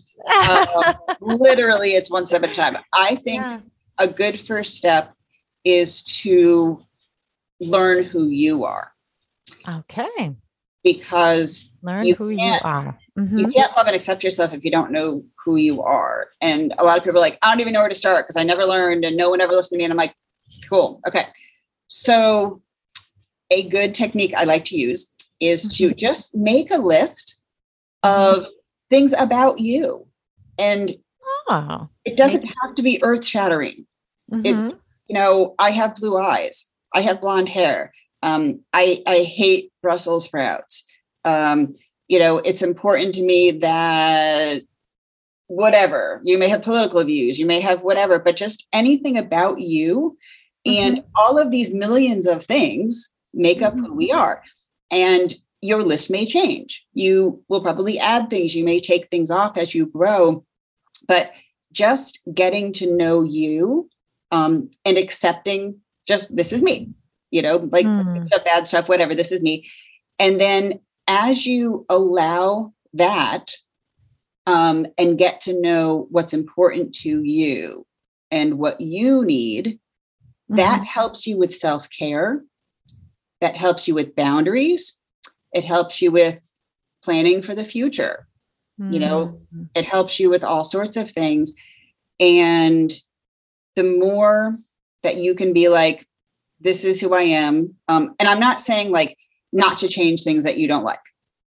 um, 0.73 0.95
literally 1.19 1.89
it's 1.95 2.09
one 2.09 2.25
step 2.25 2.43
at 2.43 2.51
a 2.51 2.55
time 2.55 2.77
i 2.93 3.13
think 3.15 3.41
Yeah. 3.41 3.59
a 3.99 4.07
good 4.07 4.39
first 4.39 4.75
step 4.75 5.13
is 5.65 6.01
to 6.23 6.79
learn 7.59 8.05
who 8.05 8.27
you 8.29 8.63
are 8.63 8.93
Okay. 9.67 10.33
Because 10.93 11.69
Learn 11.83 12.05
You 12.05 12.15
who 12.15 12.29
you 12.29 12.37
can't- 12.37 12.65
are. 12.65 12.99
you 13.15 13.23
Mhm. 13.23 13.53
can't 13.53 13.75
love 13.77 13.87
and 13.87 13.95
accept 13.95 14.23
yourself 14.23 14.53
if 14.53 14.63
you 14.65 14.71
don't 14.71 14.91
know 14.91 15.23
who 15.43 15.55
you 15.55 15.81
are. 15.81 16.29
And 16.41 16.73
a 16.77 16.83
lot 16.83 16.97
of 16.97 17.03
people 17.03 17.17
are 17.19 17.21
like, 17.21 17.37
I 17.41 17.49
don't 17.51 17.61
even 17.61 17.73
know 17.73 17.79
where 17.81 17.89
to 17.89 17.95
start 17.95 18.25
because 18.25 18.35
I 18.37 18.43
never 18.43 18.65
learned 18.65 19.05
and 19.05 19.15
no 19.15 19.29
one 19.29 19.39
ever 19.41 19.53
listened 19.53 19.75
to 19.75 19.79
me. 19.79 19.83
And 19.85 19.93
I'm 19.93 19.97
like, 19.97 20.15
cool. 20.69 20.99
Okay. 21.07 21.25
So, 21.87 22.61
a 23.51 23.69
good 23.69 23.95
technique 23.95 24.33
I 24.35 24.43
like 24.43 24.65
to 24.65 24.77
use 24.77 25.13
is 25.39 25.69
to 25.77 25.93
just 25.93 26.35
make 26.35 26.69
a 26.71 26.77
list 26.77 27.35
of 28.03 28.45
things 28.89 29.13
about 29.17 29.59
you. 29.59 30.05
And 30.59 30.93
Oh. 31.49 31.87
it 32.03 32.17
doesn't 32.17 32.43
have 32.61 32.75
to 32.75 32.81
be 32.81 33.01
earth 33.03 33.25
shattering. 33.25 33.85
Mhm. 34.31 34.77
you 35.09 35.13
know, 35.13 35.55
I 35.57 35.71
have 35.71 35.95
blue 35.95 36.17
eyes. 36.17 36.69
I 36.93 36.99
have 36.99 37.21
blonde 37.21 37.47
hair. 37.47 37.93
Um, 38.23 38.59
I 38.73 39.01
I 39.07 39.19
hate 39.19 39.71
Brussels 39.87 40.25
sprouts. 40.25 40.83
Um, 41.23 41.73
you 42.09 42.19
know, 42.19 42.39
it's 42.39 42.61
important 42.61 43.13
to 43.15 43.23
me 43.23 43.51
that 43.51 44.63
whatever 45.47 46.21
you 46.25 46.37
may 46.37 46.49
have 46.49 46.61
political 46.61 47.01
views, 47.05 47.39
you 47.39 47.45
may 47.45 47.61
have 47.61 47.83
whatever, 47.83 48.19
but 48.19 48.35
just 48.35 48.67
anything 48.73 49.17
about 49.17 49.61
you 49.61 50.17
and 50.65 51.05
all 51.15 51.37
of 51.37 51.51
these 51.51 51.73
millions 51.73 52.27
of 52.27 52.43
things 52.43 53.13
make 53.33 53.61
up 53.61 53.75
who 53.75 53.93
we 53.93 54.11
are. 54.11 54.43
And 54.91 55.33
your 55.61 55.83
list 55.83 56.11
may 56.11 56.25
change. 56.25 56.83
You 56.93 57.41
will 57.47 57.61
probably 57.61 57.97
add 57.97 58.29
things, 58.29 58.57
you 58.57 58.65
may 58.65 58.81
take 58.81 59.07
things 59.07 59.31
off 59.31 59.57
as 59.57 59.73
you 59.73 59.85
grow, 59.85 60.43
but 61.07 61.31
just 61.71 62.19
getting 62.33 62.73
to 62.73 62.93
know 62.93 63.23
you 63.23 63.89
um, 64.33 64.69
and 64.83 64.97
accepting 64.97 65.79
just 66.05 66.35
this 66.35 66.51
is 66.51 66.61
me, 66.61 66.89
you 67.37 67.43
know, 67.43 67.69
like 67.71 67.85
Hmm. 67.85 68.23
good 68.31 68.43
bad 68.45 68.67
stuff, 68.67 68.89
whatever, 68.89 69.15
this 69.15 69.31
is 69.31 69.41
me. 69.43 69.65
And 70.19 70.39
then 70.41 70.79
as 71.07 71.45
you 71.45 71.85
allow 71.89 72.73
that 72.93 73.55
um, 74.47 74.87
and 74.97 75.17
get 75.17 75.41
to 75.41 75.59
know 75.61 76.07
what's 76.09 76.33
important 76.33 76.95
to 76.95 77.23
you 77.23 77.85
and 78.31 78.57
what 78.57 78.81
you 78.81 79.23
need, 79.25 79.79
that 80.49 80.83
helps 80.83 81.27
you 81.27 81.37
with 81.37 81.53
self 81.53 81.89
care. 81.89 82.43
That 83.41 83.55
helps 83.55 83.87
you 83.87 83.95
with 83.95 84.15
boundaries. 84.15 84.99
It 85.53 85.63
helps 85.63 86.01
you 86.01 86.11
with 86.11 86.39
planning 87.03 87.41
for 87.43 87.55
the 87.55 87.65
future. 87.65 88.27
you 88.89 88.99
know, 88.99 89.39
Mhm. 89.53 89.69
It 89.75 89.85
helps 89.85 90.19
you 90.19 90.29
with 90.29 90.43
all 90.43 90.63
sorts 90.63 90.97
of 90.97 91.11
things. 91.11 91.53
And 92.19 92.91
the 93.75 93.83
more 93.83 94.55
that 95.03 95.17
you 95.17 95.35
can 95.35 95.53
be 95.53 95.69
like, 95.69 96.06
this 96.59 96.83
is 96.83 96.99
who 96.99 97.13
I 97.13 97.21
am. 97.23 97.75
Um, 97.87 98.15
and 98.19 98.27
I'm 98.27 98.39
not 98.39 98.61
saying 98.61 98.91
like 98.91 99.15
not 99.53 99.77
to 99.79 99.87
change 99.87 100.23
things 100.23 100.43
that 100.43 100.57
you 100.57 100.67
don't 100.67 100.83
like. 100.83 100.99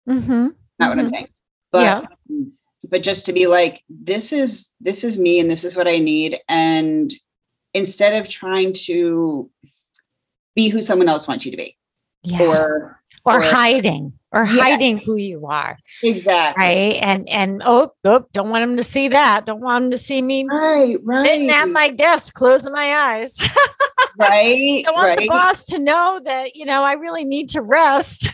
Mhm. 0.09 0.55
Not 0.79 0.91
what 0.91 0.99
I'm 0.99 1.07
Mhm. 1.07 1.11
saying. 1.13 1.29
But 1.73 1.83
Yeah. 1.83 2.03
but 2.91 3.03
just 3.03 3.27
to 3.27 3.33
be 3.33 3.47
like, 3.47 3.83
this 3.89 4.33
is 4.33 4.71
this 4.81 5.05
is 5.05 5.19
me 5.19 5.41
and 5.41 5.51
this 5.51 5.65
is 5.65 5.77
what 5.77 5.89
I 5.89 5.99
need. 5.99 6.39
And 6.49 7.13
instead 7.73 8.21
of 8.21 8.29
trying 8.29 8.73
to 8.87 9.51
be 10.55 10.69
who 10.69 10.81
someone 10.81 11.09
else 11.09 11.27
wants 11.27 11.45
you 11.45 11.51
to 11.51 11.57
be. 11.57 11.77
Yeah. 12.23 12.43
Or 12.43 13.01
or 13.27 13.39
or- 13.39 13.43
hiding 13.43 14.13
or 14.33 14.45
Yeah. 14.45 14.63
hiding 14.63 14.99
who 14.99 15.17
you 15.17 15.47
are 15.47 15.79
exactly. 16.03 16.63
right 16.63 16.99
and 17.03 17.29
and 17.29 17.63
oh, 17.65 17.93
oh 18.05 18.27
don't 18.33 18.51
want 18.51 18.63
him 18.65 18.77
to 18.77 18.85
see 18.85 19.09
that 19.09 19.47
don't 19.47 19.61
want 19.61 19.85
him 19.87 19.91
to 19.93 19.99
see 19.99 20.21
me 20.23 20.45
Right, 20.45 20.97
right. 21.03 21.25
sitting 21.27 21.51
at 21.51 21.69
my 21.69 21.89
desk 21.89 22.35
closing 22.35 22.73
my 22.73 22.95
eyes 22.95 23.37
right. 24.31 24.85
i 24.87 24.91
want 24.91 25.07
right. 25.07 25.19
the 25.19 25.29
boss 25.29 25.67
to 25.67 25.79
know 25.79 26.21
that 26.25 26.57
you 26.57 26.65
know 26.65 26.83
i 26.83 26.93
really 26.95 27.25
need 27.25 27.49
to 27.51 27.61
rest 27.61 28.31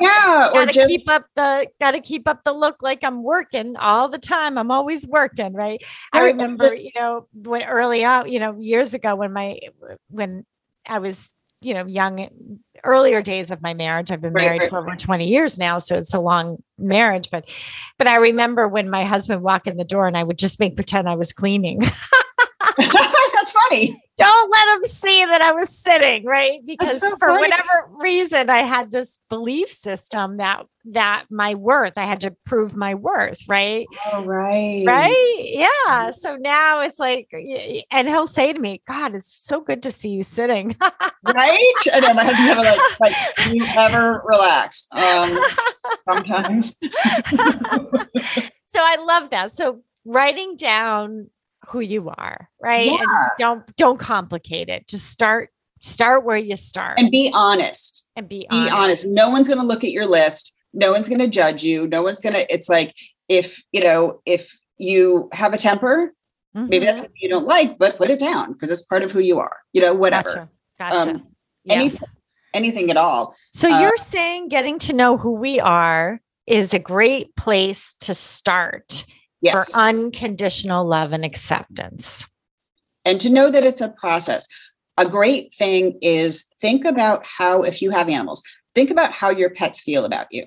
Yeah. 0.00 0.50
Or 0.54 0.66
just 0.66 0.88
keep 0.88 1.08
up 1.08 1.26
the 1.34 1.68
gotta 1.80 2.00
keep 2.00 2.26
up 2.28 2.42
the 2.44 2.52
look 2.52 2.76
like 2.82 3.04
i'm 3.04 3.22
working 3.22 3.76
all 3.76 4.08
the 4.08 4.18
time 4.18 4.56
i'm 4.58 4.70
always 4.70 5.06
working 5.06 5.52
right 5.52 5.82
i 6.12 6.20
Right, 6.20 6.26
remember 6.26 6.68
just- 6.70 6.84
you 6.84 6.92
know 6.94 7.26
when 7.32 7.62
early 7.62 8.04
on 8.04 8.30
you 8.30 8.38
know 8.40 8.56
years 8.58 8.94
ago 8.94 9.14
when 9.16 9.32
my 9.32 9.58
when 10.08 10.44
i 10.86 10.98
was 10.98 11.30
you 11.62 11.74
know 11.74 11.86
young 11.86 12.28
earlier 12.84 13.22
days 13.22 13.50
of 13.50 13.60
my 13.62 13.74
marriage 13.74 14.10
i've 14.10 14.20
been 14.20 14.32
Right, 14.32 14.44
married 14.44 14.60
right, 14.62 14.70
for 14.70 14.78
over 14.78 14.94
20 14.94 15.26
years 15.26 15.58
now 15.58 15.78
so 15.78 15.96
it's 15.96 16.14
a 16.14 16.20
long 16.20 16.62
marriage 16.78 17.30
but 17.30 17.44
but 17.98 18.06
i 18.06 18.16
remember 18.16 18.68
when 18.68 18.88
my 18.90 19.04
husband 19.04 19.42
walked 19.42 19.66
in 19.66 19.76
the 19.76 19.84
door 19.84 20.06
and 20.06 20.16
i 20.16 20.22
would 20.22 20.38
just 20.38 20.60
make 20.60 20.76
pretend 20.76 21.08
i 21.08 21.14
was 21.14 21.32
cleaning 21.32 21.80
funny. 23.68 24.02
don't 24.16 24.50
let 24.50 24.76
him 24.76 24.84
see 24.84 25.24
that 25.24 25.42
I 25.42 25.52
was 25.52 25.68
sitting, 25.68 26.24
right? 26.24 26.60
Because 26.64 27.00
so 27.00 27.10
for 27.16 27.28
funny. 27.28 27.40
whatever 27.42 27.88
reason, 27.90 28.50
I 28.50 28.62
had 28.62 28.90
this 28.90 29.20
belief 29.28 29.70
system 29.70 30.38
that 30.38 30.66
that 30.92 31.24
my 31.30 31.54
worth, 31.54 31.94
I 31.96 32.04
had 32.04 32.20
to 32.20 32.30
prove 32.44 32.76
my 32.76 32.94
worth, 32.94 33.48
right? 33.48 33.86
All 34.12 34.24
right. 34.24 34.84
Right? 34.86 35.36
Yeah. 35.38 36.10
So 36.10 36.36
now 36.36 36.80
it's 36.80 36.98
like, 37.00 37.28
and 37.90 38.08
he'll 38.08 38.28
say 38.28 38.52
to 38.52 38.58
me, 38.58 38.82
God, 38.86 39.14
it's 39.14 39.34
so 39.44 39.60
good 39.60 39.82
to 39.82 39.92
see 39.92 40.10
you 40.10 40.22
sitting. 40.22 40.76
Right? 40.80 41.74
I 41.92 42.00
know 42.00 42.14
my 42.14 42.24
husband 42.24 42.50
ever 42.50 42.62
like 42.62 42.80
like 43.00 43.14
"Do 43.42 43.56
you 43.56 43.66
ever 43.76 44.22
relax. 44.24 44.86
Um 44.92 45.38
sometimes. 46.08 46.72
so 48.64 48.80
I 48.80 48.96
love 49.04 49.30
that. 49.30 49.52
So 49.52 49.82
writing 50.04 50.56
down 50.56 51.30
who 51.66 51.80
you 51.80 52.08
are, 52.16 52.48
right? 52.62 52.88
And 52.88 53.00
don't 53.38 53.76
don't 53.76 53.98
complicate 53.98 54.68
it. 54.68 54.86
Just 54.88 55.10
start 55.10 55.50
start 55.80 56.24
where 56.24 56.36
you 56.36 56.56
start 56.56 56.98
And 56.98 57.10
be 57.10 57.30
honest. 57.34 58.06
and 58.16 58.28
be, 58.28 58.46
Be 58.50 58.68
honest. 58.72 59.04
No 59.06 59.28
one's 59.30 59.46
gonna 59.48 59.64
look 59.64 59.84
at 59.84 59.90
your 59.90 60.06
list. 60.06 60.52
No 60.72 60.92
one's 60.92 61.08
gonna 61.08 61.28
judge 61.28 61.62
you. 61.62 61.86
No 61.88 62.02
one's 62.02 62.20
gonna, 62.20 62.44
it's 62.50 62.68
like 62.68 62.94
if 63.28 63.62
you 63.72 63.82
know, 63.82 64.20
if 64.26 64.56
you 64.78 65.28
have 65.32 65.52
a 65.54 65.58
temper, 65.58 66.12
maybe 66.54 66.78
Mhm. 66.78 66.86
that's 66.86 66.98
something 67.00 67.16
you 67.20 67.28
don't 67.28 67.46
like, 67.46 67.78
but 67.78 67.96
put 67.98 68.10
it 68.10 68.18
down 68.20 68.52
because 68.52 68.70
it's 68.70 68.84
part 68.84 69.02
of 69.02 69.12
who 69.12 69.20
you 69.20 69.38
are, 69.38 69.58
you 69.72 69.80
know, 69.82 69.92
whatever. 69.94 70.48
Gotcha. 70.78 70.94
Gotcha. 70.96 71.10
Um, 71.12 71.26
anything- 71.68 72.08
Anything 72.54 72.90
at 72.90 72.96
all. 72.96 73.34
So 73.50 73.70
uh, 73.70 73.80
you're 73.80 73.96
saying 73.98 74.48
getting 74.48 74.78
to 74.78 74.94
know 74.94 75.18
who 75.18 75.32
we 75.32 75.60
are 75.60 76.20
is 76.46 76.72
a 76.72 76.78
great 76.78 77.36
place 77.36 77.96
to 78.00 78.14
start 78.14 79.04
Yes. 79.46 79.72
for 79.72 79.78
unconditional 79.80 80.84
love 80.86 81.12
and 81.12 81.24
acceptance. 81.24 82.26
and 83.04 83.20
to 83.20 83.30
know 83.30 83.50
that 83.50 83.62
it's 83.64 83.80
a 83.80 83.88
process. 83.90 84.48
A 84.98 85.06
great 85.06 85.54
thing 85.54 85.96
is 86.02 86.46
think 86.60 86.84
about 86.84 87.24
how, 87.24 87.62
if 87.62 87.80
you 87.80 87.90
have 87.90 88.08
animals, 88.08 88.42
think 88.74 88.90
about 88.90 89.12
how 89.12 89.30
your 89.30 89.50
pets 89.50 89.80
feel 89.80 90.04
about 90.04 90.26
you. 90.32 90.46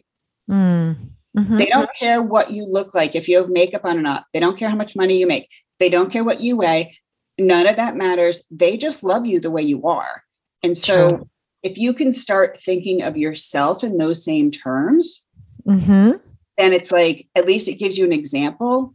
Mm. 0.50 0.98
Mhm. 1.38 1.58
They 1.58 1.68
don't 1.68 1.90
care 1.98 2.22
what 2.22 2.52
you 2.52 2.66
look 2.66 2.94
like, 2.94 3.16
if 3.16 3.30
you 3.30 3.38
have 3.38 3.50
makeup 3.50 3.86
on 3.86 3.98
or 3.98 4.02
not. 4.02 4.26
They 4.34 4.40
don't 4.42 4.58
care 4.58 4.70
how 4.70 4.76
much 4.76 4.96
money 4.96 5.18
you 5.20 5.28
make. 5.28 5.48
They 5.78 5.88
don't 5.90 6.12
care 6.12 6.24
what 6.26 6.42
you 6.42 6.58
weigh. 6.58 6.98
None 7.38 7.68
of 7.68 7.78
that 7.78 7.96
matters. 7.96 8.46
They 8.52 8.76
just 8.76 9.04
love 9.04 9.26
you 9.26 9.40
the 9.40 9.52
way 9.52 9.62
you 9.62 9.84
are. 9.88 10.24
And 10.64 10.76
so 10.78 11.10
True. 11.10 11.30
if 11.64 11.78
you 11.78 11.94
can 11.94 12.12
start 12.12 12.60
thinking 12.60 13.04
of 13.04 13.16
yourself 13.16 13.84
in 13.84 13.98
those 13.98 14.24
same 14.24 14.52
terms, 14.52 15.26
Mm-hmm. 15.68 16.12
Then 16.60 16.74
it's 16.74 16.92
like 16.92 17.28
at 17.36 17.46
least 17.46 17.68
it 17.68 17.80
gives 17.80 17.98
you 17.98 18.06
an 18.06 18.14
example 18.14 18.94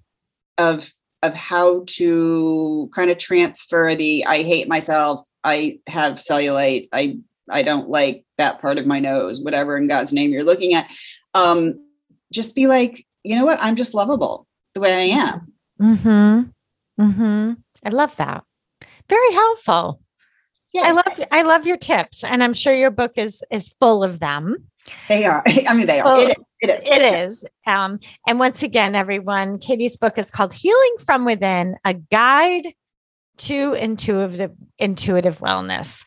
of 0.59 0.93
of 1.23 1.35
how 1.35 1.83
to 1.87 2.91
kind 2.95 3.11
of 3.11 3.17
transfer 3.17 3.95
the 3.95 4.25
I 4.27 4.43
hate 4.43 4.69
myself, 4.69 5.27
I 5.43 5.79
have 5.89 6.15
cellulite, 6.15 6.89
I 6.93 7.19
I 7.51 7.63
don't 7.63 7.89
like 7.89 8.25
that 8.39 8.61
part 8.61 8.79
of 8.79 8.87
my 8.87 9.01
nose, 9.01 9.41
whatever 9.41 9.77
in 9.77 9.89
God's 9.89 10.13
name 10.13 10.31
you're 10.31 10.45
looking 10.45 10.75
at. 10.75 10.91
Um, 11.35 11.75
just 12.33 12.55
be 12.55 12.67
like, 12.67 13.07
you 13.23 13.37
know 13.37 13.45
what? 13.45 13.59
I'm 13.61 13.77
just 13.77 13.95
lovable 13.95 14.47
the 14.75 14.81
way 14.81 14.93
I 14.93 15.19
am. 15.19 15.53
Mm-hmm. 15.81 17.03
Mm-hmm. 17.03 17.53
I 17.85 17.89
love 17.91 18.17
that. 18.17 18.45
Very 19.09 19.33
helpful. 19.33 20.01
Yeah, 20.73 20.83
I 20.85 20.91
love 20.91 21.29
I 21.31 21.43
love 21.43 21.67
your 21.67 21.77
tips, 21.77 22.25
and 22.25 22.43
I'm 22.43 22.55
sure 22.55 22.75
your 22.75 22.91
book 22.91 23.13
is 23.17 23.45
is 23.51 23.73
full 23.81 24.03
of 24.03 24.19
them. 24.19 24.57
they 25.09 25.25
are. 25.25 25.43
I 25.69 25.75
mean, 25.75 25.87
they 25.87 26.01
are. 26.01 26.35
It 26.69 26.79
is. 26.79 26.85
It 26.85 27.03
is. 27.03 27.45
Um, 27.67 28.01
and 28.27 28.39
once 28.39 28.63
again, 28.63 28.95
everyone, 28.95 29.59
Katie's 29.59 29.97
book 29.97 30.19
is 30.19 30.31
called 30.31 30.53
Healing 30.53 30.97
from 31.05 31.25
Within: 31.25 31.77
A 31.85 31.95
Guide 31.95 32.75
to 33.39 33.75
Intuitive 33.75 34.53
Intuitive 34.79 35.39
Wellness. 35.39 36.07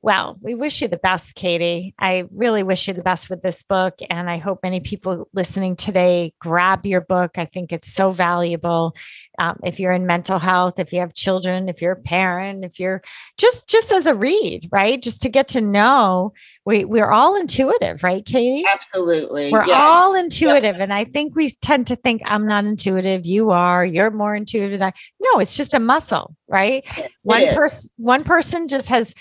Well, 0.00 0.38
we 0.40 0.54
wish 0.54 0.80
you 0.80 0.86
the 0.86 0.96
best, 0.96 1.34
Katie. 1.34 1.92
I 1.98 2.26
really 2.30 2.62
wish 2.62 2.86
you 2.86 2.94
the 2.94 3.02
best 3.02 3.28
with 3.28 3.42
this 3.42 3.64
book. 3.64 3.94
And 4.08 4.30
I 4.30 4.38
hope 4.38 4.60
many 4.62 4.78
people 4.78 5.28
listening 5.32 5.74
today 5.74 6.34
grab 6.38 6.86
your 6.86 7.00
book. 7.00 7.36
I 7.36 7.46
think 7.46 7.72
it's 7.72 7.92
so 7.92 8.12
valuable. 8.12 8.94
Um, 9.40 9.58
if 9.64 9.80
you're 9.80 9.92
in 9.92 10.06
mental 10.06 10.38
health, 10.38 10.78
if 10.78 10.92
you 10.92 11.00
have 11.00 11.14
children, 11.14 11.68
if 11.68 11.82
you're 11.82 11.92
a 11.92 12.00
parent, 12.00 12.64
if 12.64 12.78
you're 12.78 13.02
just 13.38 13.68
just 13.68 13.90
as 13.90 14.06
a 14.06 14.14
read, 14.14 14.68
right? 14.70 15.02
Just 15.02 15.22
to 15.22 15.28
get 15.28 15.48
to 15.48 15.60
know 15.60 16.32
we 16.64 16.84
we're 16.84 17.10
all 17.10 17.34
intuitive, 17.34 18.04
right, 18.04 18.24
Katie? 18.24 18.64
Absolutely. 18.72 19.50
We're 19.50 19.66
yes. 19.66 19.80
all 19.80 20.14
intuitive. 20.14 20.76
And 20.76 20.92
I 20.92 21.04
think 21.06 21.34
we 21.34 21.50
tend 21.50 21.88
to 21.88 21.96
think 21.96 22.22
I'm 22.24 22.46
not 22.46 22.64
intuitive. 22.64 23.26
You 23.26 23.50
are, 23.50 23.84
you're 23.84 24.10
more 24.10 24.34
intuitive 24.34 24.78
than 24.78 24.88
I. 24.88 24.92
No, 25.20 25.40
it's 25.40 25.56
just 25.56 25.74
a 25.74 25.80
muscle, 25.80 26.36
right? 26.46 26.86
One 27.22 27.54
person, 27.54 27.90
one 27.96 28.22
person 28.22 28.68
just 28.68 28.88
has 28.88 29.14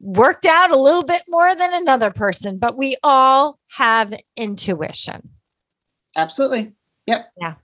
worked 0.00 0.44
out 0.46 0.70
a 0.70 0.76
little 0.76 1.04
bit 1.04 1.22
more 1.28 1.54
than 1.54 1.72
another 1.72 2.10
person, 2.10 2.58
but 2.58 2.76
we 2.76 2.96
all 3.02 3.58
have 3.70 4.14
intuition. 4.36 5.30
Absolutely. 6.16 6.72
Yep. 7.06 7.30
Yeah. 7.40 7.54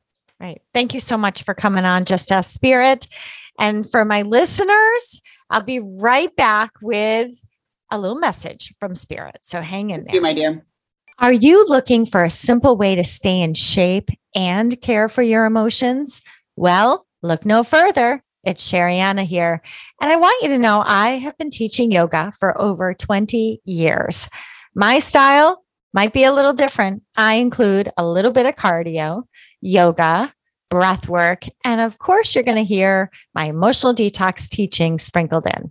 Right. 0.40 0.62
Thank 0.72 0.94
you 0.94 1.00
so 1.00 1.18
much 1.18 1.42
for 1.42 1.52
coming 1.54 1.84
on 1.84 2.06
Just 2.06 2.32
Ask 2.32 2.50
Spirit. 2.50 3.06
And 3.58 3.90
for 3.90 4.04
my 4.06 4.22
listeners, 4.22 5.20
I'll 5.50 5.62
be 5.62 5.80
right 5.80 6.34
back 6.34 6.72
with 6.80 7.30
a 7.90 7.98
little 7.98 8.18
message 8.18 8.74
from 8.80 8.94
Spirit. 8.94 9.38
So 9.42 9.60
hang 9.60 9.90
in 9.90 10.04
Thank 10.04 10.14
you, 10.14 10.20
there. 10.20 10.22
my 10.22 10.34
dear. 10.34 10.64
Are 11.18 11.32
you 11.32 11.66
looking 11.68 12.06
for 12.06 12.24
a 12.24 12.30
simple 12.30 12.76
way 12.76 12.94
to 12.94 13.04
stay 13.04 13.42
in 13.42 13.52
shape 13.52 14.08
and 14.34 14.80
care 14.80 15.08
for 15.08 15.20
your 15.20 15.44
emotions? 15.44 16.22
Well, 16.56 17.06
look 17.22 17.44
no 17.44 17.62
further. 17.62 18.22
It's 18.44 18.70
Sherianna 18.70 19.24
here. 19.24 19.62
And 20.00 20.10
I 20.10 20.16
want 20.16 20.42
you 20.42 20.48
to 20.48 20.58
know 20.58 20.82
I 20.84 21.10
have 21.18 21.36
been 21.36 21.50
teaching 21.50 21.92
yoga 21.92 22.32
for 22.38 22.58
over 22.60 22.94
20 22.94 23.60
years. 23.64 24.28
My 24.74 24.98
style 24.98 25.62
might 25.92 26.12
be 26.12 26.24
a 26.24 26.32
little 26.32 26.52
different. 26.52 27.02
I 27.16 27.34
include 27.34 27.90
a 27.96 28.06
little 28.06 28.30
bit 28.30 28.46
of 28.46 28.56
cardio, 28.56 29.24
yoga, 29.60 30.32
breath 30.70 31.08
work, 31.08 31.44
and 31.64 31.80
of 31.80 31.98
course, 31.98 32.34
you're 32.34 32.44
going 32.44 32.56
to 32.56 32.64
hear 32.64 33.10
my 33.34 33.46
emotional 33.46 33.94
detox 33.94 34.48
teaching 34.48 34.98
sprinkled 34.98 35.46
in. 35.46 35.68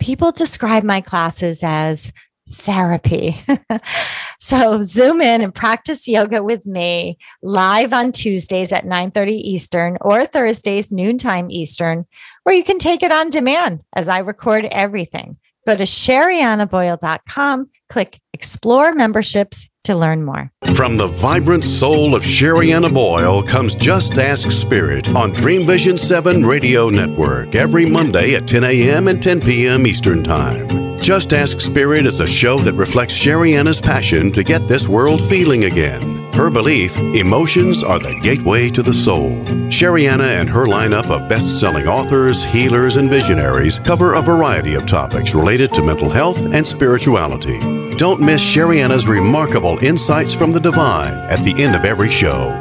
People 0.00 0.32
describe 0.32 0.82
my 0.82 1.00
classes 1.00 1.60
as 1.62 2.12
therapy. 2.50 3.40
so 4.40 4.80
zoom 4.82 5.20
in 5.20 5.42
and 5.42 5.54
practice 5.54 6.08
yoga 6.08 6.42
with 6.42 6.64
me 6.66 7.18
live 7.42 7.92
on 7.92 8.10
Tuesdays 8.12 8.72
at 8.72 8.84
9:30 8.84 9.32
Eastern 9.32 9.98
or 10.00 10.24
Thursdays 10.24 10.90
noontime 10.90 11.50
Eastern, 11.50 12.06
or 12.44 12.52
you 12.52 12.64
can 12.64 12.78
take 12.78 13.02
it 13.02 13.12
on 13.12 13.30
demand 13.30 13.80
as 13.94 14.08
I 14.08 14.18
record 14.18 14.64
everything. 14.66 15.36
Go 15.66 15.76
to 15.76 15.84
sheriannaboyle.com, 15.84 17.68
click 17.88 18.18
explore 18.32 18.94
memberships 18.94 19.68
to 19.84 19.94
learn 19.94 20.24
more. 20.24 20.50
From 20.74 20.96
the 20.96 21.06
vibrant 21.06 21.64
soul 21.64 22.14
of 22.14 22.22
Sherianna 22.22 22.92
Boyle 22.92 23.42
comes 23.42 23.74
Just 23.74 24.14
Ask 24.14 24.50
Spirit 24.50 25.14
on 25.14 25.32
Dream 25.32 25.66
Vision 25.66 25.98
7 25.98 26.44
Radio 26.44 26.88
Network 26.88 27.54
every 27.54 27.84
Monday 27.84 28.34
at 28.34 28.48
10 28.48 28.64
a.m. 28.64 29.08
and 29.08 29.22
10 29.22 29.40
p.m. 29.42 29.86
Eastern 29.86 30.22
Time. 30.22 30.89
Just 31.10 31.32
Ask 31.32 31.60
Spirit 31.60 32.06
is 32.06 32.20
a 32.20 32.26
show 32.28 32.58
that 32.58 32.74
reflects 32.74 33.14
Sherianna's 33.14 33.80
passion 33.80 34.30
to 34.30 34.44
get 34.44 34.68
this 34.68 34.86
world 34.86 35.20
feeling 35.20 35.64
again. 35.64 36.32
Her 36.32 36.50
belief 36.50 36.96
emotions 36.96 37.82
are 37.82 37.98
the 37.98 38.16
gateway 38.22 38.70
to 38.70 38.80
the 38.80 38.92
soul. 38.92 39.30
Sherianna 39.70 40.36
and 40.40 40.48
her 40.48 40.68
lineup 40.68 41.10
of 41.10 41.28
best 41.28 41.58
selling 41.58 41.88
authors, 41.88 42.44
healers, 42.44 42.94
and 42.94 43.10
visionaries 43.10 43.80
cover 43.80 44.14
a 44.14 44.22
variety 44.22 44.74
of 44.74 44.86
topics 44.86 45.34
related 45.34 45.72
to 45.72 45.82
mental 45.82 46.08
health 46.08 46.38
and 46.38 46.64
spirituality. 46.64 47.58
Don't 47.96 48.20
miss 48.20 48.40
Sherianna's 48.40 49.08
remarkable 49.08 49.78
insights 49.78 50.32
from 50.32 50.52
the 50.52 50.60
divine 50.60 51.14
at 51.28 51.44
the 51.44 51.60
end 51.60 51.74
of 51.74 51.84
every 51.84 52.12
show. 52.12 52.56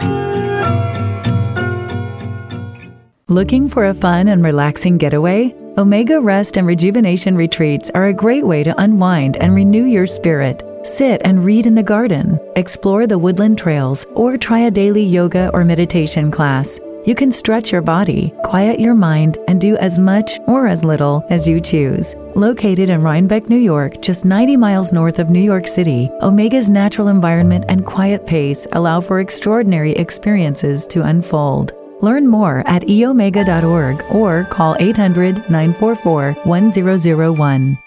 Looking 3.28 3.70
for 3.70 3.86
a 3.86 3.94
fun 3.94 4.28
and 4.28 4.44
relaxing 4.44 4.98
getaway? 4.98 5.54
Omega 5.80 6.20
Rest 6.20 6.58
and 6.58 6.68
Rejuvenation 6.68 7.38
Retreats 7.38 7.90
are 7.96 8.08
a 8.08 8.14
great 8.14 8.46
way 8.46 8.64
to 8.64 8.82
unwind 8.82 9.38
and 9.38 9.56
renew 9.56 9.86
your 9.86 10.06
spirit. 10.06 10.62
Sit 10.84 11.22
and 11.24 11.46
read 11.46 11.66
in 11.66 11.74
the 11.74 11.82
garden, 11.82 12.38
explore 12.58 13.08
the 13.08 13.18
woodland 13.18 13.58
trails, 13.58 14.06
or 14.14 14.38
try 14.38 14.60
a 14.60 14.72
daily 14.72 15.06
yoga 15.06 15.50
or 15.54 15.64
meditation 15.64 16.32
class. 16.32 16.82
You 17.06 17.16
can 17.16 17.32
stretch 17.32 17.72
your 17.72 17.82
body, 17.82 18.34
quiet 18.44 18.82
your 18.82 18.94
mind, 18.94 19.38
and 19.48 19.62
do 19.62 19.78
as 19.78 19.98
much 19.98 20.38
or 20.48 20.68
as 20.68 20.84
little 20.84 21.26
as 21.30 21.48
you 21.48 21.62
choose. 21.62 22.14
Located 22.36 22.90
in 22.90 23.02
Rhinebeck, 23.02 23.48
New 23.48 23.56
York, 23.56 24.02
just 24.02 24.26
90 24.26 24.58
miles 24.58 24.92
north 24.92 25.18
of 25.18 25.30
New 25.30 25.40
York 25.40 25.66
City, 25.66 26.10
Omega's 26.20 26.70
natural 26.70 27.08
environment 27.08 27.64
and 27.70 27.86
quiet 27.86 28.28
pace 28.28 28.68
allow 28.74 29.00
for 29.00 29.22
extraordinary 29.22 29.94
experiences 29.94 30.86
to 30.88 31.04
unfold. 31.04 31.72
Learn 32.02 32.28
more 32.28 32.64
at 32.66 32.84
eomega.org 32.84 34.04
or 34.10 34.46
call 34.46 34.76
800 34.80 35.50
944 35.50 36.34
1001. 36.34 37.78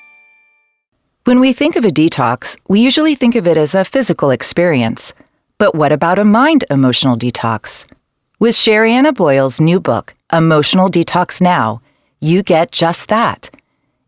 When 1.25 1.41
we 1.41 1.53
think 1.53 1.77
of 1.77 1.85
a 1.85 1.89
detox, 1.89 2.59
we 2.69 2.81
usually 2.81 3.15
think 3.15 3.37
of 3.37 3.47
it 3.47 3.57
as 3.57 3.75
a 3.75 3.85
physical 3.85 4.31
experience. 4.31 5.15
But 5.57 5.75
what 5.75 5.93
about 5.93 6.19
a 6.19 6.25
mind 6.25 6.65
emotional 6.69 7.17
detox? 7.17 7.87
With 8.41 8.57
Sherianna 8.57 9.15
Boyle's 9.15 9.61
new 9.61 9.79
book, 9.79 10.13
Emotional 10.33 10.91
Detox 10.91 11.41
Now, 11.41 11.81
you 12.21 12.43
get 12.43 12.73
just 12.73 13.09
that. 13.09 13.51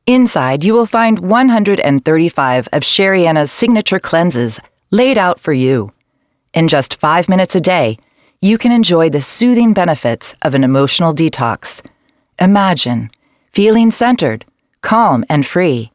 Inside, 0.06 0.64
you 0.64 0.74
will 0.74 0.86
find 0.86 1.20
135 1.20 2.68
of 2.72 2.82
Sherianna's 2.82 3.52
signature 3.52 4.00
cleanses 4.00 4.58
laid 4.90 5.16
out 5.16 5.38
for 5.38 5.52
you. 5.52 5.92
In 6.52 6.66
just 6.66 7.00
five 7.00 7.28
minutes 7.28 7.54
a 7.54 7.60
day, 7.60 7.96
you 8.44 8.58
can 8.58 8.70
enjoy 8.70 9.08
the 9.08 9.22
soothing 9.22 9.72
benefits 9.72 10.34
of 10.42 10.54
an 10.54 10.62
emotional 10.62 11.14
detox. 11.14 11.82
Imagine 12.38 13.10
feeling 13.52 13.90
centered, 13.90 14.44
calm, 14.82 15.24
and 15.30 15.46
free. 15.46 15.90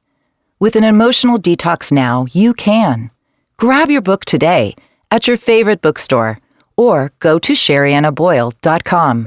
With 0.60 0.76
an 0.76 0.84
emotional 0.84 1.38
detox 1.38 1.91
now, 1.91 2.26
you 2.32 2.56
can. 2.56 3.12
Grab 3.58 3.91
your 3.91 4.02
book 4.02 4.26
today 4.26 4.74
at 5.12 5.28
your 5.28 5.38
favorite 5.38 5.84
bookstore 5.84 6.39
or 6.76 7.12
go 7.20 7.38
to 7.38 7.54
sheriannaboyle.com. 7.54 9.26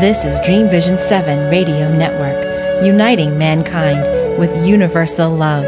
This 0.00 0.24
is 0.24 0.40
Dream 0.46 0.70
Vision 0.70 0.98
7 0.98 1.50
Radio 1.50 1.94
Network, 1.94 2.82
uniting 2.82 3.36
mankind 3.36 4.38
with 4.38 4.66
universal 4.66 5.28
love. 5.28 5.66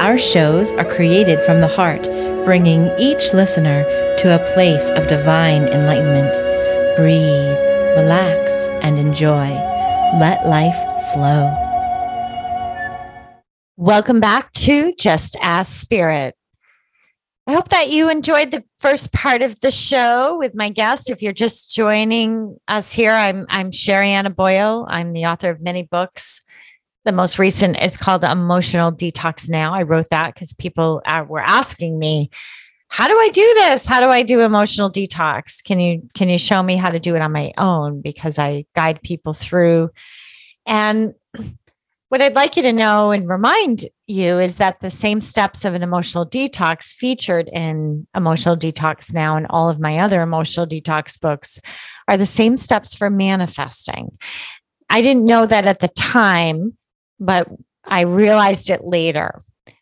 Our 0.00 0.18
shows 0.18 0.70
are 0.74 0.84
created 0.84 1.40
from 1.40 1.60
the 1.60 1.66
heart, 1.66 2.06
bringing 2.44 2.90
each 2.98 3.32
listener 3.32 3.84
to 4.18 4.34
a 4.34 4.52
place 4.52 4.90
of 4.90 5.08
divine 5.08 5.66
enlightenment. 5.68 6.30
Breathe, 6.94 7.56
relax, 7.96 8.52
and 8.84 8.98
enjoy. 8.98 9.48
Let 10.20 10.46
life 10.46 10.76
flow. 11.14 11.50
Welcome 13.76 14.20
back 14.20 14.52
to 14.52 14.92
Just 14.98 15.36
Ask 15.40 15.80
Spirit. 15.80 16.36
I 17.46 17.54
hope 17.54 17.70
that 17.70 17.90
you 17.90 18.10
enjoyed 18.10 18.50
the 18.50 18.64
first 18.78 19.12
part 19.12 19.42
of 19.42 19.58
the 19.60 19.70
show 19.70 20.36
with 20.38 20.54
my 20.54 20.68
guest. 20.68 21.10
If 21.10 21.22
you're 21.22 21.32
just 21.32 21.74
joining 21.74 22.58
us 22.68 22.92
here, 22.92 23.12
I'm 23.12 23.46
I'm 23.48 23.70
Sherianna 23.70 24.34
Boyle. 24.34 24.86
I'm 24.88 25.14
the 25.14 25.26
author 25.26 25.48
of 25.48 25.62
many 25.62 25.82
books. 25.82 26.42
The 27.04 27.12
most 27.12 27.38
recent 27.38 27.76
is 27.82 27.98
called 27.98 28.24
Emotional 28.24 28.90
Detox 28.90 29.50
Now. 29.50 29.74
I 29.74 29.82
wrote 29.82 30.08
that 30.10 30.32
because 30.32 30.54
people 30.54 31.02
were 31.28 31.40
asking 31.40 31.98
me, 31.98 32.30
"How 32.88 33.08
do 33.08 33.18
I 33.18 33.28
do 33.28 33.42
this? 33.56 33.86
How 33.86 34.00
do 34.00 34.08
I 34.08 34.22
do 34.22 34.40
emotional 34.40 34.90
detox? 34.90 35.62
Can 35.62 35.78
you 35.80 36.08
can 36.14 36.30
you 36.30 36.38
show 36.38 36.62
me 36.62 36.76
how 36.76 36.90
to 36.90 36.98
do 36.98 37.14
it 37.14 37.20
on 37.20 37.32
my 37.32 37.52
own?" 37.58 38.00
Because 38.00 38.38
I 38.38 38.64
guide 38.74 39.02
people 39.02 39.34
through, 39.34 39.90
and 40.64 41.14
what 42.08 42.22
I'd 42.22 42.34
like 42.34 42.56
you 42.56 42.62
to 42.62 42.72
know 42.72 43.10
and 43.10 43.28
remind 43.28 43.84
you 44.06 44.38
is 44.38 44.56
that 44.56 44.80
the 44.80 44.90
same 44.90 45.20
steps 45.20 45.64
of 45.64 45.74
an 45.74 45.82
emotional 45.82 46.24
detox 46.24 46.94
featured 46.94 47.48
in 47.48 48.06
Emotional 48.14 48.56
Detox 48.56 49.12
Now 49.12 49.36
and 49.36 49.46
all 49.50 49.68
of 49.68 49.80
my 49.80 49.98
other 49.98 50.22
emotional 50.22 50.66
detox 50.66 51.20
books 51.20 51.60
are 52.08 52.16
the 52.16 52.24
same 52.24 52.56
steps 52.56 52.94
for 52.94 53.10
manifesting. 53.10 54.16
I 54.88 55.02
didn't 55.02 55.24
know 55.24 55.44
that 55.44 55.66
at 55.66 55.80
the 55.80 55.88
time, 55.88 56.76
but 57.20 57.48
I 57.84 58.02
realized 58.02 58.70
it 58.70 58.84
later. 58.84 59.40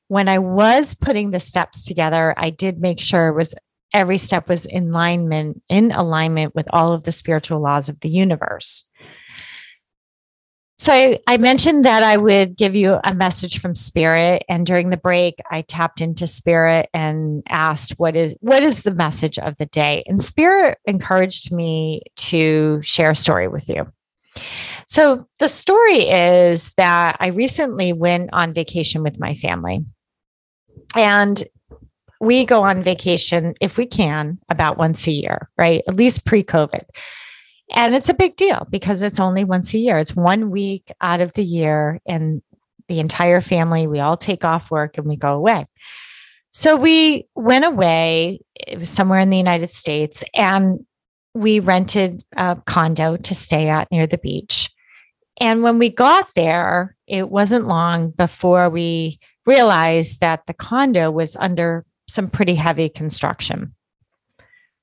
When 0.09 0.29
I 0.29 0.39
was 0.39 0.95
putting 0.95 1.31
the 1.31 1.41
steps 1.41 1.85
together, 1.85 2.35
I 2.37 2.51
did 2.51 2.81
make 2.81 3.01
sure 3.01 3.29
it 3.29 3.35
was 3.35 3.55
every 3.95 4.19
step 4.19 4.49
was 4.49 4.67
in 4.67 4.89
alignment 4.89 5.63
in 5.69 5.93
alignment 5.93 6.55
with 6.55 6.67
all 6.73 6.93
of 6.93 7.03
the 7.03 7.13
spiritual 7.13 7.61
laws 7.61 7.89
of 7.89 8.01
the 8.01 8.09
universe. 8.09 8.89
So 10.79 10.93
I, 10.93 11.21
I, 11.29 11.37
mentioned 11.37 11.85
that 11.85 12.03
I 12.03 12.17
would 12.17 12.57
give 12.57 12.75
you 12.75 12.99
a 13.05 13.15
message 13.15 13.61
from 13.61 13.75
spirit. 13.75 14.43
And 14.49 14.67
during 14.67 14.89
the 14.89 14.97
break, 14.97 15.37
I 15.49 15.63
tapped 15.63 16.01
into 16.01 16.27
spirit 16.27 16.89
and 16.93 17.45
asked 17.49 18.01
what 18.01 18.17
is 18.17 18.35
what 18.41 18.65
is 18.65 18.83
the 18.83 18.91
message 18.91 19.39
of 19.39 19.57
the 19.59 19.67
day? 19.67 20.03
And 20.07 20.21
spirit 20.21 20.79
encouraged 20.85 21.53
me 21.53 22.03
to 22.17 22.81
share 22.83 23.11
a 23.11 23.15
story 23.15 23.47
with 23.47 23.69
you. 23.69 23.93
So 24.93 25.27
the 25.39 25.49
story 25.49 26.01
is 26.11 26.75
that 26.75 27.17
I 27.19 27.29
recently 27.29 27.95
went 27.95 28.29
on 28.35 28.53
vacation 28.53 29.03
with 29.03 29.19
my 29.19 29.33
family. 29.33 29.87
And 30.95 31.43
we 32.21 32.45
go 32.45 32.63
on 32.63 32.83
vacation 32.83 33.55
if 33.59 33.79
we 33.79 33.87
can 33.87 34.39
about 34.51 34.77
once 34.77 35.07
a 35.07 35.11
year, 35.13 35.49
right? 35.57 35.83
At 35.89 35.97
least 35.97 36.27
pre-COVID. 36.27 36.85
And 37.75 37.95
it's 37.95 38.11
a 38.11 38.15
big 38.15 38.37
deal 38.37 38.67
because 38.69 39.01
it's 39.01 39.19
only 39.19 39.45
once 39.45 39.73
a 39.73 39.79
year. 39.79 39.97
It's 39.97 40.15
one 40.15 40.51
week 40.51 40.93
out 41.01 41.23
of 41.23 41.33
the 41.33 41.45
year, 41.45 41.99
and 42.05 42.43
the 42.89 43.01
entire 43.01 43.41
family, 43.41 43.87
we 43.87 43.99
all 43.99 44.19
take 44.19 44.45
off 44.45 44.71
work 44.71 44.99
and 44.99 45.07
we 45.07 45.17
go 45.17 45.33
away. 45.33 45.65
So 46.51 46.77
we 46.77 47.29
went 47.35 47.65
away, 47.65 48.41
it 48.55 48.79
was 48.79 48.91
somewhere 48.91 49.21
in 49.21 49.31
the 49.31 49.39
United 49.39 49.71
States, 49.71 50.23
and 50.35 50.85
we 51.33 51.61
rented 51.61 52.23
a 52.37 52.61
condo 52.67 53.17
to 53.17 53.35
stay 53.35 53.71
at 53.71 53.91
near 53.91 54.07
the 54.07 54.19
beach. 54.19 54.69
And 55.43 55.65
when 55.65 55.81
we 55.81 55.89
got 55.89 56.29
there, 56.37 56.95
it 57.09 57.29
wasn't 57.29 57.67
long 57.67 58.11
before 58.11 58.71
we 58.71 59.19
realized 59.45 60.21
that 60.21 60.47
the 60.47 60.55
condo 60.55 61.11
was 61.11 61.37
under 61.37 61.85
some 62.07 62.31
pretty 62.31 62.55
heavy 62.55 62.89
construction. 62.89 63.75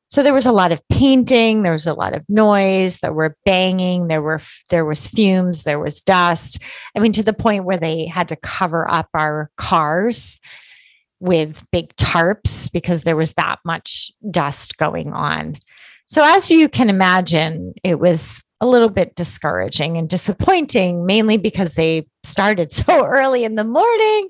So 0.07 0.21
there 0.21 0.33
was 0.33 0.45
a 0.45 0.51
lot 0.51 0.73
of 0.73 0.85
painting, 0.89 1.63
there 1.63 1.71
was 1.71 1.87
a 1.87 1.93
lot 1.93 2.13
of 2.13 2.27
noise, 2.27 2.99
there 2.99 3.13
were 3.13 3.37
banging, 3.45 4.09
there 4.09 4.21
were 4.21 4.41
there 4.69 4.83
was 4.83 5.07
fumes, 5.07 5.63
there 5.63 5.79
was 5.79 6.01
dust. 6.01 6.61
I 6.93 6.99
mean 6.99 7.13
to 7.13 7.23
the 7.23 7.31
point 7.31 7.63
where 7.63 7.77
they 7.77 8.05
had 8.05 8.27
to 8.27 8.35
cover 8.35 8.89
up 8.91 9.07
our 9.13 9.49
cars 9.55 10.41
with 11.21 11.65
big 11.71 11.95
tarps 11.95 12.69
because 12.69 13.03
there 13.03 13.15
was 13.15 13.33
that 13.35 13.59
much 13.63 14.11
dust 14.29 14.75
going 14.75 15.13
on. 15.13 15.57
So 16.07 16.21
as 16.21 16.51
you 16.51 16.67
can 16.67 16.89
imagine, 16.89 17.75
it 17.81 18.01
was 18.01 18.41
a 18.61 18.67
little 18.67 18.89
bit 18.89 19.15
discouraging 19.15 19.97
and 19.97 20.09
disappointing 20.09 21.05
mainly 21.05 21.37
because 21.37 21.75
they 21.75 22.07
started 22.23 22.71
so 22.73 23.05
early 23.05 23.43
in 23.43 23.55
the 23.55 23.63
morning 23.63 24.29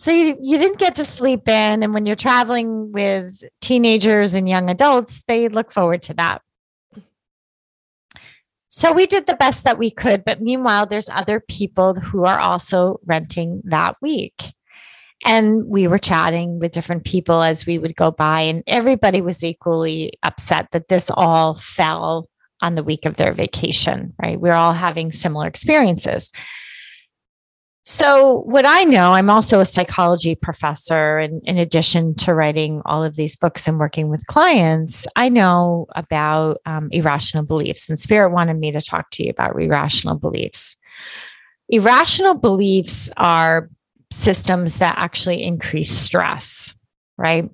so 0.00 0.10
you, 0.10 0.38
you 0.40 0.56
didn't 0.56 0.78
get 0.78 0.94
to 0.94 1.04
sleep 1.04 1.46
in. 1.46 1.82
And 1.82 1.92
when 1.92 2.06
you're 2.06 2.16
traveling 2.16 2.90
with 2.90 3.44
teenagers 3.60 4.32
and 4.32 4.48
young 4.48 4.70
adults, 4.70 5.22
they 5.28 5.48
look 5.48 5.70
forward 5.70 6.00
to 6.04 6.14
that. 6.14 6.40
So 8.68 8.92
we 8.94 9.04
did 9.04 9.26
the 9.26 9.36
best 9.36 9.64
that 9.64 9.76
we 9.76 9.90
could. 9.90 10.24
But 10.24 10.40
meanwhile, 10.40 10.86
there's 10.86 11.10
other 11.10 11.38
people 11.38 11.92
who 11.96 12.24
are 12.24 12.38
also 12.38 12.98
renting 13.04 13.60
that 13.66 13.96
week. 14.00 14.54
And 15.26 15.66
we 15.66 15.86
were 15.86 15.98
chatting 15.98 16.60
with 16.60 16.72
different 16.72 17.04
people 17.04 17.42
as 17.42 17.66
we 17.66 17.76
would 17.76 17.94
go 17.94 18.10
by, 18.10 18.40
and 18.40 18.62
everybody 18.66 19.20
was 19.20 19.44
equally 19.44 20.14
upset 20.22 20.70
that 20.70 20.88
this 20.88 21.10
all 21.12 21.56
fell 21.56 22.29
on 22.62 22.74
the 22.74 22.82
week 22.82 23.06
of 23.06 23.16
their 23.16 23.32
vacation, 23.32 24.14
right? 24.20 24.40
We're 24.40 24.52
all 24.52 24.72
having 24.72 25.12
similar 25.12 25.46
experiences. 25.46 26.30
So, 27.82 28.42
what 28.42 28.66
I 28.66 28.84
know, 28.84 29.14
I'm 29.14 29.30
also 29.30 29.58
a 29.58 29.64
psychology 29.64 30.34
professor. 30.34 31.18
And 31.18 31.42
in 31.44 31.56
addition 31.56 32.14
to 32.16 32.34
writing 32.34 32.82
all 32.84 33.02
of 33.02 33.16
these 33.16 33.36
books 33.36 33.66
and 33.66 33.78
working 33.78 34.10
with 34.10 34.26
clients, 34.26 35.06
I 35.16 35.30
know 35.30 35.86
about 35.96 36.60
um, 36.66 36.88
irrational 36.92 37.44
beliefs. 37.44 37.88
And 37.88 37.98
Spirit 37.98 38.30
wanted 38.30 38.58
me 38.58 38.70
to 38.72 38.82
talk 38.82 39.10
to 39.12 39.24
you 39.24 39.30
about 39.30 39.60
irrational 39.60 40.16
beliefs. 40.16 40.76
Irrational 41.70 42.34
beliefs 42.34 43.10
are 43.16 43.70
systems 44.12 44.76
that 44.76 44.96
actually 44.98 45.42
increase 45.42 45.90
stress, 45.90 46.74
right? 47.16 47.48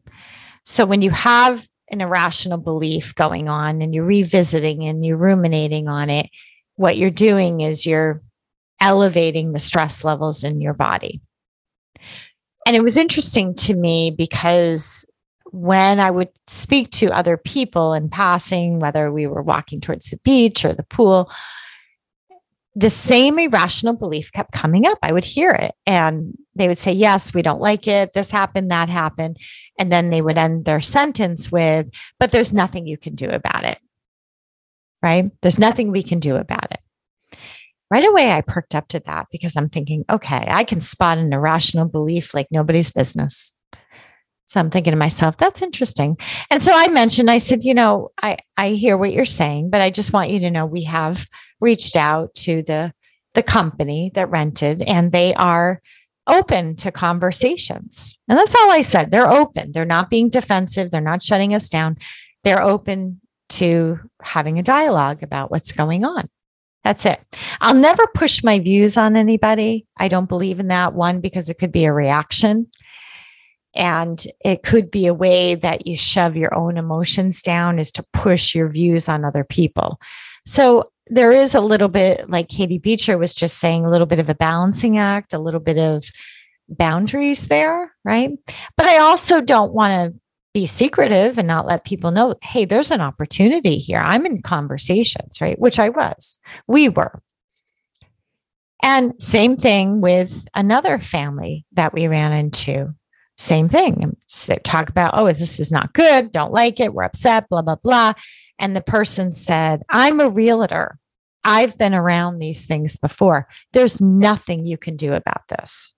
So, 0.64 0.84
when 0.86 1.02
you 1.02 1.12
have 1.12 1.66
an 1.90 2.00
irrational 2.00 2.58
belief 2.58 3.14
going 3.14 3.48
on 3.48 3.80
and 3.80 3.94
you're 3.94 4.04
revisiting 4.04 4.84
and 4.84 5.04
you're 5.04 5.16
ruminating 5.16 5.88
on 5.88 6.10
it, 6.10 6.28
what 6.76 6.96
you're 6.96 7.10
doing 7.10 7.60
is 7.60 7.86
you're 7.86 8.22
elevating 8.80 9.52
the 9.52 9.58
stress 9.58 10.04
levels 10.04 10.44
in 10.44 10.60
your 10.60 10.74
body. 10.74 11.20
And 12.66 12.74
it 12.74 12.82
was 12.82 12.96
interesting 12.96 13.54
to 13.54 13.74
me 13.74 14.10
because 14.10 15.08
when 15.52 16.00
I 16.00 16.10
would 16.10 16.28
speak 16.46 16.90
to 16.90 17.12
other 17.12 17.36
people 17.36 17.94
in 17.94 18.08
passing, 18.08 18.80
whether 18.80 19.12
we 19.12 19.26
were 19.26 19.42
walking 19.42 19.80
towards 19.80 20.10
the 20.10 20.18
beach 20.18 20.64
or 20.64 20.74
the 20.74 20.82
pool, 20.82 21.30
the 22.74 22.90
same 22.90 23.38
irrational 23.38 23.96
belief 23.96 24.32
kept 24.32 24.52
coming 24.52 24.86
up. 24.86 24.98
I 25.02 25.12
would 25.12 25.24
hear 25.24 25.52
it 25.52 25.74
and 25.86 26.36
they 26.56 26.68
would 26.68 26.78
say, 26.78 26.92
Yes, 26.92 27.34
we 27.34 27.42
don't 27.42 27.60
like 27.60 27.86
it. 27.86 28.12
This 28.12 28.30
happened, 28.30 28.70
that 28.70 28.88
happened. 28.88 29.38
And 29.78 29.90
then 29.92 30.10
they 30.10 30.22
would 30.22 30.38
end 30.38 30.64
their 30.64 30.80
sentence 30.80 31.52
with, 31.52 31.88
But 32.18 32.30
there's 32.30 32.54
nothing 32.54 32.86
you 32.86 32.98
can 32.98 33.14
do 33.14 33.30
about 33.30 33.64
it. 33.64 33.78
Right? 35.02 35.30
There's 35.42 35.58
nothing 35.58 35.90
we 35.90 36.02
can 36.02 36.20
do 36.20 36.36
about 36.36 36.72
it 36.72 36.80
right 37.90 38.04
away 38.04 38.32
I 38.32 38.40
perked 38.40 38.74
up 38.74 38.88
to 38.88 39.00
that 39.06 39.26
because 39.30 39.56
I'm 39.56 39.68
thinking, 39.68 40.04
okay, 40.10 40.46
I 40.48 40.64
can 40.64 40.80
spot 40.80 41.18
an 41.18 41.32
irrational 41.32 41.86
belief 41.86 42.34
like 42.34 42.48
nobody's 42.50 42.90
business. 42.90 43.54
So 44.46 44.60
I'm 44.60 44.70
thinking 44.70 44.92
to 44.92 44.96
myself, 44.96 45.36
that's 45.38 45.62
interesting. 45.62 46.16
And 46.50 46.62
so 46.62 46.72
I 46.72 46.88
mentioned, 46.88 47.30
I 47.30 47.38
said, 47.38 47.64
you 47.64 47.74
know, 47.74 48.10
I, 48.22 48.38
I 48.56 48.70
hear 48.70 48.96
what 48.96 49.12
you're 49.12 49.24
saying, 49.24 49.70
but 49.70 49.82
I 49.82 49.90
just 49.90 50.12
want 50.12 50.30
you 50.30 50.38
to 50.40 50.50
know 50.50 50.66
we 50.66 50.84
have 50.84 51.26
reached 51.60 51.96
out 51.96 52.34
to 52.36 52.62
the 52.62 52.92
the 53.34 53.42
company 53.42 54.10
that 54.14 54.30
rented 54.30 54.80
and 54.80 55.12
they 55.12 55.34
are 55.34 55.82
open 56.26 56.76
to 56.76 56.90
conversations. 56.90 58.18
And 58.28 58.38
that's 58.38 58.54
all 58.54 58.70
I 58.70 58.80
said. 58.80 59.10
They're 59.10 59.30
open. 59.30 59.72
They're 59.72 59.84
not 59.84 60.10
being 60.10 60.28
defensive. 60.28 60.90
They're 60.90 61.00
not 61.00 61.22
shutting 61.22 61.54
us 61.54 61.68
down. 61.68 61.98
They're 62.44 62.62
open 62.62 63.20
to 63.50 63.98
having 64.22 64.58
a 64.58 64.62
dialogue 64.62 65.22
about 65.22 65.50
what's 65.50 65.72
going 65.72 66.04
on. 66.04 66.28
That's 66.84 67.06
it. 67.06 67.20
I'll 67.60 67.74
never 67.74 68.06
push 68.14 68.44
my 68.44 68.60
views 68.60 68.96
on 68.96 69.16
anybody. 69.16 69.86
I 69.96 70.08
don't 70.08 70.28
believe 70.28 70.60
in 70.60 70.68
that 70.68 70.94
one 70.94 71.20
because 71.20 71.50
it 71.50 71.58
could 71.58 71.72
be 71.72 71.84
a 71.84 71.92
reaction. 71.92 72.68
And 73.74 74.24
it 74.44 74.62
could 74.62 74.90
be 74.90 75.06
a 75.06 75.14
way 75.14 75.54
that 75.56 75.86
you 75.86 75.96
shove 75.96 76.36
your 76.36 76.54
own 76.54 76.78
emotions 76.78 77.42
down 77.42 77.78
is 77.78 77.90
to 77.92 78.04
push 78.12 78.54
your 78.54 78.68
views 78.68 79.08
on 79.08 79.24
other 79.24 79.44
people. 79.44 80.00
So 80.46 80.90
there 81.08 81.32
is 81.32 81.54
a 81.54 81.60
little 81.60 81.88
bit, 81.88 82.28
like 82.28 82.48
Katie 82.48 82.78
Beecher 82.78 83.18
was 83.18 83.34
just 83.34 83.58
saying, 83.58 83.84
a 83.84 83.90
little 83.90 84.06
bit 84.06 84.18
of 84.18 84.28
a 84.28 84.34
balancing 84.34 84.98
act, 84.98 85.32
a 85.32 85.38
little 85.38 85.60
bit 85.60 85.78
of 85.78 86.04
boundaries 86.68 87.48
there, 87.48 87.92
right? 88.04 88.32
But 88.76 88.86
I 88.86 88.98
also 88.98 89.40
don't 89.40 89.72
want 89.72 89.92
to 89.92 90.20
be 90.52 90.66
secretive 90.66 91.38
and 91.38 91.46
not 91.46 91.66
let 91.66 91.84
people 91.84 92.10
know, 92.10 92.34
hey, 92.42 92.64
there's 92.64 92.90
an 92.90 93.00
opportunity 93.00 93.78
here. 93.78 94.00
I'm 94.00 94.26
in 94.26 94.42
conversations, 94.42 95.40
right? 95.40 95.58
Which 95.58 95.78
I 95.78 95.90
was, 95.90 96.38
we 96.66 96.88
were. 96.88 97.22
And 98.82 99.14
same 99.22 99.56
thing 99.56 100.00
with 100.00 100.46
another 100.54 100.98
family 100.98 101.66
that 101.72 101.92
we 101.92 102.08
ran 102.08 102.32
into. 102.32 102.94
Same 103.38 103.68
thing. 103.68 104.16
Talk 104.64 104.88
about, 104.88 105.10
oh, 105.12 105.26
this 105.32 105.60
is 105.60 105.70
not 105.70 105.92
good. 105.92 106.32
Don't 106.32 106.52
like 106.52 106.80
it. 106.80 106.94
We're 106.94 107.04
upset, 107.04 107.48
blah, 107.48 107.62
blah, 107.62 107.76
blah. 107.76 108.14
And 108.58 108.74
the 108.74 108.80
person 108.80 109.32
said, 109.32 109.82
I'm 109.90 110.20
a 110.20 110.28
realtor. 110.28 110.98
I've 111.44 111.78
been 111.78 111.94
around 111.94 112.38
these 112.38 112.66
things 112.66 112.96
before. 112.96 113.46
There's 113.72 114.00
nothing 114.00 114.66
you 114.66 114.76
can 114.76 114.96
do 114.96 115.14
about 115.14 115.42
this. 115.48 115.94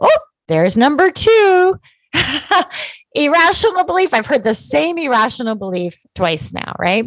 Oh, 0.00 0.18
there's 0.48 0.76
number 0.76 1.10
two. 1.10 1.78
irrational 3.14 3.84
belief. 3.84 4.12
I've 4.12 4.26
heard 4.26 4.44
the 4.44 4.54
same 4.54 4.98
irrational 4.98 5.54
belief 5.54 6.00
twice 6.14 6.52
now, 6.52 6.74
right? 6.78 7.06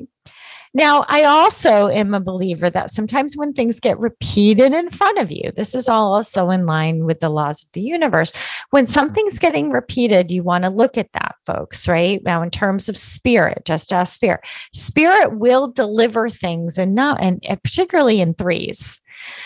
Now, 0.76 1.06
I 1.08 1.24
also 1.24 1.88
am 1.88 2.14
a 2.14 2.20
believer 2.20 2.70
that 2.70 2.92
sometimes 2.92 3.38
when 3.38 3.54
things 3.54 3.80
get 3.80 3.98
repeated 3.98 4.74
in 4.74 4.90
front 4.92 5.20
of 5.20 5.32
you, 5.32 5.54
this 5.56 5.74
is 5.74 5.88
all 5.88 6.14
also 6.14 6.50
in 6.50 6.66
line 6.66 7.06
with 7.06 7.22
the 7.22 7.30
laws 7.30 7.64
of 7.64 7.72
the 7.72 7.80
universe. 7.80 8.34
When 8.72 8.86
something's 8.86 9.40
getting 9.40 9.72
repeated, 9.72 10.32
you 10.32 10.44
want 10.44 10.66
to 10.66 10.70
look 10.70 10.98
at 10.98 11.14
that, 11.14 11.38
folks, 11.46 11.88
right? 11.88 12.22
Now, 12.24 12.42
in 12.42 12.52
terms 12.52 12.90
of 12.90 12.98
spirit, 12.98 13.64
just 13.64 13.94
ask 13.94 14.14
spirit. 14.14 14.42
Spirit 14.74 15.40
will 15.40 15.72
deliver 15.72 16.30
things 16.30 16.78
and 16.78 16.94
not, 16.94 17.22
and 17.22 17.42
particularly 17.64 18.20
in 18.20 18.34
threes. 18.34 19.02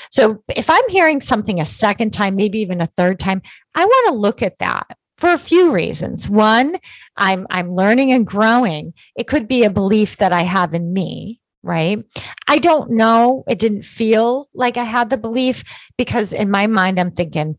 So 0.10 0.44
if 0.56 0.68
I'm 0.68 0.90
hearing 0.90 1.22
something 1.22 1.62
a 1.62 1.66
second 1.66 2.12
time, 2.12 2.36
maybe 2.36 2.60
even 2.60 2.82
a 2.82 2.88
third 2.88 3.20
time, 3.20 3.44
I 3.76 3.86
want 3.86 4.08
to 4.08 4.14
look 4.20 4.42
at 4.42 4.58
that 4.58 4.98
for 5.20 5.32
a 5.32 5.38
few 5.38 5.72
reasons. 5.72 6.30
One, 6.30 6.78
I'm 7.18 7.46
I'm 7.50 7.72
learning 7.72 8.12
and 8.12 8.26
growing. 8.26 8.94
It 9.16 9.28
could 9.28 9.48
be 9.48 9.64
a 9.64 9.70
belief 9.70 10.18
that 10.18 10.34
I 10.34 10.42
have 10.42 10.74
in 10.74 10.94
me, 10.94 11.40
right? 11.62 12.04
I 12.48 12.60
don't 12.60 12.92
know. 12.92 13.44
It 13.48 13.60
didn't 13.60 13.84
feel 13.84 14.50
like 14.54 14.78
I 14.78 14.84
had 14.84 15.10
the 15.10 15.18
belief 15.18 15.64
because 15.98 16.34
in 16.34 16.50
my 16.50 16.68
mind 16.68 17.00
I'm 17.00 17.12
thinking 17.12 17.58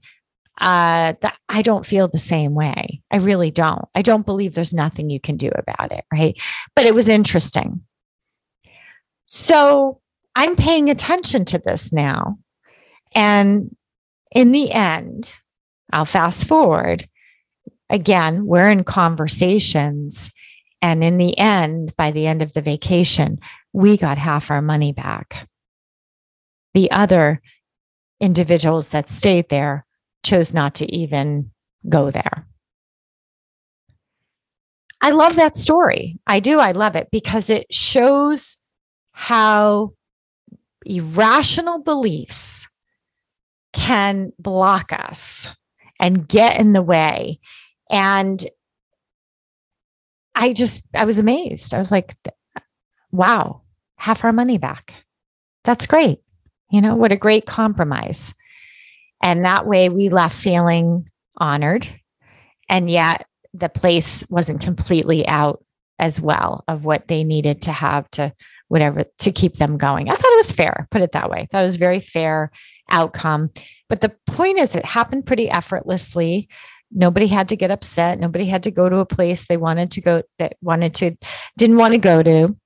uh 0.61 1.15
that 1.21 1.37
I 1.49 1.63
don't 1.63 1.87
feel 1.87 2.09
the 2.09 2.19
same 2.19 2.55
way. 2.55 3.03
I 3.11 3.19
really 3.19 3.51
don't. 3.51 3.87
I 3.95 4.03
don't 4.03 4.27
believe 4.27 4.55
there's 4.55 4.75
nothing 4.75 5.11
you 5.11 5.21
can 5.21 5.37
do 5.37 5.51
about 5.55 5.93
it, 5.93 6.05
right? 6.13 6.41
But 6.75 6.87
it 6.87 6.95
was 6.95 7.09
interesting. 7.09 7.83
So, 9.27 10.01
I'm 10.35 10.57
paying 10.57 10.91
attention 10.91 11.45
to 11.47 11.59
this 11.59 11.93
now. 11.93 12.39
And 13.15 13.75
in 14.33 14.53
the 14.53 14.73
end, 14.73 15.33
I'll 15.93 16.05
fast 16.05 16.49
forward 16.49 17.09
again, 17.91 18.47
we're 18.47 18.69
in 18.69 18.85
conversations. 18.85 20.33
And 20.81 21.05
in 21.05 21.19
the 21.19 21.37
end, 21.37 21.95
by 21.97 22.11
the 22.11 22.27
end 22.27 22.41
of 22.41 22.55
the 22.55 22.63
vacation, 22.63 23.39
we 23.73 23.99
got 23.99 24.17
half 24.17 24.51
our 24.51 24.63
money 24.63 24.93
back. 24.93 25.47
The 26.73 26.91
other 26.91 27.43
individuals 28.21 28.91
that 28.91 29.11
stayed 29.11 29.49
there 29.51 29.85
chose 30.25 30.55
not 30.55 30.77
to 30.77 30.91
even 30.95 31.51
go 31.89 32.11
there. 32.11 32.47
I 35.03 35.11
love 35.11 35.37
that 35.37 35.57
story. 35.57 36.19
I 36.27 36.41
do. 36.41 36.59
I 36.59 36.73
love 36.73 36.95
it 36.95 37.09
because 37.11 37.51
it 37.51 37.73
shows 37.73 38.59
how 39.13 39.95
irrational 40.85 41.83
beliefs 41.83 42.69
can 43.73 44.33
block 44.39 44.93
us 44.93 45.55
and 45.99 46.29
get 46.29 46.59
in 46.59 46.73
the 46.73 46.83
way 46.83 47.39
and 47.91 48.43
I 50.35 50.53
just, 50.53 50.85
I 50.95 51.05
was 51.05 51.19
amazed. 51.19 51.75
I 51.75 51.79
was 51.79 51.93
like, 51.93 52.15
wow, 53.11 53.63
half 53.97 54.25
our 54.25 54.33
money 54.33 54.59
back. 54.59 54.95
That's 55.65 55.87
great. 55.87 56.21
You 56.71 56.81
know, 56.81 56.95
what 56.95 57.13
a 57.13 57.17
great 57.17 57.47
compromise. 57.47 58.35
And 59.23 59.45
that 59.45 59.67
way 59.67 59.89
we 59.89 60.09
left 60.09 60.37
feeling 60.37 61.11
honored. 61.37 61.87
And 62.69 62.89
yet 62.89 63.27
the 63.53 63.69
place 63.69 64.25
wasn't 64.31 64.63
completely 64.63 65.27
out 65.27 65.65
as 65.99 66.21
well 66.21 66.65
of 66.69 66.85
what 66.85 67.09
they 67.09 67.25
needed 67.25 67.63
to 67.63 67.73
have 67.73 68.11
to 68.13 68.33
whatever 68.69 69.05
to 69.19 69.33
keep 69.33 69.57
them 69.57 69.77
going. 69.77 70.09
I 70.09 70.15
thought 70.15 70.33
it 70.33 70.37
was 70.37 70.53
fair, 70.53 70.87
put 70.93 71.03
it 71.03 71.11
that 71.13 71.29
way. 71.29 71.49
That 71.51 71.65
was 71.65 71.75
very 71.75 71.99
fair 71.99 72.53
outcome. 72.89 73.51
But 73.89 74.01
the 74.01 74.15
point 74.29 74.61
is, 74.61 74.77
it 74.77 74.85
happened 74.85 75.27
pretty 75.27 75.51
effortlessly 75.51 76.49
nobody 76.91 77.27
had 77.27 77.49
to 77.51 77.57
get 77.57 77.71
upset. 77.71 78.19
Nobody 78.19 78.47
had 78.47 78.65
to 78.65 78.71
go 78.71 78.89
to 78.89 78.99
a 78.99 79.07
place 79.07 79.47
they 79.47 79.57
wanted 79.57 79.91
to 79.93 80.01
go 80.01 80.23
that 80.39 80.57
wanted 80.61 80.95
to 80.97 81.17
didn't 81.57 81.77
want 81.77 81.95
to 81.95 82.01
go 82.01 82.23
to. 82.23 82.57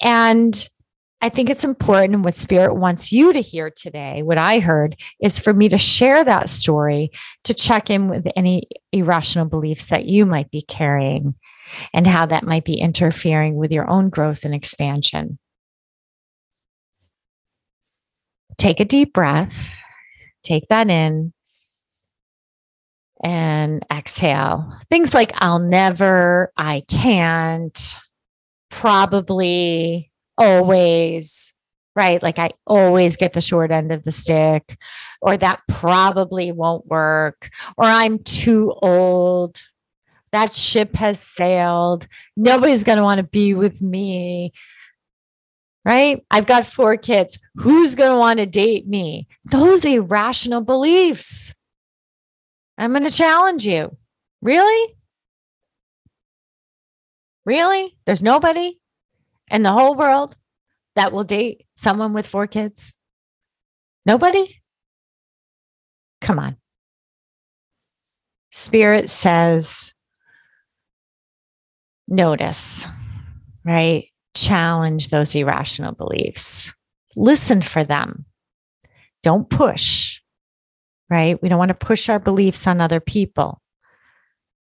And 0.00 0.68
i 1.24 1.28
think 1.28 1.48
it's 1.48 1.62
important 1.62 2.24
what 2.24 2.34
spirit 2.34 2.74
wants 2.74 3.12
you 3.12 3.32
to 3.32 3.40
hear 3.40 3.70
today 3.70 4.24
what 4.24 4.38
i 4.38 4.58
heard 4.58 4.96
is 5.20 5.38
for 5.38 5.54
me 5.54 5.68
to 5.68 5.78
share 5.78 6.24
that 6.24 6.48
story 6.48 7.12
to 7.44 7.54
check 7.54 7.90
in 7.90 8.08
with 8.08 8.26
any 8.34 8.66
irrational 8.90 9.46
beliefs 9.46 9.86
that 9.86 10.04
you 10.04 10.26
might 10.26 10.50
be 10.50 10.62
carrying 10.62 11.32
and 11.92 12.06
how 12.06 12.26
that 12.26 12.44
might 12.44 12.64
be 12.64 12.74
interfering 12.74 13.56
with 13.56 13.72
your 13.72 13.88
own 13.88 14.08
growth 14.08 14.44
and 14.44 14.54
expansion. 14.54 15.38
Take 18.58 18.80
a 18.80 18.84
deep 18.84 19.12
breath. 19.12 19.68
Take 20.42 20.68
that 20.68 20.90
in 20.90 21.32
and 23.22 23.84
exhale. 23.92 24.72
Things 24.90 25.14
like 25.14 25.32
I'll 25.36 25.58
never, 25.58 26.52
I 26.56 26.84
can't, 26.88 27.96
probably, 28.70 30.10
always, 30.36 31.54
right? 31.94 32.22
Like 32.22 32.38
I 32.38 32.50
always 32.66 33.16
get 33.16 33.32
the 33.32 33.40
short 33.40 33.70
end 33.70 33.92
of 33.92 34.02
the 34.04 34.10
stick, 34.10 34.76
or 35.20 35.36
that 35.36 35.60
probably 35.68 36.52
won't 36.52 36.86
work, 36.86 37.50
or 37.76 37.84
I'm 37.84 38.18
too 38.18 38.74
old. 38.82 39.60
That 40.32 40.56
ship 40.56 40.94
has 40.94 41.20
sailed. 41.20 42.06
Nobody's 42.36 42.84
going 42.84 42.96
to 42.96 43.04
want 43.04 43.18
to 43.18 43.24
be 43.24 43.52
with 43.54 43.82
me. 43.82 44.52
Right? 45.84 46.24
I've 46.30 46.46
got 46.46 46.64
four 46.64 46.96
kids. 46.96 47.38
Who's 47.56 47.96
going 47.96 48.12
to 48.12 48.18
want 48.18 48.38
to 48.38 48.46
date 48.46 48.86
me? 48.86 49.26
Those 49.50 49.84
irrational 49.84 50.60
beliefs 50.62 51.52
I'm 52.78 52.92
going 52.92 53.04
to 53.04 53.10
challenge 53.10 53.66
you. 53.66 53.96
Really? 54.40 54.94
Really? 57.44 57.96
There's 58.06 58.22
nobody 58.22 58.78
in 59.50 59.62
the 59.62 59.72
whole 59.72 59.94
world 59.94 60.36
that 60.96 61.12
will 61.12 61.24
date 61.24 61.66
someone 61.76 62.12
with 62.12 62.26
four 62.26 62.46
kids? 62.46 62.98
Nobody? 64.04 64.60
Come 66.20 66.38
on. 66.38 66.56
Spirit 68.50 69.08
says, 69.08 69.94
notice, 72.06 72.86
right? 73.64 74.06
Challenge 74.34 75.08
those 75.08 75.34
irrational 75.34 75.92
beliefs. 75.92 76.72
Listen 77.16 77.62
for 77.62 77.84
them. 77.84 78.26
Don't 79.22 79.48
push 79.48 80.20
right? 81.12 81.40
We 81.42 81.48
don't 81.48 81.58
want 81.58 81.68
to 81.68 81.74
push 81.74 82.08
our 82.08 82.18
beliefs 82.18 82.66
on 82.66 82.80
other 82.80 83.00
people. 83.00 83.60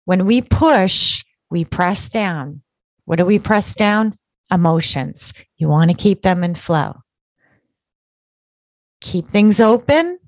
When 0.05 0.25
we 0.25 0.41
push, 0.41 1.23
we 1.49 1.63
press 1.63 2.09
down. 2.09 2.61
What 3.05 3.15
do 3.15 3.25
we 3.25 3.39
press 3.39 3.73
down? 3.73 4.17
Emotions. 4.51 5.33
You 5.57 5.69
want 5.69 5.89
to 5.89 5.97
keep 5.97 6.21
them 6.21 6.43
in 6.43 6.55
flow. 6.55 6.97
Keep 8.99 9.29
things 9.29 9.61
open, 9.61 10.19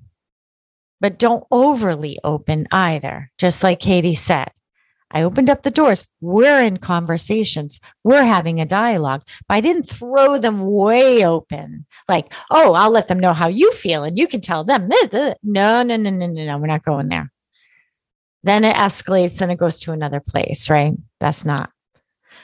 but 1.00 1.18
don't 1.18 1.44
overly 1.50 2.18
open 2.24 2.66
either. 2.72 3.30
Just 3.38 3.62
like 3.62 3.78
Katie 3.78 4.14
said, 4.14 4.50
I 5.14 5.22
opened 5.22 5.48
up 5.48 5.62
the 5.62 5.70
doors. 5.70 6.06
We're 6.20 6.60
in 6.60 6.78
conversations. 6.78 7.80
We're 8.02 8.24
having 8.24 8.60
a 8.60 8.66
dialogue, 8.66 9.22
but 9.48 9.54
I 9.54 9.60
didn't 9.60 9.84
throw 9.84 10.38
them 10.38 10.66
way 10.66 11.24
open. 11.24 11.86
Like, 12.08 12.34
oh, 12.50 12.74
I'll 12.74 12.90
let 12.90 13.06
them 13.06 13.20
know 13.20 13.32
how 13.32 13.46
you 13.46 13.72
feel 13.72 14.02
and 14.02 14.18
you 14.18 14.26
can 14.26 14.40
tell 14.40 14.64
them. 14.64 14.88
No, 14.88 14.96
no, 15.42 15.82
no, 15.82 15.96
no, 15.96 16.10
no, 16.10 16.26
no. 16.26 16.58
We're 16.58 16.66
not 16.66 16.84
going 16.84 17.08
there. 17.08 17.30
Then 18.42 18.64
it 18.64 18.76
escalates 18.76 19.40
and 19.40 19.52
it 19.52 19.56
goes 19.56 19.80
to 19.80 19.92
another 19.92 20.20
place, 20.20 20.68
right? 20.68 20.94
That's 21.20 21.44
not. 21.44 21.70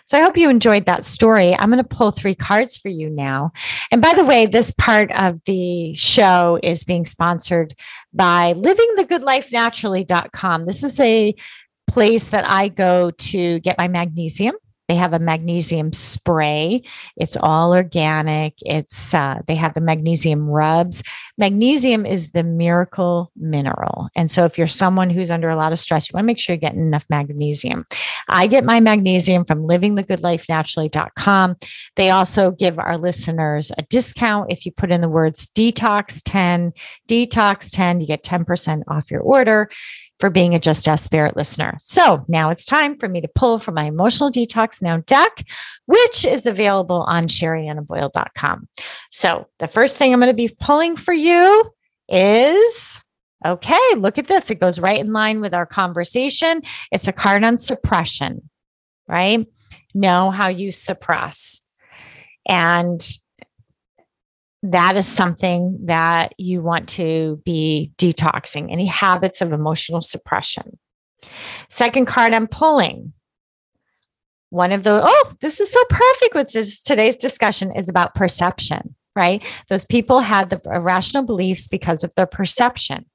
So 0.06 0.16
I 0.18 0.22
hope 0.22 0.36
you 0.36 0.48
enjoyed 0.48 0.86
that 0.86 1.04
story. 1.04 1.56
I'm 1.56 1.70
going 1.70 1.82
to 1.82 1.84
pull 1.84 2.10
three 2.10 2.34
cards 2.34 2.78
for 2.78 2.88
you 2.88 3.08
now. 3.10 3.52
And 3.92 4.02
by 4.02 4.12
the 4.14 4.24
way, 4.24 4.46
this 4.46 4.72
part 4.72 5.12
of 5.12 5.40
the 5.44 5.94
show 5.94 6.58
is 6.62 6.84
being 6.84 7.04
sponsored 7.04 7.74
by 8.12 8.54
livingthegoodlifenaturally.com. 8.54 10.64
This 10.64 10.82
is 10.82 10.98
a 11.00 11.34
place 11.91 12.28
that 12.28 12.49
I 12.49 12.68
go 12.68 13.11
to 13.11 13.59
get 13.61 13.76
my 13.76 13.88
magnesium. 13.88 14.55
They 14.88 14.97
have 14.97 15.12
a 15.12 15.20
magnesium 15.20 15.93
spray. 15.93 16.82
It's 17.16 17.36
all 17.36 17.72
organic. 17.72 18.55
It's 18.59 19.14
uh, 19.14 19.41
they 19.47 19.55
have 19.55 19.74
the 19.74 19.80
magnesium 19.80 20.49
rubs. 20.49 21.05
Magnesium 21.38 22.05
is 22.05 22.32
the 22.32 22.43
miracle 22.43 23.30
mineral, 23.36 24.09
and 24.16 24.32
so 24.32 24.45
if 24.45 24.59
you're 24.59 24.66
someone 24.66 25.09
who's 25.09 25.30
under 25.30 25.49
a 25.49 25.55
lot 25.55 25.70
of 25.70 25.78
stress, 25.78 26.09
you 26.09 26.14
want 26.14 26.24
to 26.24 26.26
make 26.26 26.41
sure 26.41 26.55
you're 26.55 26.61
getting 26.61 26.80
enough 26.80 27.05
magnesium. 27.09 27.86
I 28.28 28.49
get 28.49 28.64
my 28.64 28.80
magnesium 28.80 29.45
from 29.45 29.62
livingthegoodlifenaturally.com. 29.62 31.57
They 31.95 32.11
also 32.11 32.51
give 32.51 32.78
our 32.80 32.99
listeners 32.99 33.70
a 33.78 33.82
discount 33.82 34.51
if 34.51 34.66
you 34.66 34.72
put 34.72 34.91
in 34.91 35.01
the 35.01 35.09
words 35.09 35.49
detox 35.57 36.20
10, 36.24 36.72
detox 37.09 37.70
10, 37.72 38.01
you 38.01 38.09
get 38.09 38.24
10% 38.24 38.82
off 38.88 39.09
your 39.09 39.20
order 39.20 39.70
for 40.20 40.30
being 40.30 40.54
a 40.54 40.60
Just 40.60 40.86
Ask 40.86 41.04
Spirit 41.04 41.36
listener. 41.36 41.78
So 41.80 42.24
now 42.28 42.50
it's 42.50 42.64
time 42.64 42.96
for 42.98 43.08
me 43.08 43.20
to 43.22 43.28
pull 43.34 43.58
from 43.58 43.74
my 43.74 43.84
Emotional 43.84 44.30
Detox 44.30 44.82
Now 44.82 44.98
deck, 45.06 45.48
which 45.86 46.24
is 46.24 46.46
available 46.46 47.04
on 47.08 47.26
sheriannaboyle.com. 47.26 48.68
So 49.10 49.48
the 49.58 49.68
first 49.68 49.96
thing 49.96 50.12
I'm 50.12 50.20
going 50.20 50.28
to 50.28 50.34
be 50.34 50.54
pulling 50.60 50.96
for 50.96 51.14
you 51.14 51.72
is 52.08 53.00
okay, 53.44 53.78
look 53.96 54.18
at 54.18 54.26
this. 54.26 54.50
It 54.50 54.60
goes 54.60 54.80
right 54.80 55.00
in 55.00 55.12
line 55.12 55.40
with 55.40 55.54
our 55.54 55.66
conversation. 55.66 56.62
It's 56.92 57.08
a 57.08 57.12
card 57.12 57.42
on 57.42 57.56
suppression, 57.56 58.50
right? 59.08 59.46
Know 59.94 60.30
how 60.30 60.50
you 60.50 60.72
suppress. 60.72 61.64
And 62.46 63.02
that 64.62 64.96
is 64.96 65.06
something 65.06 65.78
that 65.84 66.34
you 66.38 66.61
want 66.61 66.88
to 66.90 67.40
be 67.44 67.92
detoxing 67.96 68.70
any 68.70 68.86
habits 68.86 69.40
of 69.40 69.52
emotional 69.52 70.02
suppression. 70.02 70.78
Second 71.68 72.06
card 72.06 72.32
I'm 72.32 72.46
pulling. 72.46 73.12
One 74.50 74.72
of 74.72 74.82
the, 74.82 75.00
oh, 75.02 75.32
this 75.40 75.61
is 75.61 75.70
so 75.70 75.82
perfect 75.88 76.34
with 76.34 76.50
this 76.50 76.82
today's 76.82 77.16
discussion 77.16 77.74
is 77.74 77.88
about 77.88 78.14
perception, 78.14 78.94
right? 79.14 79.44
Those 79.68 79.84
people 79.84 80.20
had 80.20 80.50
the 80.50 80.61
irrational 80.66 81.24
beliefs 81.24 81.68
because 81.68 82.02
of 82.04 82.14
their 82.16 82.26
perception. 82.26 83.06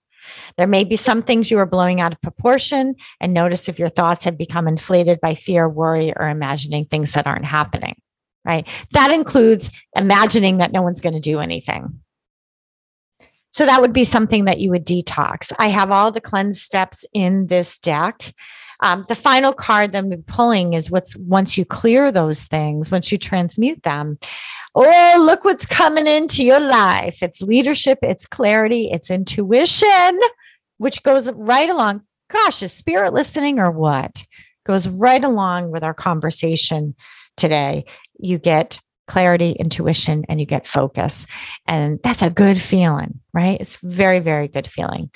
There 0.57 0.65
may 0.65 0.85
be 0.85 0.95
some 0.95 1.21
things 1.21 1.51
you 1.51 1.59
are 1.59 1.67
blowing 1.67 2.01
out 2.01 2.13
of 2.13 2.21
proportion 2.21 2.95
and 3.19 3.33
notice 3.33 3.67
if 3.67 3.77
your 3.77 3.89
thoughts 3.89 4.23
have 4.23 4.37
become 4.37 4.67
inflated 4.67 5.19
by 5.21 5.35
fear, 5.35 5.69
worry, 5.69 6.13
or 6.15 6.29
imagining 6.29 6.85
things 6.85 7.13
that 7.13 7.27
aren't 7.27 7.45
happening 7.45 7.95
right? 8.45 8.67
That 8.91 9.11
includes 9.11 9.71
imagining 9.95 10.57
that 10.57 10.71
no 10.71 10.81
one's 10.81 11.01
going 11.01 11.15
to 11.15 11.19
do 11.19 11.39
anything. 11.39 11.99
So 13.55 13.65
that 13.65 13.79
would 13.79 13.93
be 13.93 14.03
something 14.03 14.43
that 14.45 14.59
you 14.59 14.69
would 14.71 14.85
detox. 14.85 15.53
I 15.57 15.67
have 15.67 15.89
all 15.89 16.11
the 16.11 16.19
cleanse 16.19 16.61
steps 16.61 17.05
in 17.13 17.47
this 17.47 17.77
deck. 17.77 18.33
Um, 18.81 19.05
the 19.07 19.15
final 19.15 19.53
card 19.53 19.93
that 19.93 20.03
I'm 20.03 20.23
pulling 20.23 20.73
is 20.73 20.91
what's 20.91 21.15
once 21.15 21.57
you 21.57 21.63
clear 21.63 22.11
those 22.11 22.43
things, 22.43 22.91
once 22.91 23.13
you 23.13 23.17
transmute 23.17 23.81
them. 23.83 24.19
Oh, 24.75 25.23
look 25.25 25.45
what's 25.45 25.65
coming 25.65 26.05
into 26.05 26.43
your 26.43 26.59
life. 26.59 27.23
It's 27.23 27.41
leadership, 27.41 27.99
it's 28.01 28.25
clarity, 28.25 28.89
it's 28.91 29.09
intuition, 29.09 30.19
which 30.77 31.01
goes 31.03 31.31
right 31.31 31.69
along. 31.69 32.01
Gosh, 32.29 32.61
is 32.61 32.73
spirit 32.73 33.13
listening 33.13 33.59
or 33.59 33.71
what? 33.71 34.25
Goes 34.65 34.89
right 34.89 35.23
along 35.23 35.71
with 35.71 35.81
our 35.81 35.93
conversation 35.93 36.93
today 37.37 37.85
you 38.19 38.37
get 38.37 38.79
clarity, 39.07 39.51
intuition, 39.51 40.25
and 40.29 40.39
you 40.39 40.45
get 40.45 40.65
focus. 40.65 41.25
And 41.67 41.99
that's 42.03 42.23
a 42.23 42.29
good 42.29 42.59
feeling, 42.59 43.19
right? 43.33 43.59
It's 43.59 43.77
very, 43.77 44.19
very 44.19 44.47
good 44.47 44.67
feeling. 44.67 45.11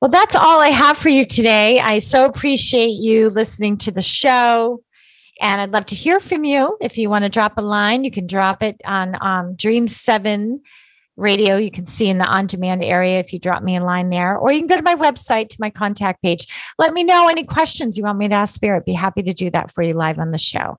Well, 0.00 0.10
that's 0.10 0.34
all 0.34 0.60
I 0.60 0.68
have 0.68 0.98
for 0.98 1.10
you 1.10 1.24
today. 1.24 1.78
I 1.78 2.00
so 2.00 2.24
appreciate 2.24 2.94
you 2.94 3.30
listening 3.30 3.78
to 3.78 3.92
the 3.92 4.02
show. 4.02 4.82
And 5.40 5.60
I'd 5.60 5.72
love 5.72 5.86
to 5.86 5.94
hear 5.94 6.20
from 6.20 6.44
you. 6.44 6.76
If 6.80 6.98
you 6.98 7.08
want 7.08 7.24
to 7.24 7.28
drop 7.28 7.54
a 7.56 7.62
line, 7.62 8.04
you 8.04 8.10
can 8.10 8.26
drop 8.26 8.62
it 8.62 8.80
on 8.84 9.16
um, 9.20 9.54
Dream 9.54 9.88
7 9.88 10.60
radio. 11.16 11.56
You 11.56 11.70
can 11.70 11.84
see 11.84 12.08
in 12.08 12.18
the 12.18 12.24
on 12.24 12.46
demand 12.46 12.82
area 12.82 13.18
if 13.18 13.32
you 13.32 13.38
drop 13.38 13.62
me 13.62 13.76
a 13.76 13.84
line 13.84 14.10
there, 14.10 14.36
or 14.36 14.50
you 14.50 14.60
can 14.60 14.66
go 14.66 14.76
to 14.76 14.82
my 14.82 14.94
website 14.94 15.48
to 15.50 15.56
my 15.60 15.70
contact 15.70 16.22
page. 16.22 16.46
Let 16.78 16.92
me 16.92 17.04
know 17.04 17.28
any 17.28 17.44
questions 17.44 17.96
you 17.96 18.04
want 18.04 18.18
me 18.18 18.28
to 18.28 18.34
ask 18.34 18.54
Spirit. 18.54 18.84
Be 18.84 18.92
happy 18.92 19.22
to 19.22 19.32
do 19.32 19.50
that 19.50 19.70
for 19.70 19.82
you 19.82 19.94
live 19.94 20.18
on 20.18 20.30
the 20.30 20.38
show. 20.38 20.78